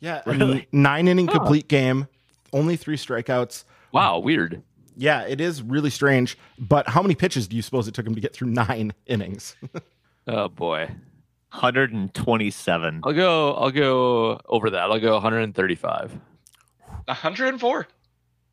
Yeah, 0.00 0.20
really? 0.26 0.68
nine 0.72 1.08
inning 1.08 1.30
oh. 1.30 1.32
complete 1.32 1.66
game, 1.66 2.08
only 2.52 2.76
three 2.76 2.96
strikeouts. 2.96 3.64
Wow, 3.92 4.18
weird. 4.18 4.62
Yeah, 4.98 5.22
it 5.22 5.40
is 5.40 5.62
really 5.62 5.90
strange. 5.90 6.36
But 6.58 6.90
how 6.90 7.00
many 7.00 7.14
pitches 7.14 7.48
do 7.48 7.56
you 7.56 7.62
suppose 7.62 7.88
it 7.88 7.94
took 7.94 8.06
him 8.06 8.14
to 8.14 8.20
get 8.20 8.34
through 8.34 8.48
nine 8.48 8.92
innings? 9.06 9.56
oh 10.26 10.48
boy. 10.48 10.90
127. 11.56 13.00
I'll 13.04 13.12
go. 13.12 13.54
I'll 13.54 13.70
go 13.70 14.40
over 14.46 14.70
that. 14.70 14.90
I'll 14.90 15.00
go 15.00 15.14
135. 15.14 16.18
104. 17.06 17.88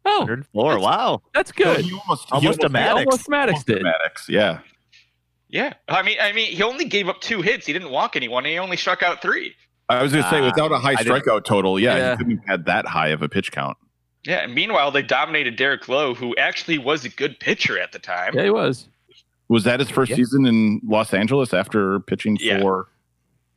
Oh, 0.06 0.20
104. 0.20 0.80
Wow, 0.80 1.22
that's 1.34 1.52
good. 1.52 1.82
He 1.82 1.94
almost, 1.94 2.32
almost 2.32 2.62
he 2.62 2.66
a 2.66 2.70
Maddux. 2.70 3.06
Almost 3.06 3.28
Maddux 3.30 3.66
did. 3.66 3.84
Maddux, 3.84 4.28
yeah. 4.28 4.60
Yeah, 5.50 5.74
I 5.88 6.02
mean, 6.02 6.18
I 6.20 6.34
mean, 6.34 6.52
he 6.52 6.64
only 6.64 6.86
gave 6.86 7.08
up 7.08 7.22
two 7.22 7.42
hits. 7.42 7.68
He 7.68 7.74
didn't 7.74 7.92
walk 7.92 8.16
anyone. 8.16 8.44
He 8.44 8.58
only 8.58 8.76
struck 8.76 9.04
out 9.04 9.22
three. 9.22 9.56
I 9.88 10.02
was 10.02 10.12
going 10.12 10.24
to 10.24 10.30
say, 10.30 10.40
uh, 10.40 10.46
without 10.46 10.72
a 10.72 10.78
high 10.78 10.96
strikeout 10.96 11.46
total, 11.46 11.80
yeah, 11.80 11.96
yeah, 11.96 12.12
he 12.12 12.18
couldn't 12.18 12.38
have 12.38 12.48
had 12.48 12.66
that 12.66 12.88
high 12.88 13.10
of 13.10 13.22
a 13.22 13.30
pitch 13.30 13.52
count. 13.52 13.78
Yeah. 14.26 14.38
And 14.38 14.56
meanwhile, 14.56 14.90
they 14.90 15.04
dominated 15.04 15.56
Derek 15.56 15.88
Lowe, 15.88 16.16
who 16.16 16.36
actually 16.38 16.80
was 16.80 17.06
a 17.06 17.10
good 17.10 17.40
pitcher 17.40 17.78
at 17.78 17.92
the 17.92 18.00
time. 18.00 18.34
Yeah, 18.34 18.46
he 18.46 18.50
was. 18.50 18.88
Was 19.50 19.66
that 19.66 19.80
his 19.80 19.90
first 19.90 20.10
yeah. 20.10 20.16
season 20.16 20.46
in 20.46 20.82
Los 20.84 21.14
Angeles 21.14 21.54
after 21.54 22.00
pitching 22.00 22.38
yeah. 22.40 22.60
for? 22.60 22.88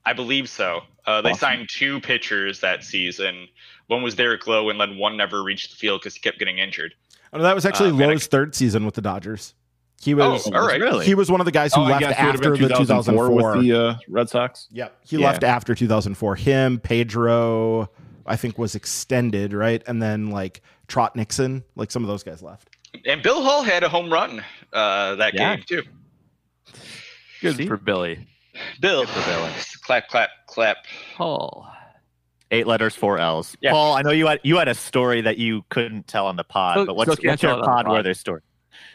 I 0.06 0.12
believe 0.12 0.48
so. 0.48 0.82
Uh, 1.04 1.20
they 1.20 1.30
awesome. 1.30 1.40
signed 1.40 1.68
two 1.68 2.00
pitchers 2.00 2.60
that 2.60 2.84
season. 2.84 3.48
One 3.88 4.02
was 4.02 4.14
Derek 4.14 4.46
Lowe, 4.46 4.70
and 4.70 4.80
then 4.80 4.96
one 4.96 5.16
never 5.16 5.42
reached 5.42 5.70
the 5.70 5.76
field 5.76 6.00
because 6.00 6.14
he 6.14 6.20
kept 6.20 6.38
getting 6.38 6.58
injured. 6.58 6.94
Oh, 7.32 7.42
that 7.42 7.54
was 7.54 7.66
actually 7.66 7.90
uh, 7.90 8.08
Lowe's 8.08 8.26
third 8.26 8.54
season 8.54 8.86
with 8.86 8.94
the 8.94 9.02
Dodgers. 9.02 9.54
He 10.00 10.14
was, 10.14 10.46
oh, 10.46 10.54
all 10.54 10.66
right. 10.66 10.80
really? 10.80 11.06
He 11.06 11.14
was 11.14 11.30
one 11.30 11.40
of 11.40 11.46
the 11.46 11.52
guys 11.52 11.74
who 11.74 11.80
oh, 11.80 11.84
left 11.84 12.04
after 12.04 12.56
the 12.56 12.68
2004 12.68 13.30
with 13.30 13.60
the 13.62 13.72
uh, 13.72 13.94
Red 14.08 14.28
Sox. 14.28 14.68
Yep, 14.70 14.96
he 15.04 15.16
yeah. 15.16 15.26
left 15.26 15.42
after 15.42 15.74
2004. 15.74 16.36
Him, 16.36 16.78
Pedro, 16.78 17.90
I 18.26 18.36
think 18.36 18.58
was 18.58 18.74
extended, 18.74 19.52
right? 19.52 19.82
And 19.86 20.00
then 20.00 20.30
like 20.30 20.60
Trot 20.86 21.16
Nixon, 21.16 21.64
like 21.74 21.90
some 21.90 22.04
of 22.04 22.08
those 22.08 22.22
guys 22.22 22.42
left. 22.42 22.76
And 23.06 23.22
Bill 23.22 23.42
Hall 23.42 23.62
had 23.62 23.82
a 23.82 23.88
home 23.88 24.12
run 24.12 24.44
uh, 24.72 25.16
that 25.16 25.34
yeah. 25.34 25.56
game 25.56 25.64
too. 25.66 25.82
Good 27.40 27.56
See? 27.56 27.66
for 27.66 27.76
Billy. 27.76 28.26
Bill. 28.80 29.04
Good 29.04 29.08
for 29.10 29.30
Billy. 29.30 29.50
Clap, 29.82 30.08
clap, 30.08 30.30
clap. 30.46 30.76
Paul. 31.14 31.70
Eight 32.50 32.66
letters, 32.66 32.94
four 32.94 33.18
L's. 33.18 33.56
Yeah. 33.60 33.72
Paul, 33.72 33.94
I 33.96 34.02
know 34.02 34.10
you 34.10 34.26
had 34.26 34.40
you 34.44 34.56
had 34.56 34.68
a 34.68 34.74
story 34.74 35.20
that 35.22 35.36
you 35.36 35.64
couldn't 35.68 36.06
tell 36.06 36.26
on 36.26 36.36
the 36.36 36.44
pod, 36.44 36.86
but 36.86 36.94
what's, 36.94 37.08
what's 37.22 37.42
your 37.42 37.60
pod 37.62 37.88
worthy 37.88 38.14
story? 38.14 38.42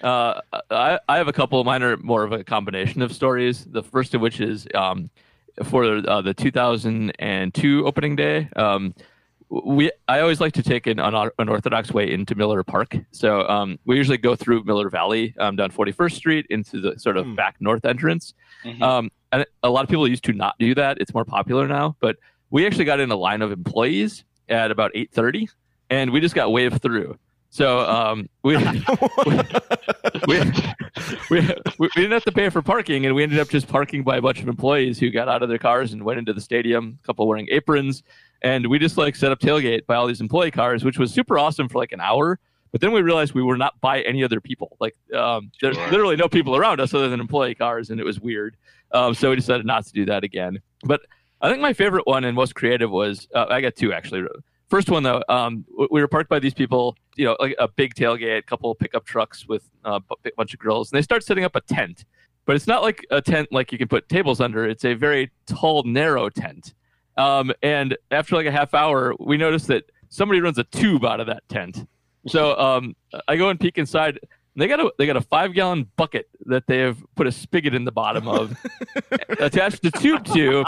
Uh, 0.01 0.39
I, 0.69 0.99
I 1.07 1.17
have 1.17 1.27
a 1.27 1.33
couple. 1.33 1.59
Of 1.59 1.65
mine 1.65 1.83
are 1.83 1.97
more 1.97 2.23
of 2.23 2.31
a 2.31 2.43
combination 2.43 3.01
of 3.01 3.13
stories. 3.13 3.65
The 3.65 3.83
first 3.83 4.13
of 4.13 4.21
which 4.21 4.39
is 4.39 4.67
um, 4.73 5.09
for 5.63 6.01
uh, 6.07 6.21
the 6.21 6.33
2002 6.33 7.85
opening 7.85 8.15
day. 8.15 8.49
Um, 8.55 8.93
we 9.49 9.91
I 10.07 10.21
always 10.21 10.39
like 10.39 10.53
to 10.53 10.63
take 10.63 10.87
an 10.87 10.99
unorthodox 10.99 11.91
way 11.91 12.11
into 12.11 12.35
Miller 12.35 12.63
Park. 12.63 12.95
So 13.11 13.47
um, 13.49 13.77
we 13.85 13.97
usually 13.97 14.17
go 14.17 14.35
through 14.35 14.63
Miller 14.63 14.89
Valley 14.89 15.35
um, 15.39 15.57
down 15.57 15.71
41st 15.71 16.13
Street 16.13 16.45
into 16.49 16.79
the 16.79 16.97
sort 16.97 17.17
of 17.17 17.25
mm. 17.25 17.35
back 17.35 17.57
north 17.59 17.83
entrance. 17.83 18.33
Mm-hmm. 18.63 18.81
Um, 18.81 19.11
and 19.31 19.45
a 19.63 19.69
lot 19.69 19.83
of 19.83 19.89
people 19.89 20.07
used 20.07 20.23
to 20.25 20.33
not 20.33 20.55
do 20.59 20.75
that. 20.75 20.97
It's 20.99 21.13
more 21.13 21.25
popular 21.25 21.67
now, 21.67 21.95
but 21.99 22.17
we 22.49 22.65
actually 22.65 22.85
got 22.85 22.99
in 22.99 23.11
a 23.11 23.15
line 23.15 23.41
of 23.41 23.51
employees 23.51 24.23
at 24.49 24.71
about 24.71 24.93
8.30 24.93 25.49
and 25.89 26.11
we 26.11 26.19
just 26.19 26.35
got 26.35 26.51
waved 26.51 26.81
through. 26.81 27.17
So 27.49 27.79
um, 27.81 28.29
we, 28.43 28.55
we, 28.55 28.63
we, 30.27 30.41
we, 31.29 31.41
we, 31.79 31.89
didn't 31.95 32.11
have 32.11 32.23
to 32.23 32.31
pay 32.31 32.49
for 32.49 32.61
parking 32.61 33.05
and 33.05 33.13
we 33.13 33.23
ended 33.23 33.39
up 33.39 33.49
just 33.49 33.67
parking 33.67 34.03
by 34.03 34.17
a 34.17 34.21
bunch 34.21 34.41
of 34.41 34.47
employees 34.47 34.99
who 34.99 35.09
got 35.11 35.27
out 35.27 35.43
of 35.43 35.49
their 35.49 35.57
cars 35.57 35.91
and 35.91 36.03
went 36.03 36.17
into 36.17 36.33
the 36.33 36.39
stadium 36.39 36.97
a 37.03 37.05
couple 37.05 37.27
wearing 37.27 37.47
aprons. 37.51 38.03
And 38.41 38.67
we 38.67 38.79
just 38.79 38.97
like 38.97 39.15
set 39.15 39.31
up 39.31 39.39
tailgate 39.39 39.85
by 39.85 39.95
all 39.95 40.07
these 40.07 40.21
employee 40.21 40.51
cars 40.51 40.83
which 40.85 40.97
was 40.97 41.13
super 41.13 41.37
awesome 41.37 41.67
for 41.67 41.77
like 41.77 41.91
an 41.91 41.99
hour. 41.99 42.39
But 42.71 42.79
then 42.79 42.93
we 42.93 43.01
realized 43.01 43.33
we 43.33 43.43
were 43.43 43.57
not 43.57 43.79
by 43.81 43.99
any 44.03 44.23
other 44.23 44.39
people. 44.39 44.77
Like 44.79 44.95
um, 45.13 45.51
there's 45.59 45.77
literally 45.77 46.15
no 46.15 46.29
people 46.29 46.55
around 46.55 46.79
us 46.79 46.93
other 46.93 47.09
than 47.09 47.19
employee 47.19 47.55
cars 47.55 47.89
and 47.89 47.99
it 47.99 48.05
was 48.05 48.19
weird 48.19 48.55
um, 48.93 49.13
so 49.13 49.29
we 49.29 49.35
decided 49.35 49.65
not 49.65 49.85
to 49.85 49.93
do 49.93 50.05
that 50.05 50.23
again 50.23 50.59
but 50.83 51.01
I 51.41 51.49
think 51.49 51.61
my 51.61 51.73
favorite 51.73 52.05
one 52.05 52.23
and 52.23 52.35
most 52.35 52.55
creative 52.55 52.91
was 52.91 53.27
uh, 53.33 53.47
I 53.49 53.61
got 53.61 53.75
two 53.75 53.93
actually. 53.93 54.23
First 54.69 54.89
one 54.89 55.03
though, 55.03 55.23
um, 55.27 55.65
we 55.89 56.01
were 56.01 56.07
parked 56.07 56.29
by 56.29 56.39
these 56.39 56.53
people, 56.53 56.95
you 57.15 57.25
know, 57.25 57.35
like 57.39 57.55
a 57.59 57.67
big 57.67 57.93
tailgate, 57.95 58.45
couple 58.45 58.73
pickup 58.75 59.05
trucks 59.05 59.47
with 59.47 59.69
uh, 59.83 59.99
a 60.25 60.31
bunch 60.37 60.53
of 60.53 60.59
grills, 60.59 60.91
and 60.91 60.97
they 60.97 61.01
start 61.01 61.23
setting 61.23 61.43
up 61.43 61.55
a 61.55 61.61
tent. 61.61 62.05
But 62.45 62.55
it's 62.55 62.67
not 62.67 62.81
like 62.81 63.05
a 63.11 63.21
tent 63.21 63.49
like 63.51 63.71
you 63.71 63.77
can 63.77 63.87
put 63.87 64.07
tables 64.07 64.39
under. 64.39 64.65
It's 64.65 64.85
a 64.85 64.93
very 64.93 65.31
tall, 65.45 65.83
narrow 65.83 66.29
tent. 66.29 66.73
Um, 67.17 67.51
and 67.61 67.97
after 68.11 68.35
like 68.35 68.45
a 68.45 68.51
half 68.51 68.73
hour, 68.73 69.13
we 69.19 69.37
noticed 69.37 69.67
that 69.67 69.83
somebody 70.09 70.41
runs 70.41 70.57
a 70.57 70.63
tube 70.65 71.05
out 71.05 71.19
of 71.19 71.27
that 71.27 71.47
tent. 71.49 71.85
So 72.27 72.57
um, 72.57 72.95
I 73.27 73.35
go 73.35 73.49
and 73.49 73.59
peek 73.59 73.77
inside. 73.77 74.19
They 74.55 74.67
got 74.67 74.81
a 74.81 74.91
they 74.97 75.05
got 75.05 75.15
a 75.15 75.21
five 75.21 75.53
gallon 75.53 75.89
bucket 75.95 76.27
that 76.47 76.67
they 76.67 76.79
have 76.79 76.97
put 77.15 77.25
a 77.25 77.31
spigot 77.31 77.73
in 77.73 77.85
the 77.85 77.91
bottom 77.91 78.27
of, 78.27 78.57
attached 79.39 79.85
a 79.85 79.91
tube 79.91 80.25
to, 80.25 80.65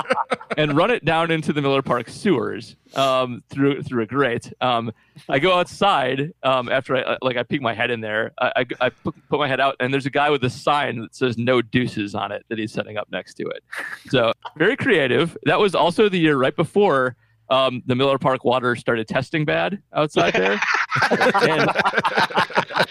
and 0.57 0.77
run 0.77 0.89
it 0.89 1.03
down 1.03 1.31
into 1.31 1.51
the 1.51 1.61
Miller 1.61 1.81
Park 1.81 2.07
sewers 2.07 2.77
um, 2.95 3.43
through 3.49 3.84
through 3.84 4.03
a 4.03 4.05
grate. 4.05 4.53
Um, 4.61 4.93
I 5.27 5.39
go 5.39 5.53
outside 5.53 6.34
um, 6.43 6.69
after 6.69 6.95
I 6.95 7.17
like 7.21 7.36
I 7.36 7.43
peek 7.43 7.61
my 7.61 7.73
head 7.73 7.91
in 7.91 7.99
there. 7.99 8.31
I, 8.39 8.51
I, 8.55 8.65
I 8.86 8.89
put, 8.89 9.15
put, 9.29 9.39
my 9.39 9.49
head 9.49 9.59
out, 9.59 9.75
and 9.81 9.93
there's 9.93 10.05
a 10.05 10.11
guy 10.11 10.29
with 10.29 10.43
a 10.45 10.49
sign 10.49 11.01
that 11.01 11.13
says 11.13 11.38
"No 11.38 11.61
Deuces" 11.61 12.15
on 12.15 12.31
it 12.31 12.45
that 12.47 12.57
he's 12.57 12.71
setting 12.71 12.97
up 12.97 13.09
next 13.11 13.34
to 13.36 13.47
it. 13.47 13.63
So 14.07 14.31
very 14.55 14.77
creative. 14.77 15.38
That 15.43 15.59
was 15.59 15.75
also 15.75 16.07
the 16.07 16.19
year 16.19 16.38
right 16.38 16.55
before 16.55 17.17
um, 17.49 17.83
the 17.85 17.95
Miller 17.95 18.17
Park 18.17 18.43
water 18.43 18.75
started 18.75 19.07
testing 19.07 19.45
bad 19.45 19.81
outside 19.93 20.33
there. 20.33 20.53
and 21.11 21.69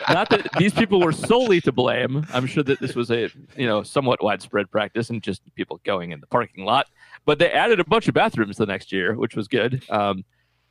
not 0.09 0.29
that 0.31 0.49
these 0.59 0.73
people 0.73 1.01
were 1.01 1.13
solely 1.13 1.61
to 1.63 1.73
blame. 1.73 2.27
I'm 2.33 2.47
sure 2.47 2.63
that 2.65 2.81
this 2.81 2.95
was 2.95 3.11
a 3.11 3.29
you 3.57 3.67
know 3.67 3.83
somewhat 3.83 4.23
widespread 4.23 4.71
practice 4.71 5.11
and 5.11 5.23
just 5.23 5.43
people 5.55 5.81
going 5.85 6.13
in 6.13 6.21
the 6.21 6.27
parking 6.27 6.65
lot. 6.65 6.87
But 7.25 7.39
they 7.39 7.51
added 7.51 7.81
a 7.81 7.85
bunch 7.85 8.09
of 8.09 8.15
bathrooms 8.15 8.57
the 8.57 8.67
next 8.67 8.93
year, 8.93 9.15
which 9.15 9.37
was 9.37 9.49
good. 9.49 9.83
Um, 9.91 10.25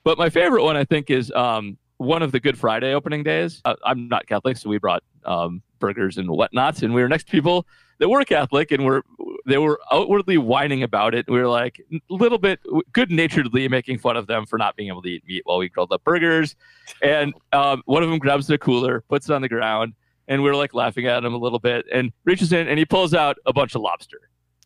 but 0.03 0.17
my 0.17 0.29
favorite 0.29 0.63
one, 0.63 0.75
I 0.75 0.83
think, 0.83 1.09
is 1.09 1.31
um, 1.31 1.77
one 1.97 2.23
of 2.23 2.31
the 2.31 2.39
Good 2.39 2.57
Friday 2.57 2.93
opening 2.93 3.23
days. 3.23 3.61
Uh, 3.63 3.75
I'm 3.85 4.07
not 4.07 4.27
Catholic, 4.27 4.57
so 4.57 4.69
we 4.69 4.79
brought 4.79 5.03
um, 5.25 5.61
burgers 5.79 6.17
and 6.17 6.29
whatnot, 6.29 6.81
and 6.81 6.93
we 6.93 7.01
were 7.01 7.09
next 7.09 7.25
to 7.25 7.31
people 7.31 7.67
that 8.01 8.09
were 8.09 8.25
Catholic 8.25 8.71
and 8.71 8.83
were 8.83 9.05
they 9.45 9.59
were 9.59 9.79
outwardly 9.91 10.37
whining 10.37 10.81
about 10.81 11.13
it. 11.13 11.29
We 11.29 11.39
were 11.39 11.47
like 11.47 11.79
a 11.93 11.99
little 12.09 12.39
bit 12.39 12.59
good 12.91 13.11
naturedly 13.11 13.67
making 13.67 13.99
fun 13.99 14.17
of 14.17 14.25
them 14.25 14.47
for 14.47 14.57
not 14.57 14.75
being 14.75 14.89
able 14.89 15.03
to 15.03 15.09
eat 15.09 15.23
meat 15.27 15.43
while 15.45 15.59
we 15.59 15.69
grilled 15.69 15.93
up 15.93 16.03
burgers. 16.03 16.55
And 17.03 17.33
um, 17.53 17.83
one 17.85 18.01
of 18.01 18.09
them 18.09 18.17
grabs 18.17 18.47
the 18.47 18.57
cooler, 18.57 19.01
puts 19.07 19.29
it 19.29 19.33
on 19.33 19.43
the 19.43 19.49
ground, 19.49 19.93
and 20.27 20.41
we 20.41 20.49
are 20.49 20.55
like 20.55 20.73
laughing 20.73 21.05
at 21.05 21.23
him 21.23 21.35
a 21.35 21.37
little 21.37 21.59
bit 21.59 21.85
and 21.93 22.11
reaches 22.25 22.51
in 22.51 22.67
and 22.67 22.79
he 22.79 22.85
pulls 22.85 23.13
out 23.13 23.37
a 23.45 23.53
bunch 23.53 23.75
of 23.75 23.81
lobster. 23.81 24.19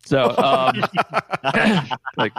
So, 0.06 0.34
um, 0.38 0.82
like, 2.18 2.32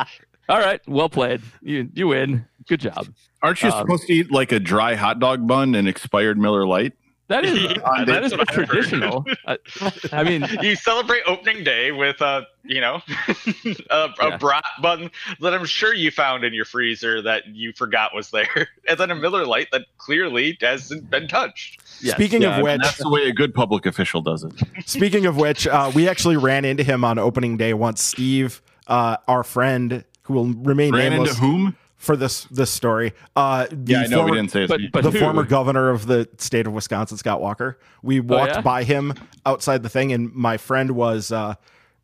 all 0.48 0.58
right, 0.58 0.80
well 0.88 1.10
played. 1.10 1.42
You 1.60 1.90
you 1.92 2.08
win. 2.08 2.46
Good 2.66 2.80
job. 2.80 3.08
Aren't 3.42 3.62
you 3.62 3.68
um, 3.68 3.80
supposed 3.80 4.06
to 4.06 4.14
eat 4.14 4.32
like 4.32 4.50
a 4.50 4.60
dry 4.60 4.94
hot 4.94 5.18
dog 5.18 5.46
bun 5.46 5.74
and 5.74 5.86
expired 5.86 6.38
Miller 6.38 6.66
Lite? 6.66 6.94
That 7.28 7.44
is 7.44 7.60
yeah, 7.62 8.04
that 8.04 8.24
is 8.24 8.32
traditional. 8.50 9.24
I, 9.46 9.58
I, 10.12 10.22
mean, 10.22 10.46
you 10.62 10.76
celebrate 10.76 11.22
opening 11.26 11.64
day 11.64 11.90
with 11.90 12.20
a 12.20 12.46
you 12.62 12.80
know 12.80 13.02
a, 13.10 13.54
yeah. 13.64 14.08
a 14.20 14.38
brat 14.38 14.64
bun 14.80 15.10
that 15.40 15.52
I'm 15.52 15.64
sure 15.64 15.92
you 15.92 16.10
found 16.10 16.44
in 16.44 16.54
your 16.54 16.64
freezer 16.64 17.20
that 17.22 17.48
you 17.48 17.72
forgot 17.72 18.14
was 18.14 18.30
there, 18.30 18.68
and 18.88 18.98
then 18.98 19.10
a 19.10 19.14
Miller 19.14 19.44
Lite 19.44 19.68
that 19.72 19.82
clearly 19.98 20.56
hasn't 20.60 21.10
been 21.10 21.26
touched. 21.26 21.82
Yes. 22.00 22.14
Speaking 22.14 22.42
yeah, 22.42 22.58
of 22.58 22.62
which, 22.62 22.80
that's 22.82 22.98
the 22.98 23.10
way 23.10 23.28
a 23.28 23.32
good 23.32 23.54
public 23.54 23.86
official 23.86 24.20
does 24.20 24.44
it. 24.44 24.52
Speaking 24.86 25.26
of 25.26 25.36
which, 25.36 25.66
uh, 25.66 25.90
we 25.94 26.08
actually 26.08 26.36
ran 26.36 26.64
into 26.64 26.84
him 26.84 27.04
on 27.04 27.18
opening 27.18 27.56
day 27.56 27.74
once. 27.74 28.02
Steve, 28.02 28.62
uh, 28.86 29.16
our 29.26 29.42
friend, 29.42 30.04
who 30.22 30.34
will 30.34 30.46
remain 30.46 30.94
ran 30.94 31.10
nameless. 31.10 31.30
into 31.30 31.40
whom? 31.40 31.76
For 31.96 32.16
this 32.16 32.44
this 32.44 32.70
story. 32.70 33.12
Uh, 33.34 33.66
yeah, 33.84 34.00
I 34.00 34.06
know 34.06 34.18
former, 34.18 34.32
we 34.32 34.38
didn't 34.38 34.50
say 34.50 34.60
his 34.62 34.68
but, 34.68 34.80
but 34.92 35.02
the 35.04 35.10
who? 35.10 35.18
former 35.18 35.42
governor 35.42 35.90
of 35.90 36.06
the 36.06 36.28
state 36.38 36.66
of 36.66 36.72
Wisconsin, 36.72 37.16
Scott 37.16 37.40
Walker. 37.40 37.78
We 38.02 38.20
oh, 38.20 38.24
walked 38.24 38.52
oh, 38.52 38.56
yeah? 38.56 38.60
by 38.60 38.84
him 38.84 39.14
outside 39.44 39.82
the 39.82 39.88
thing, 39.88 40.12
and 40.12 40.32
my 40.34 40.56
friend 40.56 40.92
was 40.92 41.32
uh, 41.32 41.54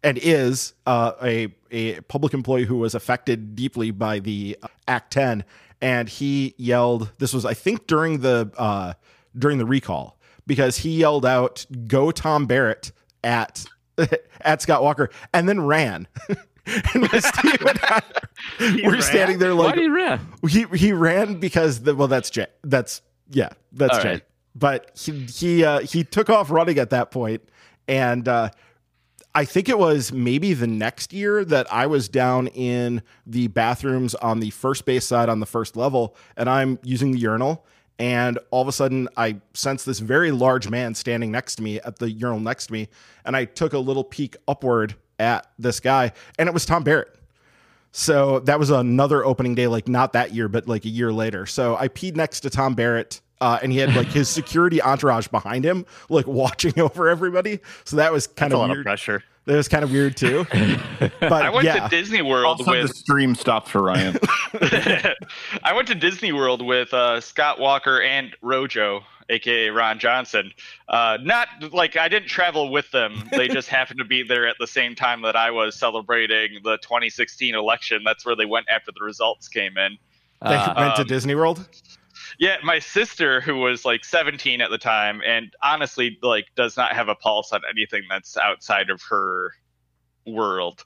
and 0.03 0.18
is 0.18 0.74
uh, 0.86 1.12
a 1.22 1.55
a 1.70 2.01
public 2.03 2.34
employee 2.34 2.64
who 2.64 2.76
was 2.76 2.95
affected 2.95 3.55
deeply 3.55 3.90
by 3.90 4.18
the 4.18 4.59
Act 4.88 5.12
Ten, 5.12 5.45
and 5.80 6.09
he 6.09 6.55
yelled. 6.57 7.12
This 7.18 7.32
was, 7.32 7.45
I 7.45 7.55
think, 7.55 7.86
during 7.86 8.20
the 8.20 8.51
uh, 8.57 8.95
during 9.36 9.59
the 9.59 9.66
recall 9.66 10.18
because 10.47 10.78
he 10.78 10.97
yelled 10.99 11.26
out 11.26 11.66
"Go 11.86 12.11
Tom 12.11 12.47
Barrett" 12.47 12.93
at 13.22 13.64
at 14.40 14.62
Scott 14.62 14.82
Walker, 14.82 15.11
and 15.32 15.49
then 15.49 15.61
ran. 15.61 16.09
and 16.94 17.08
I 17.12 18.02
we're 18.60 18.92
ran? 18.92 19.02
standing 19.02 19.38
there 19.38 19.54
like 19.54 19.74
Why 19.76 19.82
he 19.82 19.88
ran? 19.88 20.20
He 20.48 20.64
he 20.74 20.92
ran 20.92 21.40
because 21.40 21.80
the, 21.80 21.94
well 21.94 22.08
that's 22.08 22.30
Jay. 22.30 22.46
That's 22.62 23.02
yeah, 23.30 23.50
that's 23.72 23.96
All 23.96 24.02
Jay. 24.02 24.10
Right. 24.10 24.22
But 24.54 24.90
he 24.94 25.26
he 25.26 25.64
uh, 25.64 25.80
he 25.80 26.04
took 26.04 26.30
off 26.30 26.50
running 26.50 26.78
at 26.78 26.90
that 26.90 27.10
point, 27.10 27.42
and 27.88 28.28
uh, 28.28 28.50
I 29.34 29.44
think 29.44 29.68
it 29.68 29.78
was 29.78 30.12
maybe 30.12 30.52
the 30.52 30.66
next 30.66 31.12
year 31.12 31.44
that 31.44 31.72
I 31.72 31.86
was 31.86 32.08
down 32.08 32.48
in 32.48 33.02
the 33.26 33.48
bathrooms 33.48 34.14
on 34.16 34.40
the 34.40 34.50
first 34.50 34.84
base 34.84 35.06
side 35.06 35.28
on 35.28 35.40
the 35.40 35.46
first 35.46 35.76
level, 35.76 36.14
and 36.36 36.50
I'm 36.50 36.78
using 36.84 37.12
the 37.12 37.18
urinal. 37.18 37.64
And 37.98 38.38
all 38.50 38.62
of 38.62 38.68
a 38.68 38.72
sudden, 38.72 39.08
I 39.16 39.40
sense 39.54 39.84
this 39.84 40.00
very 40.00 40.32
large 40.32 40.68
man 40.68 40.94
standing 40.94 41.30
next 41.30 41.56
to 41.56 41.62
me 41.62 41.78
at 41.80 41.98
the 41.98 42.10
urinal 42.10 42.40
next 42.40 42.66
to 42.66 42.72
me. 42.72 42.88
And 43.24 43.36
I 43.36 43.44
took 43.44 43.72
a 43.74 43.78
little 43.78 44.02
peek 44.02 44.36
upward 44.48 44.96
at 45.18 45.46
this 45.58 45.80
guy, 45.80 46.12
and 46.38 46.48
it 46.48 46.52
was 46.52 46.66
Tom 46.66 46.82
Barrett. 46.84 47.14
So 47.92 48.40
that 48.40 48.58
was 48.58 48.70
another 48.70 49.24
opening 49.24 49.54
day, 49.54 49.66
like 49.66 49.86
not 49.86 50.14
that 50.14 50.32
year, 50.34 50.48
but 50.48 50.66
like 50.66 50.84
a 50.84 50.88
year 50.88 51.12
later. 51.12 51.44
So 51.46 51.76
I 51.76 51.88
peed 51.88 52.16
next 52.16 52.40
to 52.40 52.50
Tom 52.50 52.74
Barrett, 52.74 53.20
uh, 53.40 53.58
and 53.62 53.70
he 53.70 53.78
had 53.78 53.94
like 53.94 54.08
his 54.08 54.28
security 54.30 54.80
entourage 54.80 55.28
behind 55.28 55.64
him, 55.64 55.84
like 56.08 56.26
watching 56.26 56.78
over 56.80 57.08
everybody. 57.08 57.60
So 57.84 57.96
that 57.96 58.12
was 58.12 58.26
kind 58.26 58.52
That's 58.52 58.58
of 58.58 58.64
a 58.64 58.68
weird. 58.68 58.78
of 58.78 58.84
pressure. 58.84 59.22
That 59.44 59.56
was 59.56 59.68
kind 59.68 59.82
of 59.84 59.90
weird 59.90 60.16
too. 60.16 60.46
But 61.20 61.44
I 61.44 61.50
went 61.50 61.64
yeah. 61.64 61.88
to 61.88 61.88
Disney 61.88 62.22
World 62.22 62.60
also 62.60 62.70
with 62.70 62.88
the 62.88 62.94
stream 62.94 63.34
stopped 63.34 63.68
for 63.68 63.82
Ryan. 63.82 64.16
I 65.64 65.72
went 65.74 65.88
to 65.88 65.96
Disney 65.96 66.32
World 66.32 66.64
with 66.64 66.94
uh, 66.94 67.20
Scott 67.20 67.58
Walker 67.58 68.00
and 68.00 68.36
Rojo, 68.40 69.02
aka 69.28 69.70
Ron 69.70 69.98
Johnson. 69.98 70.52
Uh, 70.88 71.18
not 71.22 71.48
like 71.72 71.96
I 71.96 72.08
didn't 72.08 72.28
travel 72.28 72.70
with 72.70 72.90
them; 72.90 73.28
they 73.32 73.48
just 73.48 73.68
happened 73.78 73.98
to 73.98 74.04
be 74.04 74.22
there 74.22 74.46
at 74.46 74.56
the 74.58 74.66
same 74.66 74.94
time 74.94 75.22
that 75.22 75.36
I 75.36 75.50
was 75.50 75.78
celebrating 75.78 76.60
the 76.62 76.78
2016 76.78 77.54
election. 77.54 78.02
That's 78.04 78.24
where 78.24 78.36
they 78.36 78.46
went 78.46 78.66
after 78.68 78.92
the 78.92 79.04
results 79.04 79.48
came 79.48 79.76
in. 79.78 79.98
They 80.42 80.54
uh, 80.54 80.74
went 80.76 80.96
to 80.96 81.02
um, 81.02 81.08
Disney 81.08 81.34
World. 81.34 81.66
Yeah, 82.38 82.56
my 82.62 82.78
sister, 82.78 83.40
who 83.40 83.56
was 83.58 83.84
like 83.84 84.04
17 84.04 84.60
at 84.60 84.70
the 84.70 84.78
time, 84.78 85.20
and 85.26 85.54
honestly, 85.62 86.18
like, 86.22 86.46
does 86.56 86.76
not 86.76 86.92
have 86.92 87.08
a 87.08 87.14
pulse 87.14 87.52
on 87.52 87.60
anything 87.70 88.02
that's 88.08 88.36
outside 88.36 88.90
of 88.90 89.02
her 89.02 89.52
world, 90.26 90.82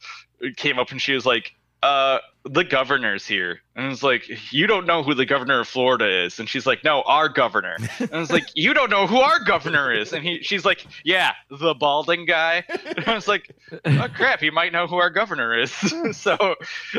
came 0.56 0.78
up 0.78 0.90
and 0.90 1.00
she 1.00 1.12
was 1.12 1.24
like, 1.24 1.54
uh, 1.82 2.18
the 2.48 2.64
governor's 2.64 3.26
here. 3.26 3.60
And 3.74 3.92
it's 3.92 4.02
like, 4.02 4.52
you 4.52 4.66
don't 4.66 4.86
know 4.86 5.02
who 5.02 5.14
the 5.14 5.26
governor 5.26 5.60
of 5.60 5.68
Florida 5.68 6.24
is. 6.24 6.38
And 6.38 6.48
she's 6.48 6.66
like, 6.66 6.84
no, 6.84 7.02
our 7.02 7.28
governor. 7.28 7.76
And 7.98 8.10
it's 8.12 8.30
like, 8.30 8.46
you 8.54 8.72
don't 8.72 8.90
know 8.90 9.06
who 9.06 9.18
our 9.18 9.40
governor 9.40 9.92
is. 9.92 10.12
And 10.12 10.24
he, 10.24 10.42
she's 10.42 10.64
like, 10.64 10.86
yeah, 11.04 11.32
the 11.50 11.74
balding 11.74 12.24
guy. 12.24 12.64
And 12.96 13.06
I 13.06 13.14
was 13.14 13.28
like, 13.28 13.54
oh 13.84 14.08
crap, 14.14 14.40
he 14.40 14.48
might 14.48 14.72
know 14.72 14.86
who 14.86 14.96
our 14.96 15.10
governor 15.10 15.58
is. 15.58 15.70
so 16.16 16.54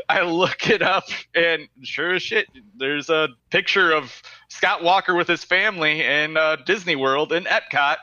I 0.10 0.22
look 0.22 0.70
it 0.70 0.82
up 0.82 1.06
and 1.34 1.68
sure 1.82 2.14
as 2.14 2.22
shit, 2.22 2.48
there's 2.76 3.10
a 3.10 3.30
picture 3.50 3.92
of 3.92 4.22
Scott 4.50 4.84
Walker 4.84 5.16
with 5.16 5.28
his 5.28 5.44
family 5.44 6.04
in 6.04 6.38
uh, 6.38 6.58
Disney 6.58 6.96
World 6.96 7.34
in 7.34 7.46
Epcot 7.46 7.98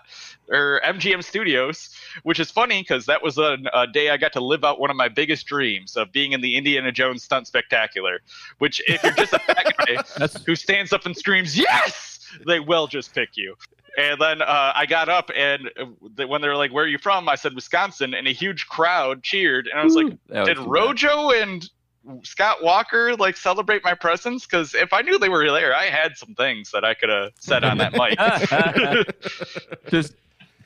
or 0.50 0.80
MGM 0.84 1.24
Studios, 1.24 1.90
which 2.22 2.38
is 2.38 2.50
funny 2.50 2.82
because 2.82 3.06
that 3.06 3.22
was 3.22 3.38
a, 3.38 3.56
a, 3.72 3.86
day 3.86 4.10
I 4.10 4.16
got 4.16 4.32
to 4.34 4.40
live 4.40 4.64
out 4.64 4.78
one 4.78 4.90
of 4.90 4.96
my 4.96 5.08
biggest 5.08 5.46
dreams 5.46 5.96
of 5.96 6.12
being 6.12 6.32
in 6.32 6.40
the 6.40 6.56
Indiana 6.56 6.92
Jones 6.92 7.26
Stunt 7.34 7.46
Spectacular. 7.48 8.20
Which, 8.58 8.80
if 8.86 9.02
you're 9.02 9.12
just 9.12 9.32
a 9.32 9.38
fat 9.40 9.74
guy 9.78 10.28
who 10.46 10.54
stands 10.54 10.92
up 10.92 11.04
and 11.04 11.16
screams 11.16 11.58
"Yes," 11.58 12.20
they 12.46 12.60
will 12.60 12.86
just 12.86 13.12
pick 13.12 13.30
you. 13.34 13.56
And 13.98 14.20
then 14.20 14.42
uh, 14.42 14.72
I 14.74 14.86
got 14.86 15.08
up, 15.08 15.30
and 15.34 15.70
when 16.16 16.40
they 16.40 16.48
were 16.48 16.56
like, 16.56 16.72
"Where 16.72 16.84
are 16.84 16.88
you 16.88 16.98
from?" 16.98 17.28
I 17.28 17.34
said 17.34 17.54
Wisconsin, 17.54 18.14
and 18.14 18.28
a 18.28 18.32
huge 18.32 18.68
crowd 18.68 19.22
cheered. 19.22 19.66
And 19.66 19.80
I 19.80 19.84
was 19.84 19.96
like, 19.96 20.16
"Did 20.44 20.58
Rojo 20.58 21.30
and 21.30 21.68
Scott 22.22 22.62
Walker 22.62 23.16
like 23.16 23.36
celebrate 23.36 23.82
my 23.82 23.94
presence? 23.94 24.46
Because 24.46 24.74
if 24.74 24.92
I 24.92 25.02
knew 25.02 25.18
they 25.18 25.28
were 25.28 25.50
there, 25.50 25.74
I 25.74 25.86
had 25.86 26.16
some 26.16 26.34
things 26.34 26.70
that 26.70 26.84
I 26.84 26.94
could 26.94 27.08
have 27.08 27.32
said 27.40 27.64
on 27.64 27.78
that 27.78 27.92
mic." 27.92 28.16
Just 29.90 30.14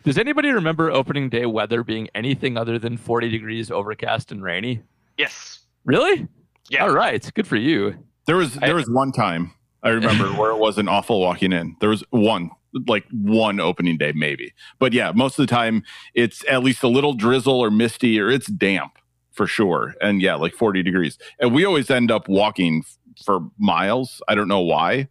does 0.04 0.18
anybody 0.18 0.50
remember 0.50 0.90
opening 0.90 1.30
day 1.30 1.46
weather 1.46 1.82
being 1.82 2.08
anything 2.14 2.56
other 2.56 2.78
than 2.78 2.96
40 2.96 3.30
degrees, 3.30 3.70
overcast, 3.70 4.32
and 4.32 4.42
rainy? 4.42 4.82
Yes. 5.18 5.60
Really? 5.84 6.28
Yeah. 6.70 6.84
All 6.84 6.90
right. 6.90 7.28
Good 7.34 7.46
for 7.46 7.56
you. 7.56 7.94
There 8.26 8.36
was 8.36 8.54
there 8.54 8.74
was 8.74 8.88
one 8.88 9.12
time 9.12 9.52
I 9.82 9.90
remember 9.90 10.26
where 10.38 10.50
it 10.50 10.58
wasn't 10.58 10.88
awful 10.88 11.20
walking 11.20 11.52
in. 11.52 11.76
There 11.80 11.90
was 11.90 12.04
one 12.10 12.50
like 12.86 13.04
one 13.10 13.60
opening 13.60 13.96
day 13.96 14.12
maybe. 14.14 14.52
But 14.78 14.92
yeah, 14.92 15.12
most 15.12 15.38
of 15.38 15.46
the 15.46 15.54
time 15.54 15.82
it's 16.14 16.44
at 16.50 16.62
least 16.62 16.82
a 16.82 16.88
little 16.88 17.14
drizzle 17.14 17.58
or 17.58 17.70
misty 17.70 18.20
or 18.20 18.30
it's 18.30 18.46
damp 18.46 18.98
for 19.32 19.46
sure. 19.46 19.94
And 20.00 20.20
yeah, 20.20 20.34
like 20.34 20.54
40 20.54 20.82
degrees. 20.82 21.16
And 21.40 21.54
we 21.54 21.64
always 21.64 21.90
end 21.90 22.10
up 22.10 22.28
walking 22.28 22.84
for 23.24 23.40
miles. 23.58 24.20
I 24.28 24.34
don't 24.34 24.48
know 24.48 24.60
why 24.60 25.08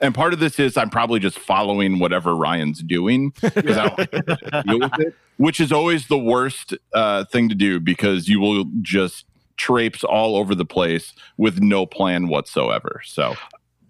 and 0.00 0.14
part 0.14 0.32
of 0.32 0.40
this 0.40 0.58
is 0.58 0.76
I'm 0.76 0.90
probably 0.90 1.20
just 1.20 1.38
following 1.38 1.98
whatever 1.98 2.34
Ryan's 2.34 2.82
doing 2.82 3.32
I 3.42 3.50
don't 3.50 4.66
deal 4.66 4.78
with 4.80 5.00
it, 5.00 5.14
which 5.36 5.60
is 5.60 5.72
always 5.72 6.06
the 6.08 6.18
worst 6.18 6.74
uh, 6.94 7.24
thing 7.26 7.48
to 7.48 7.54
do 7.54 7.80
because 7.80 8.28
you 8.28 8.40
will 8.40 8.64
just 8.82 9.24
traipse 9.58 10.02
all 10.04 10.36
over 10.36 10.54
the 10.54 10.64
place 10.64 11.12
with 11.36 11.60
no 11.60 11.84
plan 11.84 12.28
whatsoever. 12.28 13.02
So 13.04 13.36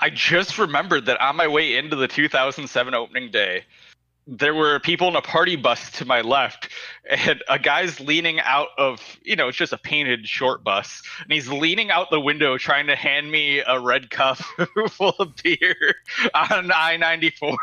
I 0.00 0.10
just 0.10 0.58
remembered 0.58 1.06
that 1.06 1.20
on 1.20 1.36
my 1.36 1.46
way 1.46 1.76
into 1.76 1.96
the 1.96 2.08
2007 2.08 2.94
opening 2.94 3.30
day, 3.30 3.64
there 4.28 4.54
were 4.54 4.78
people 4.80 5.08
in 5.08 5.16
a 5.16 5.22
party 5.22 5.56
bus 5.56 5.90
to 5.90 6.04
my 6.04 6.20
left 6.20 6.68
and 7.08 7.42
a 7.48 7.58
guy's 7.58 7.98
leaning 7.98 8.38
out 8.40 8.68
of 8.76 9.00
you 9.22 9.34
know 9.34 9.48
it's 9.48 9.56
just 9.56 9.72
a 9.72 9.78
painted 9.78 10.28
short 10.28 10.62
bus 10.62 11.02
and 11.22 11.32
he's 11.32 11.48
leaning 11.48 11.90
out 11.90 12.10
the 12.10 12.20
window 12.20 12.58
trying 12.58 12.86
to 12.86 12.94
hand 12.94 13.30
me 13.30 13.60
a 13.60 13.80
red 13.80 14.10
cup 14.10 14.36
full 14.90 15.14
of 15.18 15.34
beer 15.42 15.94
on 16.34 16.70
i-94 16.70 17.56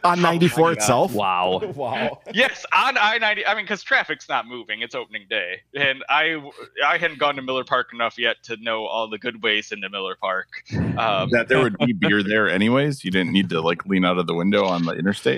on 0.04 0.20
94 0.20 0.72
itself? 0.72 1.14
Wow. 1.14 1.60
Wow. 1.74 2.20
Yes 2.34 2.66
on 2.74 2.98
i-90 2.98 3.42
i 3.46 3.54
mean 3.54 3.64
because 3.64 3.82
traffic's 3.82 4.28
not 4.28 4.46
moving 4.46 4.82
it's 4.82 4.94
opening 4.94 5.26
day 5.30 5.62
and 5.74 6.04
i 6.10 6.36
i 6.86 6.98
hadn't 6.98 7.18
gone 7.18 7.36
to 7.36 7.42
miller 7.42 7.64
park 7.64 7.88
enough 7.94 8.18
yet 8.18 8.36
to 8.42 8.58
know 8.58 8.84
all 8.84 9.08
the 9.08 9.18
good 9.18 9.42
ways 9.42 9.72
into 9.72 9.88
miller 9.88 10.16
park. 10.20 10.48
Um, 10.72 11.30
that 11.30 11.46
there 11.48 11.62
would 11.62 11.78
be 11.78 11.92
beer 11.92 12.22
there 12.22 12.50
anyways? 12.50 13.04
You 13.04 13.10
didn't 13.10 13.32
need 13.32 13.48
to 13.50 13.62
like 13.62 13.86
lean 13.86 14.04
out 14.04 14.18
of 14.18 14.26
the 14.26 14.34
window 14.34 14.66
on 14.66 14.84
the 14.84 14.92
interstate 14.92 15.29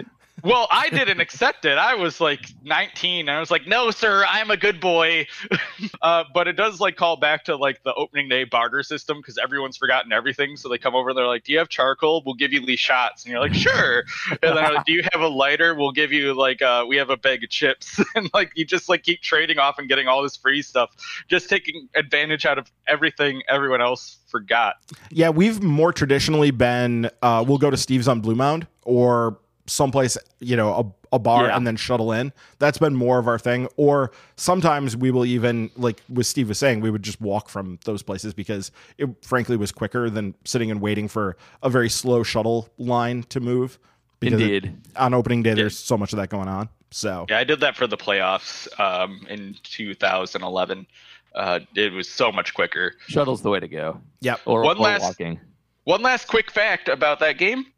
well, 0.42 0.66
I 0.70 0.88
didn't 0.88 1.20
accept 1.20 1.64
it. 1.64 1.78
I 1.78 1.94
was 1.94 2.20
like 2.20 2.52
19. 2.64 3.28
And 3.28 3.30
I 3.30 3.38
was 3.38 3.50
like, 3.50 3.66
no, 3.66 3.90
sir, 3.92 4.24
I'm 4.28 4.50
a 4.50 4.56
good 4.56 4.80
boy. 4.80 5.26
uh, 6.02 6.24
but 6.34 6.48
it 6.48 6.54
does 6.54 6.80
like 6.80 6.96
call 6.96 7.16
back 7.16 7.44
to 7.44 7.54
like 7.54 7.82
the 7.84 7.94
opening 7.94 8.28
day 8.28 8.42
barter 8.42 8.82
system 8.82 9.18
because 9.18 9.38
everyone's 9.38 9.76
forgotten 9.76 10.12
everything. 10.12 10.56
So 10.56 10.68
they 10.68 10.78
come 10.78 10.96
over 10.96 11.10
and 11.10 11.18
they're 11.18 11.28
like, 11.28 11.44
do 11.44 11.52
you 11.52 11.58
have 11.58 11.68
charcoal? 11.68 12.22
We'll 12.26 12.34
give 12.34 12.52
you 12.52 12.64
these 12.66 12.80
shots. 12.80 13.24
And 13.24 13.30
you're 13.30 13.40
like, 13.40 13.54
sure. 13.54 14.04
And 14.30 14.56
then 14.56 14.74
like, 14.74 14.84
do 14.84 14.92
you 14.92 15.02
have 15.12 15.22
a 15.22 15.28
lighter? 15.28 15.76
We'll 15.76 15.92
give 15.92 16.10
you 16.10 16.34
like, 16.34 16.60
uh, 16.60 16.84
we 16.88 16.96
have 16.96 17.10
a 17.10 17.16
bag 17.16 17.44
of 17.44 17.50
chips. 17.50 18.02
and 18.16 18.28
like, 18.34 18.50
you 18.56 18.64
just 18.64 18.88
like 18.88 19.04
keep 19.04 19.20
trading 19.20 19.58
off 19.58 19.78
and 19.78 19.88
getting 19.88 20.08
all 20.08 20.22
this 20.24 20.36
free 20.36 20.62
stuff, 20.62 20.90
just 21.28 21.48
taking 21.48 21.88
advantage 21.94 22.46
out 22.46 22.58
of 22.58 22.70
everything 22.88 23.42
everyone 23.48 23.80
else 23.80 24.18
forgot. 24.26 24.76
Yeah, 25.10 25.28
we've 25.28 25.62
more 25.62 25.92
traditionally 25.92 26.50
been, 26.50 27.10
uh, 27.20 27.44
we'll 27.46 27.58
go 27.58 27.70
to 27.70 27.76
Steve's 27.76 28.08
on 28.08 28.20
Blue 28.20 28.34
Mound 28.34 28.66
or 28.82 29.38
someplace, 29.66 30.18
you 30.40 30.56
know, 30.56 30.94
a, 31.12 31.16
a 31.16 31.18
bar 31.18 31.46
yeah. 31.46 31.56
and 31.56 31.66
then 31.66 31.76
shuttle 31.76 32.12
in. 32.12 32.32
That's 32.58 32.78
been 32.78 32.94
more 32.94 33.18
of 33.18 33.28
our 33.28 33.38
thing. 33.38 33.68
Or 33.76 34.12
sometimes 34.36 34.96
we 34.96 35.10
will 35.10 35.24
even, 35.24 35.70
like 35.76 36.02
what 36.08 36.26
Steve 36.26 36.48
was 36.48 36.58
saying, 36.58 36.80
we 36.80 36.90
would 36.90 37.02
just 37.02 37.20
walk 37.20 37.48
from 37.48 37.78
those 37.84 38.02
places 38.02 38.34
because 38.34 38.70
it 38.98 39.08
frankly 39.22 39.56
was 39.56 39.72
quicker 39.72 40.10
than 40.10 40.34
sitting 40.44 40.70
and 40.70 40.80
waiting 40.80 41.08
for 41.08 41.36
a 41.62 41.70
very 41.70 41.88
slow 41.88 42.22
shuttle 42.22 42.68
line 42.78 43.22
to 43.24 43.40
move. 43.40 43.78
Indeed. 44.20 44.64
It, 44.66 44.72
on 44.96 45.14
opening 45.14 45.42
day, 45.42 45.54
there's 45.54 45.78
so 45.78 45.96
much 45.96 46.12
of 46.12 46.18
that 46.18 46.28
going 46.28 46.48
on. 46.48 46.68
So 46.90 47.26
yeah, 47.28 47.38
I 47.38 47.44
did 47.44 47.60
that 47.60 47.76
for 47.76 47.86
the 47.86 47.96
playoffs 47.96 48.68
um, 48.78 49.26
in 49.28 49.56
2011. 49.62 50.86
Uh, 51.34 51.60
it 51.74 51.92
was 51.92 52.08
so 52.08 52.30
much 52.30 52.52
quicker. 52.54 52.94
Shuttle's 53.08 53.42
the 53.42 53.50
way 53.50 53.58
to 53.58 53.68
go. 53.68 54.00
Yep. 54.20 54.40
Or, 54.44 54.62
one 54.62 54.76
or 54.76 54.82
last, 54.82 55.02
walking. 55.02 55.40
One 55.84 56.02
last 56.02 56.28
quick 56.28 56.50
fact 56.50 56.88
about 56.88 57.18
that 57.20 57.38
game 57.38 57.71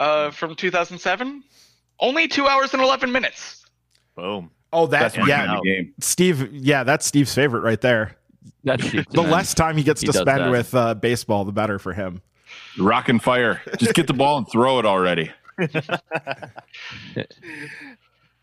uh, 0.00 0.30
from 0.30 0.54
2007. 0.54 1.42
Only 2.00 2.28
two 2.28 2.46
hours 2.46 2.74
and 2.74 2.82
11 2.82 3.10
minutes. 3.10 3.64
Boom. 4.14 4.50
Oh, 4.72 4.86
that's, 4.86 5.16
yeah. 5.16 5.58
Steve, 6.00 6.52
yeah, 6.52 6.84
that's 6.84 7.06
Steve's 7.06 7.34
favorite 7.34 7.62
right 7.62 7.80
there. 7.80 8.16
That's 8.64 8.90
the 8.90 9.22
less 9.22 9.54
time 9.54 9.76
he 9.76 9.82
gets 9.82 10.00
he 10.00 10.08
to 10.08 10.12
spend 10.12 10.42
that. 10.42 10.50
with 10.50 10.74
uh, 10.74 10.94
baseball, 10.94 11.44
the 11.44 11.52
better 11.52 11.78
for 11.78 11.92
him. 11.92 12.20
Rock 12.78 13.08
and 13.08 13.22
fire. 13.22 13.62
Just 13.78 13.94
get 13.94 14.06
the 14.06 14.12
ball 14.12 14.38
and 14.38 14.48
throw 14.48 14.78
it 14.78 14.86
already. 14.86 15.30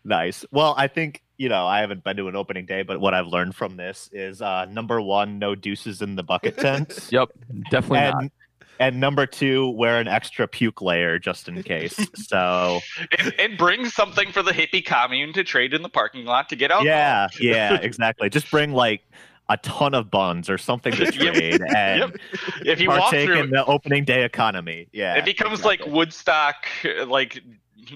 nice. 0.04 0.44
Well, 0.50 0.74
I 0.76 0.88
think 0.88 1.22
you 1.36 1.48
know 1.48 1.66
I 1.66 1.80
haven't 1.80 2.04
been 2.04 2.16
to 2.16 2.28
an 2.28 2.36
opening 2.36 2.66
day, 2.66 2.82
but 2.82 3.00
what 3.00 3.14
I've 3.14 3.26
learned 3.26 3.54
from 3.54 3.76
this 3.76 4.10
is 4.12 4.42
uh, 4.42 4.66
number 4.66 5.00
one, 5.00 5.38
no 5.38 5.54
deuces 5.54 6.02
in 6.02 6.16
the 6.16 6.22
bucket 6.22 6.58
tent. 6.58 7.08
yep, 7.10 7.28
definitely 7.70 7.98
and, 7.98 8.14
not 8.14 8.32
and 8.78 9.00
number 9.00 9.26
two, 9.26 9.68
wear 9.70 10.00
an 10.00 10.08
extra 10.08 10.46
puke 10.46 10.82
layer 10.82 11.18
just 11.18 11.48
in 11.48 11.62
case. 11.62 11.98
So 12.16 12.80
and, 13.18 13.34
and, 13.38 13.58
bring 13.58 13.88
something 13.88 14.32
for 14.32 14.42
the 14.42 14.50
hippie 14.50 14.84
commune 14.84 15.32
to 15.34 15.44
trade 15.44 15.74
in 15.74 15.82
the 15.82 15.88
parking 15.88 16.24
lot 16.24 16.48
to 16.48 16.56
get 16.56 16.72
out. 16.72 16.84
Yeah, 16.84 17.28
yeah, 17.38 17.74
exactly. 17.82 18.28
Just 18.30 18.50
bring 18.50 18.72
like 18.72 19.02
a 19.48 19.56
ton 19.58 19.94
of 19.94 20.10
buns 20.10 20.50
or 20.50 20.58
something 20.58 20.92
to 20.92 21.12
trade 21.12 21.60
and 21.62 22.00
yep. 22.00 22.16
if 22.64 22.80
you 22.80 22.88
walk 22.88 23.10
through 23.10 23.40
in 23.40 23.50
the 23.50 23.64
opening 23.66 24.04
day 24.04 24.24
economy. 24.24 24.88
Yeah, 24.92 25.16
it 25.16 25.24
becomes 25.24 25.60
exactly. 25.60 25.86
like 25.86 25.94
Woodstock, 25.94 26.66
like 27.06 27.40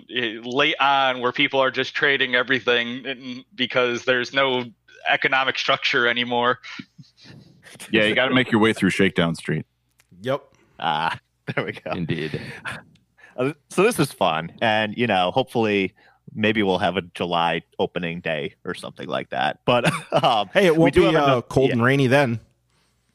late 0.09 0.77
on, 0.81 1.21
where 1.21 1.33
people 1.33 1.61
are 1.61 1.71
just 1.71 1.95
trading 1.95 2.35
everything 2.35 3.45
because 3.55 4.05
there's 4.05 4.33
no 4.33 4.65
economic 5.09 5.59
structure 5.59 6.07
anymore. 6.07 6.59
Yeah, 7.91 8.05
you 8.05 8.15
got 8.15 8.29
to 8.29 8.35
make 8.35 8.53
your 8.53 8.61
way 8.61 8.73
through 8.73 8.91
Shakedown 8.91 9.35
Street. 9.35 9.67
Yep. 10.23 10.50
Ah, 10.81 11.19
there 11.55 11.65
we 11.65 11.73
go. 11.73 11.91
Indeed. 11.93 12.41
Uh, 13.37 13.53
so 13.69 13.83
this 13.83 13.99
is 13.99 14.13
fun, 14.13 14.53
and 14.61 14.97
you 14.97 15.07
know, 15.07 15.31
hopefully, 15.31 15.95
maybe 16.35 16.63
we'll 16.63 16.79
have 16.79 16.97
a 16.97 17.03
July 17.03 17.63
opening 17.79 18.21
day 18.21 18.55
or 18.65 18.75
something 18.75 19.09
like 19.09 19.31
that. 19.31 19.61
But 19.65 19.91
um, 20.25 20.49
hey, 20.53 20.67
it 20.67 20.77
won't 20.77 20.97
we 20.97 21.09
be 21.11 21.17
uh, 21.17 21.43
cold 21.43 21.69
yeah. 21.69 21.75
and 21.75 21.83
rainy 21.85 22.07
then. 22.07 22.41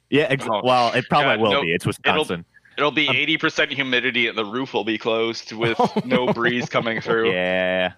Yeah, 0.09 0.28
ex- 0.30 0.45
oh, 0.49 0.61
well, 0.63 0.93
it 0.93 1.05
probably 1.09 1.36
God, 1.36 1.41
will 1.41 1.51
no, 1.51 1.61
be. 1.61 1.74
It's 1.74 1.86
Wisconsin. 1.86 2.45
It'll, 2.78 2.89
it'll 2.89 2.91
be 2.91 3.07
um, 3.07 3.16
eighty 3.16 3.38
percent 3.38 3.72
humidity, 3.72 4.28
and 4.28 4.38
the 4.38 4.45
roof 4.45 4.74
will 4.74 4.84
be 4.84 4.97
closed 4.97 5.51
with 5.51 5.80
no 6.05 6.32
breeze 6.32 6.70
coming 6.70 7.01
through. 7.01 7.32
Yeah. 7.32 7.93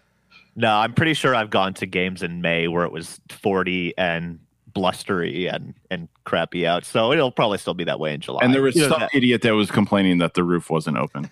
No, 0.58 0.74
I'm 0.74 0.94
pretty 0.94 1.14
sure 1.14 1.36
I've 1.36 1.52
gone 1.52 1.76
to 1.76 1.86
games 1.86 2.24
in 2.24 2.42
May 2.42 2.68
where 2.68 2.84
it 2.84 2.92
was 2.92 3.22
40 3.30 3.96
and 3.96 4.40
blustery 4.78 5.48
and 5.48 5.74
and 5.90 6.08
crappy 6.24 6.68
out. 6.68 6.86
So 6.86 7.12
it'll 7.12 7.32
probably 7.32 7.58
still 7.58 7.74
be 7.74 7.84
that 7.86 8.00
way 8.00 8.14
in 8.14 8.22
July. 8.22 8.42
And 8.44 8.54
there 8.54 8.62
was 8.62 8.76
you 8.76 8.88
some 8.88 9.00
that. 9.00 9.10
idiot 9.14 9.42
that 9.42 9.56
was 9.56 9.72
complaining 9.72 10.20
that 10.20 10.36
the 10.36 10.44
roof 10.44 10.70
wasn't 10.70 10.98
open. 10.98 11.32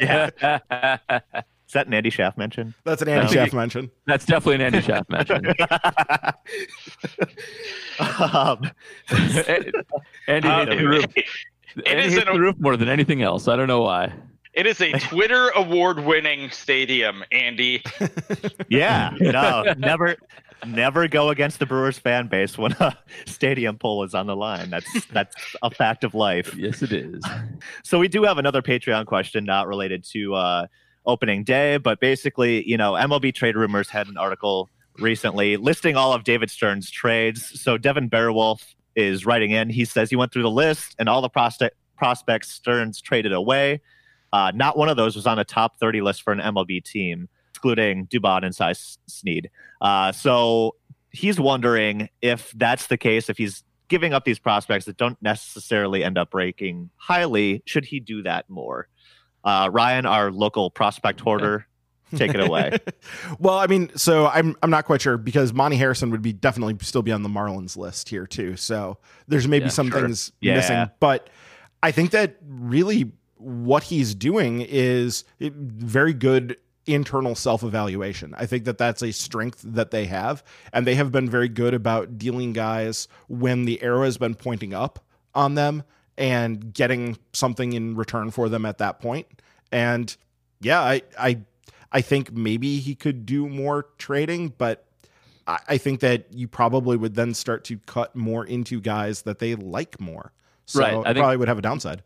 yeah. 0.00 0.58
Is 1.66 1.72
that 1.72 1.86
an 1.86 1.94
Andy 1.94 2.10
Schaff 2.10 2.36
mention? 2.36 2.74
That's 2.84 3.00
an 3.00 3.08
Andy 3.08 3.32
Schaff 3.32 3.54
mention. 3.54 3.90
That's 4.06 4.26
definitely 4.26 4.56
an 4.56 4.74
Andy 4.74 4.82
Schaff 4.82 5.08
mention. 5.08 5.46
um, 7.98 8.70
Andy 10.28 10.48
um, 10.48 10.68
the 10.68 10.86
roof. 10.86 11.06
Andy 11.86 12.10
hates 12.10 12.26
the 12.26 12.38
roof 12.38 12.56
more 12.58 12.76
than 12.76 12.90
anything 12.90 13.22
else. 13.22 13.48
I 13.48 13.56
don't 13.56 13.68
know 13.68 13.80
why. 13.80 14.12
It 14.52 14.66
is 14.66 14.82
a 14.82 14.92
Twitter 14.98 15.48
award 15.56 16.00
winning 16.00 16.50
stadium, 16.50 17.24
Andy. 17.32 17.82
yeah, 18.68 19.14
no, 19.18 19.72
never 19.78 20.18
never 20.66 21.08
go 21.08 21.30
against 21.30 21.58
the 21.58 21.66
Brewers 21.66 21.98
fan 21.98 22.28
base 22.28 22.56
when 22.56 22.72
a 22.72 22.96
stadium 23.26 23.78
poll 23.78 24.04
is 24.04 24.14
on 24.14 24.26
the 24.26 24.36
line. 24.36 24.70
That's 24.70 25.06
that's 25.12 25.34
a 25.62 25.70
fact 25.70 26.04
of 26.04 26.14
life. 26.14 26.54
Yes, 26.54 26.82
it 26.82 26.92
is. 26.92 27.22
So 27.84 27.98
we 27.98 28.08
do 28.08 28.24
have 28.24 28.38
another 28.38 28.62
Patreon 28.62 29.06
question 29.06 29.44
not 29.44 29.68
related 29.68 30.04
to 30.12 30.34
uh, 30.34 30.66
opening 31.06 31.44
day, 31.44 31.76
but 31.76 32.00
basically, 32.00 32.68
you 32.68 32.76
know, 32.76 32.92
MLB 32.92 33.34
Trade 33.34 33.54
Rumors 33.56 33.88
had 33.88 34.08
an 34.08 34.16
article 34.16 34.68
recently 34.98 35.56
listing 35.56 35.96
all 35.96 36.12
of 36.12 36.24
David 36.24 36.50
Stearns' 36.50 36.90
trades. 36.90 37.60
So 37.60 37.78
Devin 37.78 38.10
Bearwolf 38.10 38.62
is 38.96 39.24
writing 39.24 39.50
in. 39.50 39.70
He 39.70 39.84
says 39.84 40.10
he 40.10 40.16
went 40.16 40.32
through 40.32 40.42
the 40.42 40.50
list 40.50 40.96
and 40.98 41.08
all 41.08 41.22
the 41.22 41.28
prospect 41.28 41.76
prospects 41.96 42.50
Stearns 42.50 43.00
traded 43.00 43.32
away. 43.32 43.80
Uh, 44.32 44.50
not 44.54 44.76
one 44.76 44.88
of 44.88 44.96
those 44.96 45.14
was 45.14 45.26
on 45.26 45.38
a 45.38 45.44
top 45.44 45.78
30 45.78 46.00
list 46.00 46.22
for 46.22 46.32
an 46.32 46.40
MLB 46.40 46.82
team 46.82 47.28
excluding 47.62 48.06
Dubon 48.08 48.44
and 48.44 48.54
Cy 48.54 48.72
Sneed. 49.06 49.50
Uh, 49.80 50.10
so 50.10 50.74
he's 51.10 51.38
wondering 51.38 52.08
if 52.20 52.52
that's 52.56 52.88
the 52.88 52.96
case, 52.96 53.30
if 53.30 53.38
he's 53.38 53.62
giving 53.88 54.12
up 54.12 54.24
these 54.24 54.38
prospects 54.38 54.86
that 54.86 54.96
don't 54.96 55.20
necessarily 55.22 56.02
end 56.02 56.18
up 56.18 56.34
ranking 56.34 56.90
highly, 56.96 57.62
should 57.66 57.84
he 57.84 58.00
do 58.00 58.22
that 58.22 58.50
more? 58.50 58.88
Uh, 59.44 59.68
Ryan, 59.72 60.06
our 60.06 60.32
local 60.32 60.70
prospect 60.70 61.20
hoarder, 61.20 61.66
take 62.16 62.34
it 62.34 62.40
away. 62.40 62.78
well, 63.38 63.58
I 63.58 63.66
mean, 63.68 63.90
so 63.96 64.26
I'm 64.26 64.56
I'm 64.62 64.70
not 64.70 64.84
quite 64.84 65.02
sure 65.02 65.16
because 65.16 65.52
Monte 65.52 65.76
Harrison 65.76 66.10
would 66.10 66.22
be 66.22 66.32
definitely 66.32 66.76
still 66.80 67.02
be 67.02 67.12
on 67.12 67.22
the 67.22 67.28
Marlins 67.28 67.76
list 67.76 68.08
here 68.08 68.26
too. 68.26 68.56
So 68.56 68.98
there's 69.28 69.46
maybe 69.46 69.64
yeah, 69.66 69.70
some 69.70 69.90
sure. 69.90 70.00
things 70.00 70.32
yeah. 70.40 70.56
missing, 70.56 70.90
but 71.00 71.28
I 71.82 71.90
think 71.90 72.12
that 72.12 72.36
really 72.44 73.12
what 73.36 73.82
he's 73.82 74.14
doing 74.14 74.60
is 74.60 75.24
very 75.40 76.12
good 76.12 76.56
internal 76.86 77.34
self 77.34 77.62
evaluation. 77.62 78.34
I 78.36 78.46
think 78.46 78.64
that 78.64 78.78
that's 78.78 79.02
a 79.02 79.12
strength 79.12 79.62
that 79.64 79.90
they 79.90 80.06
have, 80.06 80.42
and 80.72 80.86
they 80.86 80.94
have 80.94 81.12
been 81.12 81.28
very 81.28 81.48
good 81.48 81.74
about 81.74 82.18
dealing 82.18 82.52
guys 82.52 83.08
when 83.28 83.64
the 83.64 83.82
arrow 83.82 84.04
has 84.04 84.18
been 84.18 84.34
pointing 84.34 84.74
up 84.74 85.04
on 85.34 85.54
them 85.54 85.82
and 86.16 86.74
getting 86.74 87.16
something 87.32 87.72
in 87.72 87.96
return 87.96 88.30
for 88.30 88.48
them 88.48 88.66
at 88.66 88.78
that 88.78 89.00
point. 89.00 89.26
And 89.70 90.14
yeah, 90.60 90.80
I 90.80 91.02
I 91.18 91.38
I 91.90 92.00
think 92.00 92.32
maybe 92.32 92.78
he 92.78 92.94
could 92.94 93.26
do 93.26 93.48
more 93.48 93.86
trading, 93.98 94.52
but 94.56 94.86
I, 95.46 95.58
I 95.68 95.78
think 95.78 96.00
that 96.00 96.26
you 96.32 96.48
probably 96.48 96.96
would 96.96 97.14
then 97.14 97.34
start 97.34 97.64
to 97.64 97.78
cut 97.78 98.14
more 98.16 98.44
into 98.44 98.80
guys 98.80 99.22
that 99.22 99.38
they 99.38 99.54
like 99.54 100.00
more. 100.00 100.32
So 100.66 100.80
right. 100.80 101.06
I 101.06 101.12
probably 101.12 101.36
would 101.36 101.48
have 101.48 101.58
a 101.58 101.62
downside 101.62 102.02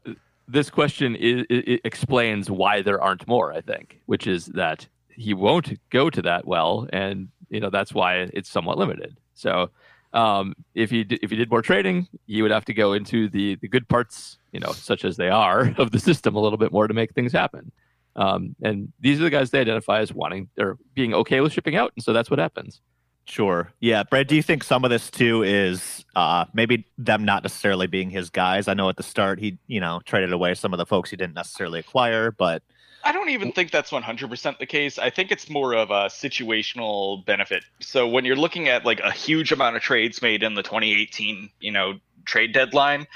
this 0.48 0.70
question 0.70 1.16
is, 1.16 1.44
explains 1.48 2.50
why 2.50 2.82
there 2.82 3.00
aren't 3.00 3.26
more. 3.26 3.52
I 3.52 3.60
think, 3.60 4.00
which 4.06 4.26
is 4.26 4.46
that 4.46 4.86
he 5.08 5.34
won't 5.34 5.78
go 5.90 6.10
to 6.10 6.22
that 6.22 6.46
well, 6.46 6.88
and 6.92 7.28
you 7.50 7.60
know 7.60 7.70
that's 7.70 7.92
why 7.92 8.28
it's 8.32 8.48
somewhat 8.48 8.78
limited. 8.78 9.16
So, 9.34 9.70
um, 10.12 10.54
if 10.74 10.90
he 10.90 11.00
if 11.10 11.30
he 11.30 11.36
did 11.36 11.50
more 11.50 11.62
trading, 11.62 12.08
he 12.26 12.42
would 12.42 12.50
have 12.50 12.64
to 12.66 12.74
go 12.74 12.92
into 12.92 13.28
the 13.28 13.56
the 13.56 13.68
good 13.68 13.88
parts, 13.88 14.38
you 14.52 14.60
know, 14.60 14.72
such 14.72 15.04
as 15.04 15.16
they 15.16 15.28
are 15.28 15.74
of 15.78 15.90
the 15.90 16.00
system 16.00 16.36
a 16.36 16.40
little 16.40 16.58
bit 16.58 16.72
more 16.72 16.86
to 16.86 16.94
make 16.94 17.12
things 17.12 17.32
happen. 17.32 17.72
Um, 18.14 18.56
and 18.62 18.92
these 19.00 19.20
are 19.20 19.24
the 19.24 19.30
guys 19.30 19.50
they 19.50 19.60
identify 19.60 20.00
as 20.00 20.12
wanting 20.12 20.48
or 20.58 20.78
being 20.94 21.12
okay 21.12 21.40
with 21.40 21.52
shipping 21.52 21.76
out, 21.76 21.92
and 21.96 22.02
so 22.02 22.12
that's 22.12 22.30
what 22.30 22.38
happens. 22.38 22.80
Sure. 23.26 23.72
Yeah. 23.80 24.04
Brad, 24.04 24.28
do 24.28 24.36
you 24.36 24.42
think 24.42 24.62
some 24.62 24.84
of 24.84 24.90
this 24.90 25.10
too 25.10 25.42
is 25.42 26.04
uh, 26.14 26.44
maybe 26.54 26.84
them 26.96 27.24
not 27.24 27.42
necessarily 27.42 27.86
being 27.86 28.08
his 28.08 28.30
guys? 28.30 28.68
I 28.68 28.74
know 28.74 28.88
at 28.88 28.96
the 28.96 29.02
start 29.02 29.40
he, 29.40 29.58
you 29.66 29.80
know, 29.80 30.00
traded 30.04 30.32
away 30.32 30.54
some 30.54 30.72
of 30.72 30.78
the 30.78 30.86
folks 30.86 31.10
he 31.10 31.16
didn't 31.16 31.34
necessarily 31.34 31.80
acquire, 31.80 32.30
but 32.30 32.62
I 33.04 33.12
don't 33.12 33.28
even 33.28 33.52
think 33.52 33.70
that's 33.70 33.90
100% 33.90 34.58
the 34.58 34.66
case. 34.66 34.98
I 34.98 35.10
think 35.10 35.30
it's 35.30 35.48
more 35.48 35.74
of 35.74 35.90
a 35.90 36.06
situational 36.06 37.24
benefit. 37.24 37.64
So 37.80 38.08
when 38.08 38.24
you're 38.24 38.36
looking 38.36 38.68
at 38.68 38.84
like 38.84 39.00
a 39.00 39.12
huge 39.12 39.52
amount 39.52 39.76
of 39.76 39.82
trades 39.82 40.22
made 40.22 40.42
in 40.42 40.54
the 40.54 40.62
2018, 40.62 41.50
you 41.60 41.70
know, 41.70 42.00
trade 42.24 42.52
deadline, 42.52 43.06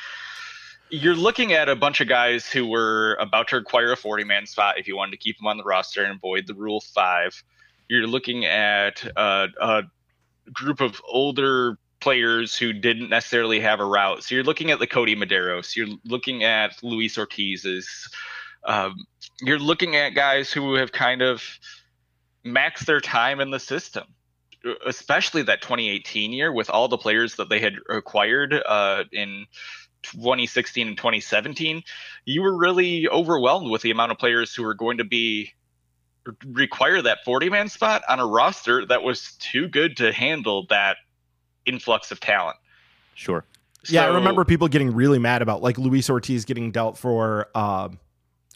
you're 0.91 1.17
looking 1.17 1.53
at 1.53 1.69
a 1.69 1.75
bunch 1.75 2.01
of 2.01 2.09
guys 2.09 2.49
who 2.49 2.67
were 2.67 3.17
about 3.21 3.49
to 3.49 3.57
acquire 3.57 3.93
a 3.93 3.97
40 3.97 4.25
man 4.25 4.47
spot 4.47 4.79
if 4.79 4.87
you 4.87 4.97
wanted 4.97 5.13
to 5.13 5.17
keep 5.17 5.39
them 5.39 5.47
on 5.47 5.57
the 5.57 5.65
roster 5.65 6.05
and 6.05 6.17
avoid 6.17 6.47
the 6.47 6.55
Rule 6.55 6.81
5. 6.81 7.43
You're 7.89 8.07
looking 8.07 8.45
at 8.45 9.05
uh, 9.17 9.49
a 9.61 9.83
group 10.53 10.81
of 10.81 11.01
older 11.09 11.79
players 12.01 12.57
who 12.57 12.73
didn't 12.73 13.11
necessarily 13.11 13.61
have 13.61 13.81
a 13.81 13.85
route. 13.85 14.23
So 14.23 14.35
you're 14.35 14.45
looking 14.45 14.71
at 14.71 14.79
the 14.79 14.87
Kodi 14.87 15.17
Medeiros, 15.17 15.77
You're 15.77 15.97
looking 16.05 16.45
at 16.45 16.83
Luis 16.83 17.17
Ortiz's. 17.17 18.09
Um, 18.65 19.07
you're 19.41 19.59
looking 19.59 19.97
at 19.97 20.11
guys 20.11 20.53
who 20.53 20.75
have 20.75 20.93
kind 20.93 21.23
of 21.23 21.43
maxed 22.45 22.87
their 22.87 23.01
time 23.01 23.41
in 23.41 23.51
the 23.51 23.61
system, 23.61 24.05
especially 24.87 25.43
that 25.43 25.63
2018 25.63 26.33
year 26.33 26.53
with 26.53 26.71
all 26.71 26.89
the 26.89 26.99
players 26.99 27.37
that 27.37 27.49
they 27.49 27.59
had 27.59 27.75
acquired 27.89 28.55
uh, 28.67 29.05
in 29.13 29.47
2016 30.03 30.89
and 30.89 30.97
2017. 30.97 31.83
You 32.25 32.43
were 32.43 32.57
really 32.57 33.09
overwhelmed 33.09 33.71
with 33.71 33.83
the 33.83 33.91
amount 33.91 34.13
of 34.13 34.19
players 34.19 34.55
who 34.55 34.63
were 34.63 34.75
going 34.75 34.99
to 34.99 35.05
be 35.05 35.53
require 36.47 37.03
that 37.03 37.25
40 37.25 37.51
man 37.51 37.69
spot 37.69 38.03
on 38.09 38.21
a 38.21 38.27
roster 38.27 38.85
that 38.87 39.03
was 39.03 39.33
too 39.41 39.69
good 39.69 39.97
to 39.99 40.13
handle 40.13 40.67
that 40.69 40.99
influx 41.67 42.11
of 42.11 42.21
talent. 42.21 42.57
Sure. 43.15 43.45
Yeah, 43.89 44.05
I 44.05 44.15
remember 44.15 44.45
people 44.45 44.69
getting 44.69 44.95
really 44.95 45.19
mad 45.19 45.43
about 45.43 45.63
like 45.63 45.79
Luis 45.79 46.11
Ortiz 46.11 46.45
getting 46.45 46.71
dealt 46.71 46.99
for 46.99 47.49
uh, 47.55 47.89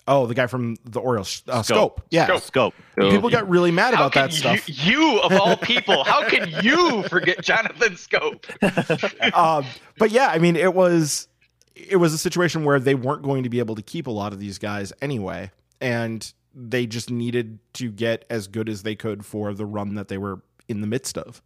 oh 0.06 0.26
the 0.26 0.34
guy 0.34 0.46
from 0.46 0.76
the 0.84 1.00
Orioles 1.00 1.42
uh, 1.48 1.62
Schoop. 1.62 1.74
Schoop. 1.74 1.98
Yeah, 2.10 2.36
scope. 2.38 2.74
Schoop. 2.96 3.10
People 3.10 3.30
got 3.30 3.48
really 3.48 3.70
mad 3.70 3.94
how 3.94 4.06
about 4.06 4.14
that 4.14 4.32
you, 4.32 4.36
stuff. 4.36 4.86
You 4.86 5.20
of 5.20 5.32
all 5.32 5.56
people, 5.62 6.04
how 6.04 6.28
can 6.28 6.48
you 6.62 7.04
forget 7.04 7.42
Jonathan 7.42 7.94
Schoop? 7.94 9.34
um, 9.34 9.64
but 9.98 10.10
yeah, 10.10 10.28
I 10.28 10.38
mean 10.38 10.56
it 10.56 10.74
was 10.74 11.28
it 11.74 11.96
was 11.96 12.12
a 12.12 12.18
situation 12.18 12.64
where 12.64 12.78
they 12.78 12.94
weren't 12.94 13.22
going 13.22 13.44
to 13.44 13.48
be 13.48 13.60
able 13.60 13.76
to 13.76 13.82
keep 13.82 14.06
a 14.06 14.10
lot 14.10 14.34
of 14.34 14.40
these 14.40 14.58
guys 14.58 14.92
anyway, 15.00 15.50
and 15.80 16.32
they 16.54 16.86
just 16.86 17.10
needed 17.10 17.58
to 17.74 17.90
get 17.90 18.24
as 18.30 18.46
good 18.46 18.68
as 18.68 18.82
they 18.82 18.94
could 18.94 19.24
for 19.24 19.52
the 19.52 19.66
run 19.66 19.94
that 19.94 20.08
they 20.08 20.18
were 20.18 20.40
in 20.68 20.80
the 20.80 20.86
midst 20.86 21.18
of, 21.18 21.42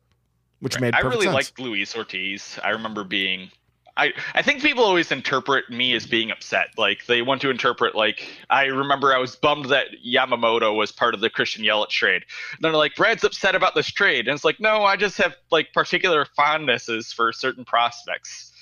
which 0.61 0.75
right. 0.77 0.83
made 0.83 0.95
I 0.95 1.01
really 1.01 1.27
sense. 1.27 1.35
liked 1.35 1.59
Luis 1.59 1.97
Ortiz. 1.97 2.59
I 2.63 2.71
remember 2.71 3.05
being. 3.05 3.51
I, 3.97 4.13
I 4.33 4.43
think 4.43 4.63
people 4.63 4.85
always 4.85 5.11
interpret 5.11 5.69
me 5.71 5.93
as 5.95 6.07
being 6.07 6.31
upset. 6.31 6.69
Like 6.77 7.07
they 7.07 7.21
want 7.21 7.41
to 7.41 7.51
interpret 7.51 7.97
like 7.97 8.29
I 8.49 8.67
remember 8.67 9.13
I 9.13 9.19
was 9.19 9.35
bummed 9.35 9.71
that 9.71 9.87
Yamamoto 10.07 10.77
was 10.77 10.93
part 10.93 11.15
of 11.15 11.21
the 11.21 11.29
Christian 11.29 11.65
Yelich 11.65 11.89
trade. 11.89 12.23
And 12.53 12.61
they're 12.61 12.73
like, 12.73 12.95
Brad's 12.95 13.25
upset 13.25 13.57
about 13.57 13.75
this 13.75 13.89
trade. 13.89 14.29
And 14.29 14.37
it's 14.37 14.45
like, 14.45 14.61
no, 14.61 14.85
I 14.85 14.97
just 14.97 15.19
have 15.19 15.35
like 15.51 15.73
particular 15.73 16.27
fondnesses 16.37 17.13
for 17.13 17.33
certain 17.33 17.65
prospects. 17.65 18.53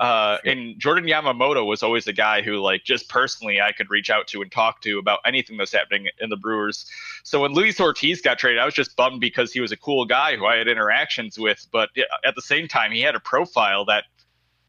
Uh, 0.00 0.38
and 0.46 0.80
Jordan 0.80 1.04
Yamamoto 1.04 1.66
was 1.66 1.82
always 1.82 2.06
a 2.06 2.12
guy 2.14 2.40
who, 2.40 2.56
like, 2.56 2.84
just 2.84 3.10
personally, 3.10 3.60
I 3.60 3.70
could 3.72 3.90
reach 3.90 4.08
out 4.08 4.26
to 4.28 4.40
and 4.40 4.50
talk 4.50 4.80
to 4.80 4.98
about 4.98 5.18
anything 5.26 5.58
that's 5.58 5.72
happening 5.72 6.08
in 6.20 6.30
the 6.30 6.38
Brewers. 6.38 6.86
So 7.22 7.42
when 7.42 7.52
Luis 7.52 7.78
Ortiz 7.78 8.22
got 8.22 8.38
traded, 8.38 8.60
I 8.60 8.64
was 8.64 8.72
just 8.72 8.96
bummed 8.96 9.20
because 9.20 9.52
he 9.52 9.60
was 9.60 9.72
a 9.72 9.76
cool 9.76 10.06
guy 10.06 10.36
who 10.36 10.46
I 10.46 10.56
had 10.56 10.68
interactions 10.68 11.38
with. 11.38 11.66
But 11.70 11.90
at 12.24 12.34
the 12.34 12.40
same 12.40 12.66
time, 12.66 12.92
he 12.92 13.02
had 13.02 13.14
a 13.14 13.20
profile 13.20 13.84
that 13.84 14.04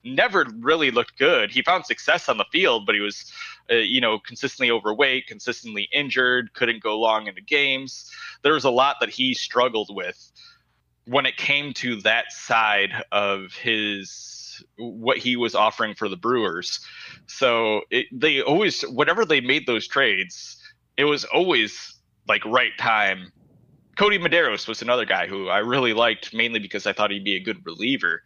never 0.04 0.46
really 0.60 0.92
looked 0.92 1.18
good. 1.18 1.50
He 1.50 1.62
found 1.62 1.86
success 1.86 2.28
on 2.28 2.38
the 2.38 2.46
field, 2.52 2.86
but 2.86 2.96
he 2.96 3.02
was, 3.02 3.32
uh, 3.72 3.76
you 3.76 4.02
know, 4.02 4.20
consistently 4.20 4.70
overweight, 4.70 5.28
consistently 5.28 5.88
injured, 5.94 6.54
couldn't 6.56 6.84
go 6.84 7.00
long 7.00 7.28
into 7.28 7.42
games. 7.42 8.12
There 8.42 8.54
was 8.54 8.66
a 8.66 8.70
lot 8.70 8.98
that 9.00 9.10
he 9.10 9.34
struggled 9.34 9.96
with 9.96 10.30
when 11.06 11.26
it 11.26 11.38
came 11.38 11.74
to 11.76 12.02
that 12.02 12.34
side 12.34 12.92
of 13.14 13.54
his 13.54 14.41
what 14.78 15.18
he 15.18 15.36
was 15.36 15.56
offering 15.56 15.96
for 15.96 16.10
the 16.10 16.18
Brewers. 16.18 16.80
So 17.28 17.82
it, 17.90 18.08
they 18.12 18.42
always, 18.42 18.82
whenever 18.84 19.26
they 19.26 19.42
made 19.42 19.68
those 19.68 19.88
trades, 19.88 20.58
it 20.98 21.06
was 21.06 21.26
always 21.26 21.98
like 22.28 22.46
right 22.46 22.78
time. 22.78 23.32
Kodi 23.98 24.20
Medeiros 24.20 24.68
was 24.68 24.82
another 24.82 25.06
guy 25.06 25.28
who 25.28 25.50
I 25.50 25.60
really 25.60 25.94
liked, 25.94 26.34
mainly 26.34 26.60
because 26.60 26.88
I 26.88 26.94
thought 26.94 27.12
he'd 27.12 27.24
be 27.24 27.36
a 27.36 27.40
good 27.40 27.66
reliever, 27.66 28.24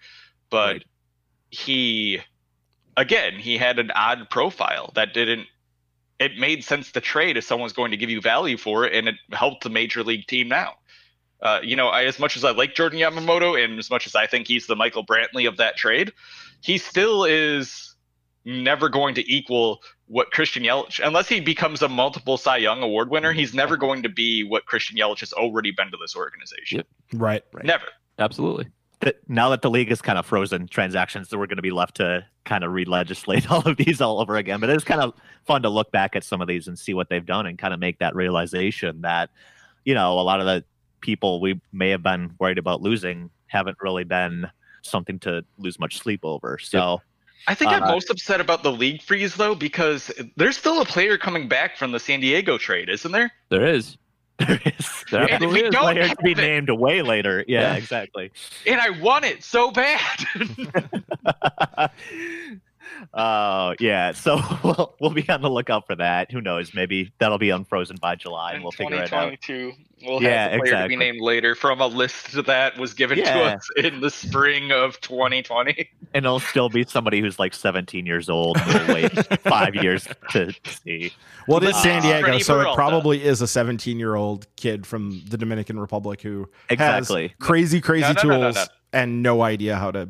but 0.50 0.74
right. 0.74 0.86
he, 1.50 2.20
again, 2.96 3.34
he 3.34 3.58
had 3.58 3.80
an 3.80 3.92
odd 3.92 4.30
profile 4.30 4.92
that 4.96 5.14
didn't. 5.14 5.48
It 6.18 6.38
made 6.38 6.64
sense 6.64 6.94
to 6.94 7.02
trade 7.02 7.36
if 7.36 7.44
someone's 7.44 7.74
going 7.74 7.92
to 7.92 7.98
give 7.98 8.10
you 8.10 8.22
value 8.22 8.58
for 8.58 8.86
it, 8.86 8.94
and 8.94 9.10
it 9.10 9.16
helped 9.34 9.64
the 9.64 9.70
major 9.70 10.02
league 10.02 10.28
team 10.28 10.48
now. 10.48 10.76
Uh, 11.46 11.60
you 11.62 11.76
know, 11.76 11.89
I, 11.89 12.06
as 12.06 12.18
much 12.18 12.36
as 12.36 12.43
I 12.43 12.50
like 12.50 12.74
Jordan 12.74 13.00
Yamamoto 13.00 13.64
and 13.64 13.78
as 13.78 13.91
much 13.91 14.08
as 14.08 14.16
I 14.16 14.26
think 14.26 14.48
he's 14.48 14.66
the 14.66 14.76
Michael 14.76 15.06
Brantley 15.06 15.48
of 15.48 15.58
that 15.58 15.78
trade, 15.78 16.12
he 16.62 16.80
still 16.80 17.24
is 17.24 17.96
never 18.46 18.89
going 18.89 19.14
to 19.14 19.32
equal 19.32 19.84
what 20.08 20.32
Christian 20.32 20.64
Yelich, 20.64 21.00
unless 21.06 21.30
he 21.30 21.39
becomes 21.39 21.84
a 21.84 21.88
multiple 21.88 22.38
Cy 22.38 22.58
Young 22.58 22.82
award 22.82 23.12
winner, 23.12 23.32
he's 23.32 23.54
never 23.54 23.78
going 23.78 24.02
to 24.02 24.10
be 24.10 24.43
what 24.43 24.66
Christian 24.66 24.98
Yelich 24.98 25.20
has 25.20 25.34
already 25.34 25.70
been 25.70 25.91
to 25.91 25.98
this 26.02 26.16
organization. 26.16 26.78
Yep. 26.78 26.88
Right, 27.14 27.43
right. 27.54 27.66
Never. 27.66 27.86
Absolutely. 28.18 28.66
Now 29.28 29.50
that 29.50 29.62
the 29.62 29.70
league 29.70 29.91
is 29.91 30.02
kind 30.02 30.18
of 30.18 30.26
frozen 30.26 30.68
transactions, 30.68 31.30
that 31.30 31.38
we're 31.38 31.46
going 31.46 31.58
to 31.58 31.62
be 31.62 31.70
left 31.70 31.98
to 31.98 32.26
kind 32.43 32.64
of 32.64 32.72
re-legislate 32.72 33.52
all 33.52 33.62
of 33.68 33.78
these 33.78 34.02
all 34.02 34.20
over 34.20 34.36
again. 34.36 34.60
But 34.60 34.72
it's 34.72 34.84
kind 34.84 35.02
of 35.02 35.14
fun 35.46 35.62
to 35.62 35.70
look 35.70 35.91
back 35.91 36.16
at 36.16 36.24
some 36.24 36.41
of 36.41 36.48
these 36.48 36.68
and 36.68 36.80
see 36.80 36.96
what 36.96 37.10
they've 37.10 37.26
done 37.26 37.46
and 37.46 37.56
kind 37.56 37.72
of 37.72 37.80
make 37.80 38.00
that 38.00 38.16
realization 38.16 39.02
that, 39.02 39.30
you 39.84 39.93
know, 39.93 40.20
a 40.20 40.24
lot 40.24 40.39
of 40.39 40.48
the 40.48 40.66
people 41.06 41.39
we 41.39 41.62
may 41.72 41.91
have 41.91 42.01
been 42.01 42.34
worried 42.39 42.58
about 42.58 42.82
losing 42.82 43.30
haven't 43.45 43.78
really 43.80 44.03
been 44.03 44.49
something 44.82 45.20
to 45.20 45.45
lose 45.60 45.80
much 45.80 45.99
sleep 45.99 46.22
over. 46.24 46.58
So. 46.58 47.01
I 47.47 47.53
think 47.53 47.70
uh, 47.70 47.76
I'm 47.76 47.82
most 47.82 48.10
upset 48.10 48.41
about 48.41 48.64
the 48.64 48.72
league 48.72 49.03
freeze 49.03 49.36
though, 49.36 49.53
because 49.53 50.12
there's 50.36 50.58
still 50.58 50.82
a 50.82 50.86
player 50.86 51.16
coming 51.16 51.47
back 51.47 51.78
from 51.78 51.91
the 51.91 51.99
San 51.99 52.20
Diego 52.20 52.58
trade, 52.58 52.89
isn't 52.89 53.12
there? 53.12 53.32
There 53.49 53.66
is. 53.66 53.97
There 54.47 54.60
is. 54.66 55.06
There 55.12 55.32
and 55.32 55.47
we 55.47 55.64
is. 55.64 55.72
don't 55.72 55.93
player 55.93 56.10
to 56.10 56.16
be 56.22 56.32
it. 56.32 56.38
named 56.38 56.68
away 56.68 57.01
later. 57.01 57.45
Yeah, 57.47 57.62
yeah, 57.62 57.76
exactly. 57.76 58.32
And 58.68 58.82
I 58.82 58.89
want 58.89 59.24
it 59.24 59.43
so 59.45 59.72
bad. 59.72 60.26
uh, 63.14 63.76
yeah. 63.80 64.12
So 64.12 64.39
we'll 64.64 64.96
we'll 65.00 65.12
be 65.12 65.28
on 65.30 65.41
the 65.41 65.50
lookout 65.50 65.88
for 65.88 65.96
that. 65.96 66.32
Who 66.32 66.41
knows? 66.41 66.74
Maybe 66.74 67.12
that'll 67.20 67.38
be 67.38 67.50
unfrozen 67.50 67.98
by 68.02 68.16
July, 68.16 68.54
and 68.54 68.64
we'll 68.64 68.72
figure 68.72 69.04
it 69.04 69.14
out. 69.14 69.38
We'll 70.04 70.22
yeah, 70.22 70.43
have 70.43 70.52
the 70.52 70.58
player 70.58 70.74
exactly. 70.74 70.84
to 70.84 70.88
be 70.89 70.96
named 70.98 71.22
later 71.22 71.56
from 71.56 71.80
a 71.80 71.88
list 71.88 72.46
that 72.46 72.78
was 72.78 72.93
given 72.93 73.18
yeah. 73.18 73.34
to 73.34 73.43
us 73.43 73.70
in 73.78 74.02
the 74.02 74.10
spring 74.10 74.72
of 74.72 75.00
2020. 75.02 75.89
And 76.14 76.26
it'll 76.26 76.39
still 76.39 76.70
be 76.70 76.84
somebody 76.84 77.22
who's 77.22 77.39
like 77.39 77.54
17 77.54 78.06
years 78.06 78.30
old. 78.30 78.58
We'll 78.68 78.93
wait 78.93 79.12
five 79.41 79.74
years 79.74 80.08
to 80.32 80.54
see. 80.66 81.14
Well, 81.48 81.64
it 81.64 81.70
is 81.70 81.82
San 81.82 82.02
Diego, 82.02 82.38
so 82.39 82.60
it 82.60 82.76
probably 82.76 83.24
is 83.24 83.41
a 83.41 83.48
17 83.48 83.98
year 83.98 84.16
old 84.16 84.48
kid 84.58 84.86
from 84.86 85.22
the 85.30 85.38
Dominican 85.38 85.80
Republic 85.80 86.22
who 86.22 86.50
exactly 86.70 87.30
has 87.30 87.38
crazy, 87.39 87.80
crazy 87.80 88.14
no, 88.14 88.22
no, 88.22 88.22
tools 88.22 88.56
no, 88.56 88.66
and 88.93 89.24
no 89.24 89.41
idea 89.41 89.78
how 89.78 89.91
to 89.91 90.10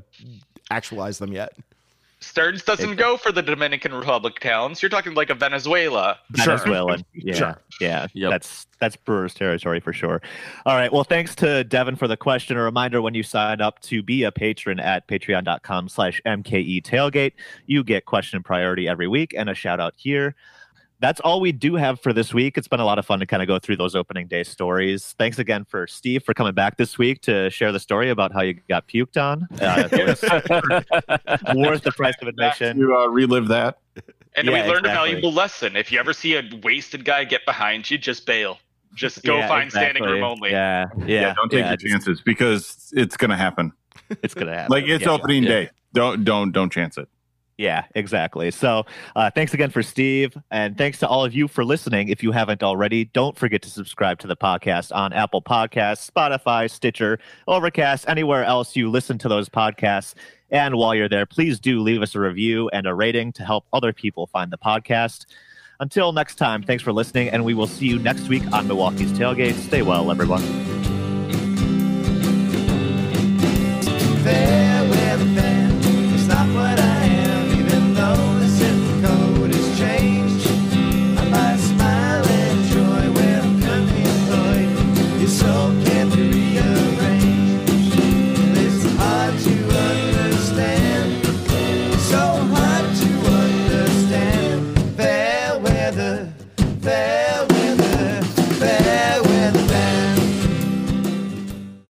actualize 0.72 1.20
them 1.20 1.32
yet. 1.32 1.54
Stearns 2.26 2.64
doesn't 2.64 2.94
it, 2.94 2.98
go 2.98 3.18
for 3.18 3.32
the 3.32 3.42
Dominican 3.44 3.94
Republic 3.94 4.40
towns. 4.40 4.82
You're 4.82 4.90
talking 4.90 5.14
like 5.14 5.30
a 5.30 5.36
Venezuela. 5.36 6.18
Venezuelan. 6.32 7.06
Yeah. 7.14 7.34
Sure. 7.34 7.62
Yeah. 7.80 8.08
Yep. 8.14 8.32
That's 8.32 8.68
that's 8.80 8.96
Brewers 8.96 9.34
territory 9.34 9.80
for 9.80 9.94
sure. 9.94 10.22
All 10.66 10.76
right. 10.76 10.92
Well, 10.92 11.04
thanks 11.04 11.34
to 11.36 11.64
Devin 11.64 11.96
for 11.96 12.08
the 12.08 12.18
question. 12.18 12.58
A 12.58 12.62
reminder 12.62 13.02
when 13.02 13.14
you 13.14 13.24
sign 13.24 13.62
up 13.62 13.80
to 13.84 14.04
be 14.04 14.24
a 14.24 14.32
patron 14.32 14.80
at 14.80 15.08
patreon.com 15.08 15.90
slash 15.90 16.22
MKE 16.26 16.84
tailgate, 16.84 17.34
you 17.68 17.84
get 17.84 18.06
question 18.06 18.44
priority 18.44 18.88
every 18.88 19.08
week 19.08 19.34
and 19.36 19.50
a 19.50 19.56
shout 19.56 19.80
out 19.80 19.94
here 19.96 20.36
that's 21.00 21.20
all 21.20 21.42
we 21.42 21.52
do 21.52 21.76
have 21.76 22.00
for 22.00 22.14
this 22.14 22.34
week. 22.34 22.58
It's 22.58 22.68
been 22.68 22.80
a 22.80 22.86
lot 22.86 23.00
of 23.00 23.06
fun 23.06 23.20
to 23.20 23.26
kind 23.26 23.42
of 23.42 23.48
go 23.48 23.60
through 23.60 23.78
those 23.78 23.96
opening 23.96 24.28
day 24.28 24.44
stories. 24.44 25.14
Thanks 25.18 25.40
again 25.40 25.66
for 25.66 25.88
Steve 25.88 26.24
for 26.24 26.34
coming 26.34 26.54
back 26.54 26.78
this 26.78 26.98
week 26.98 27.22
to 27.22 27.50
share 27.50 27.72
the 27.72 27.80
story 27.80 28.10
about 28.10 28.34
how 28.34 28.42
you 28.42 28.54
got 28.70 28.88
puked 28.88 29.18
on. 29.18 29.48
Uh, 29.60 29.88
worth 31.56 31.84
the 31.84 31.92
price 31.92 32.16
of 32.22 32.28
admission. 32.28 32.80
To 32.80 32.96
uh, 32.96 33.08
relive 33.08 33.48
that. 33.50 33.80
And 34.36 34.48
yeah, 34.48 34.54
we 34.54 34.70
learned 34.70 34.86
exactly. 34.86 34.90
a 34.90 34.94
valuable 34.94 35.32
lesson. 35.32 35.76
If 35.76 35.92
you 35.92 36.00
ever 36.00 36.14
see 36.14 36.36
a 36.36 36.44
wasted 36.64 37.06
guy 37.06 37.24
get 37.24 37.46
behind 37.46 37.90
you, 37.90 37.98
just 37.98 38.26
bail. 38.26 38.60
Just 38.94 39.24
go 39.24 39.38
yeah, 39.38 39.48
find 39.48 39.66
exactly. 39.66 39.98
standing 39.98 40.14
room 40.14 40.24
only. 40.24 40.52
Yeah, 40.52 40.86
yeah. 41.00 41.06
yeah 41.06 41.34
don't 41.34 41.50
take 41.50 41.66
your 41.66 41.78
chances 41.78 42.22
because 42.22 42.92
it's 42.96 43.18
going 43.18 43.32
to 43.32 43.38
happen. 43.38 43.74
It's 44.24 44.34
going 44.34 44.48
to 44.52 44.54
happen. 44.54 44.72
like 44.72 44.86
it's 44.88 45.06
opening 45.06 45.44
day. 45.44 45.70
Don't 45.94 46.24
don't 46.24 46.52
don't 46.52 46.72
chance 46.72 46.98
it. 46.98 47.08
Yeah, 47.58 47.86
exactly. 47.96 48.52
So, 48.52 48.86
uh, 49.16 49.32
thanks 49.34 49.54
again 49.54 49.70
for 49.70 49.82
Steve, 49.82 50.38
and 50.52 50.78
thanks 50.78 51.00
to 51.00 51.08
all 51.08 51.24
of 51.24 51.34
you 51.34 51.48
for 51.48 51.64
listening. 51.64 52.10
If 52.10 52.22
you 52.22 52.34
haven't 52.34 52.62
already, 52.62 53.06
don't 53.06 53.38
forget 53.38 53.62
to 53.62 53.70
subscribe 53.70 54.20
to 54.20 54.28
the 54.28 54.36
podcast 54.36 54.94
on 54.94 55.14
Apple 55.14 55.42
Podcasts, 55.42 56.10
Spotify, 56.10 56.70
Stitcher, 56.70 57.18
Overcast, 57.48 58.10
anywhere 58.10 58.44
else 58.44 58.76
you 58.76 58.90
listen 58.90 59.18
to 59.20 59.30
those 59.30 59.48
podcasts. 59.48 60.16
And 60.50 60.76
while 60.76 60.94
you're 60.94 61.08
there, 61.08 61.26
please 61.26 61.60
do 61.60 61.80
leave 61.80 62.02
us 62.02 62.14
a 62.14 62.20
review 62.20 62.70
and 62.70 62.86
a 62.86 62.94
rating 62.94 63.32
to 63.34 63.46
help 63.46 63.66
other 63.72 63.94
people 63.94 64.28
find 64.28 64.52
the 64.52 64.58
podcast. 64.58 65.26
Until 65.80 66.12
next 66.12 66.36
time, 66.36 66.62
thanks 66.62 66.84
for 66.84 66.92
listening, 66.92 67.30
and 67.30 67.46
we 67.46 67.54
will 67.54 67.68
see 67.68 67.88
you 67.88 68.00
next 68.00 68.28
week 68.28 68.44
on 68.52 68.68
Milwaukee's 68.68 69.14
Tailgate. 69.14 69.56
Stay 69.56 69.82
well, 69.82 70.12
everyone. 70.12 70.75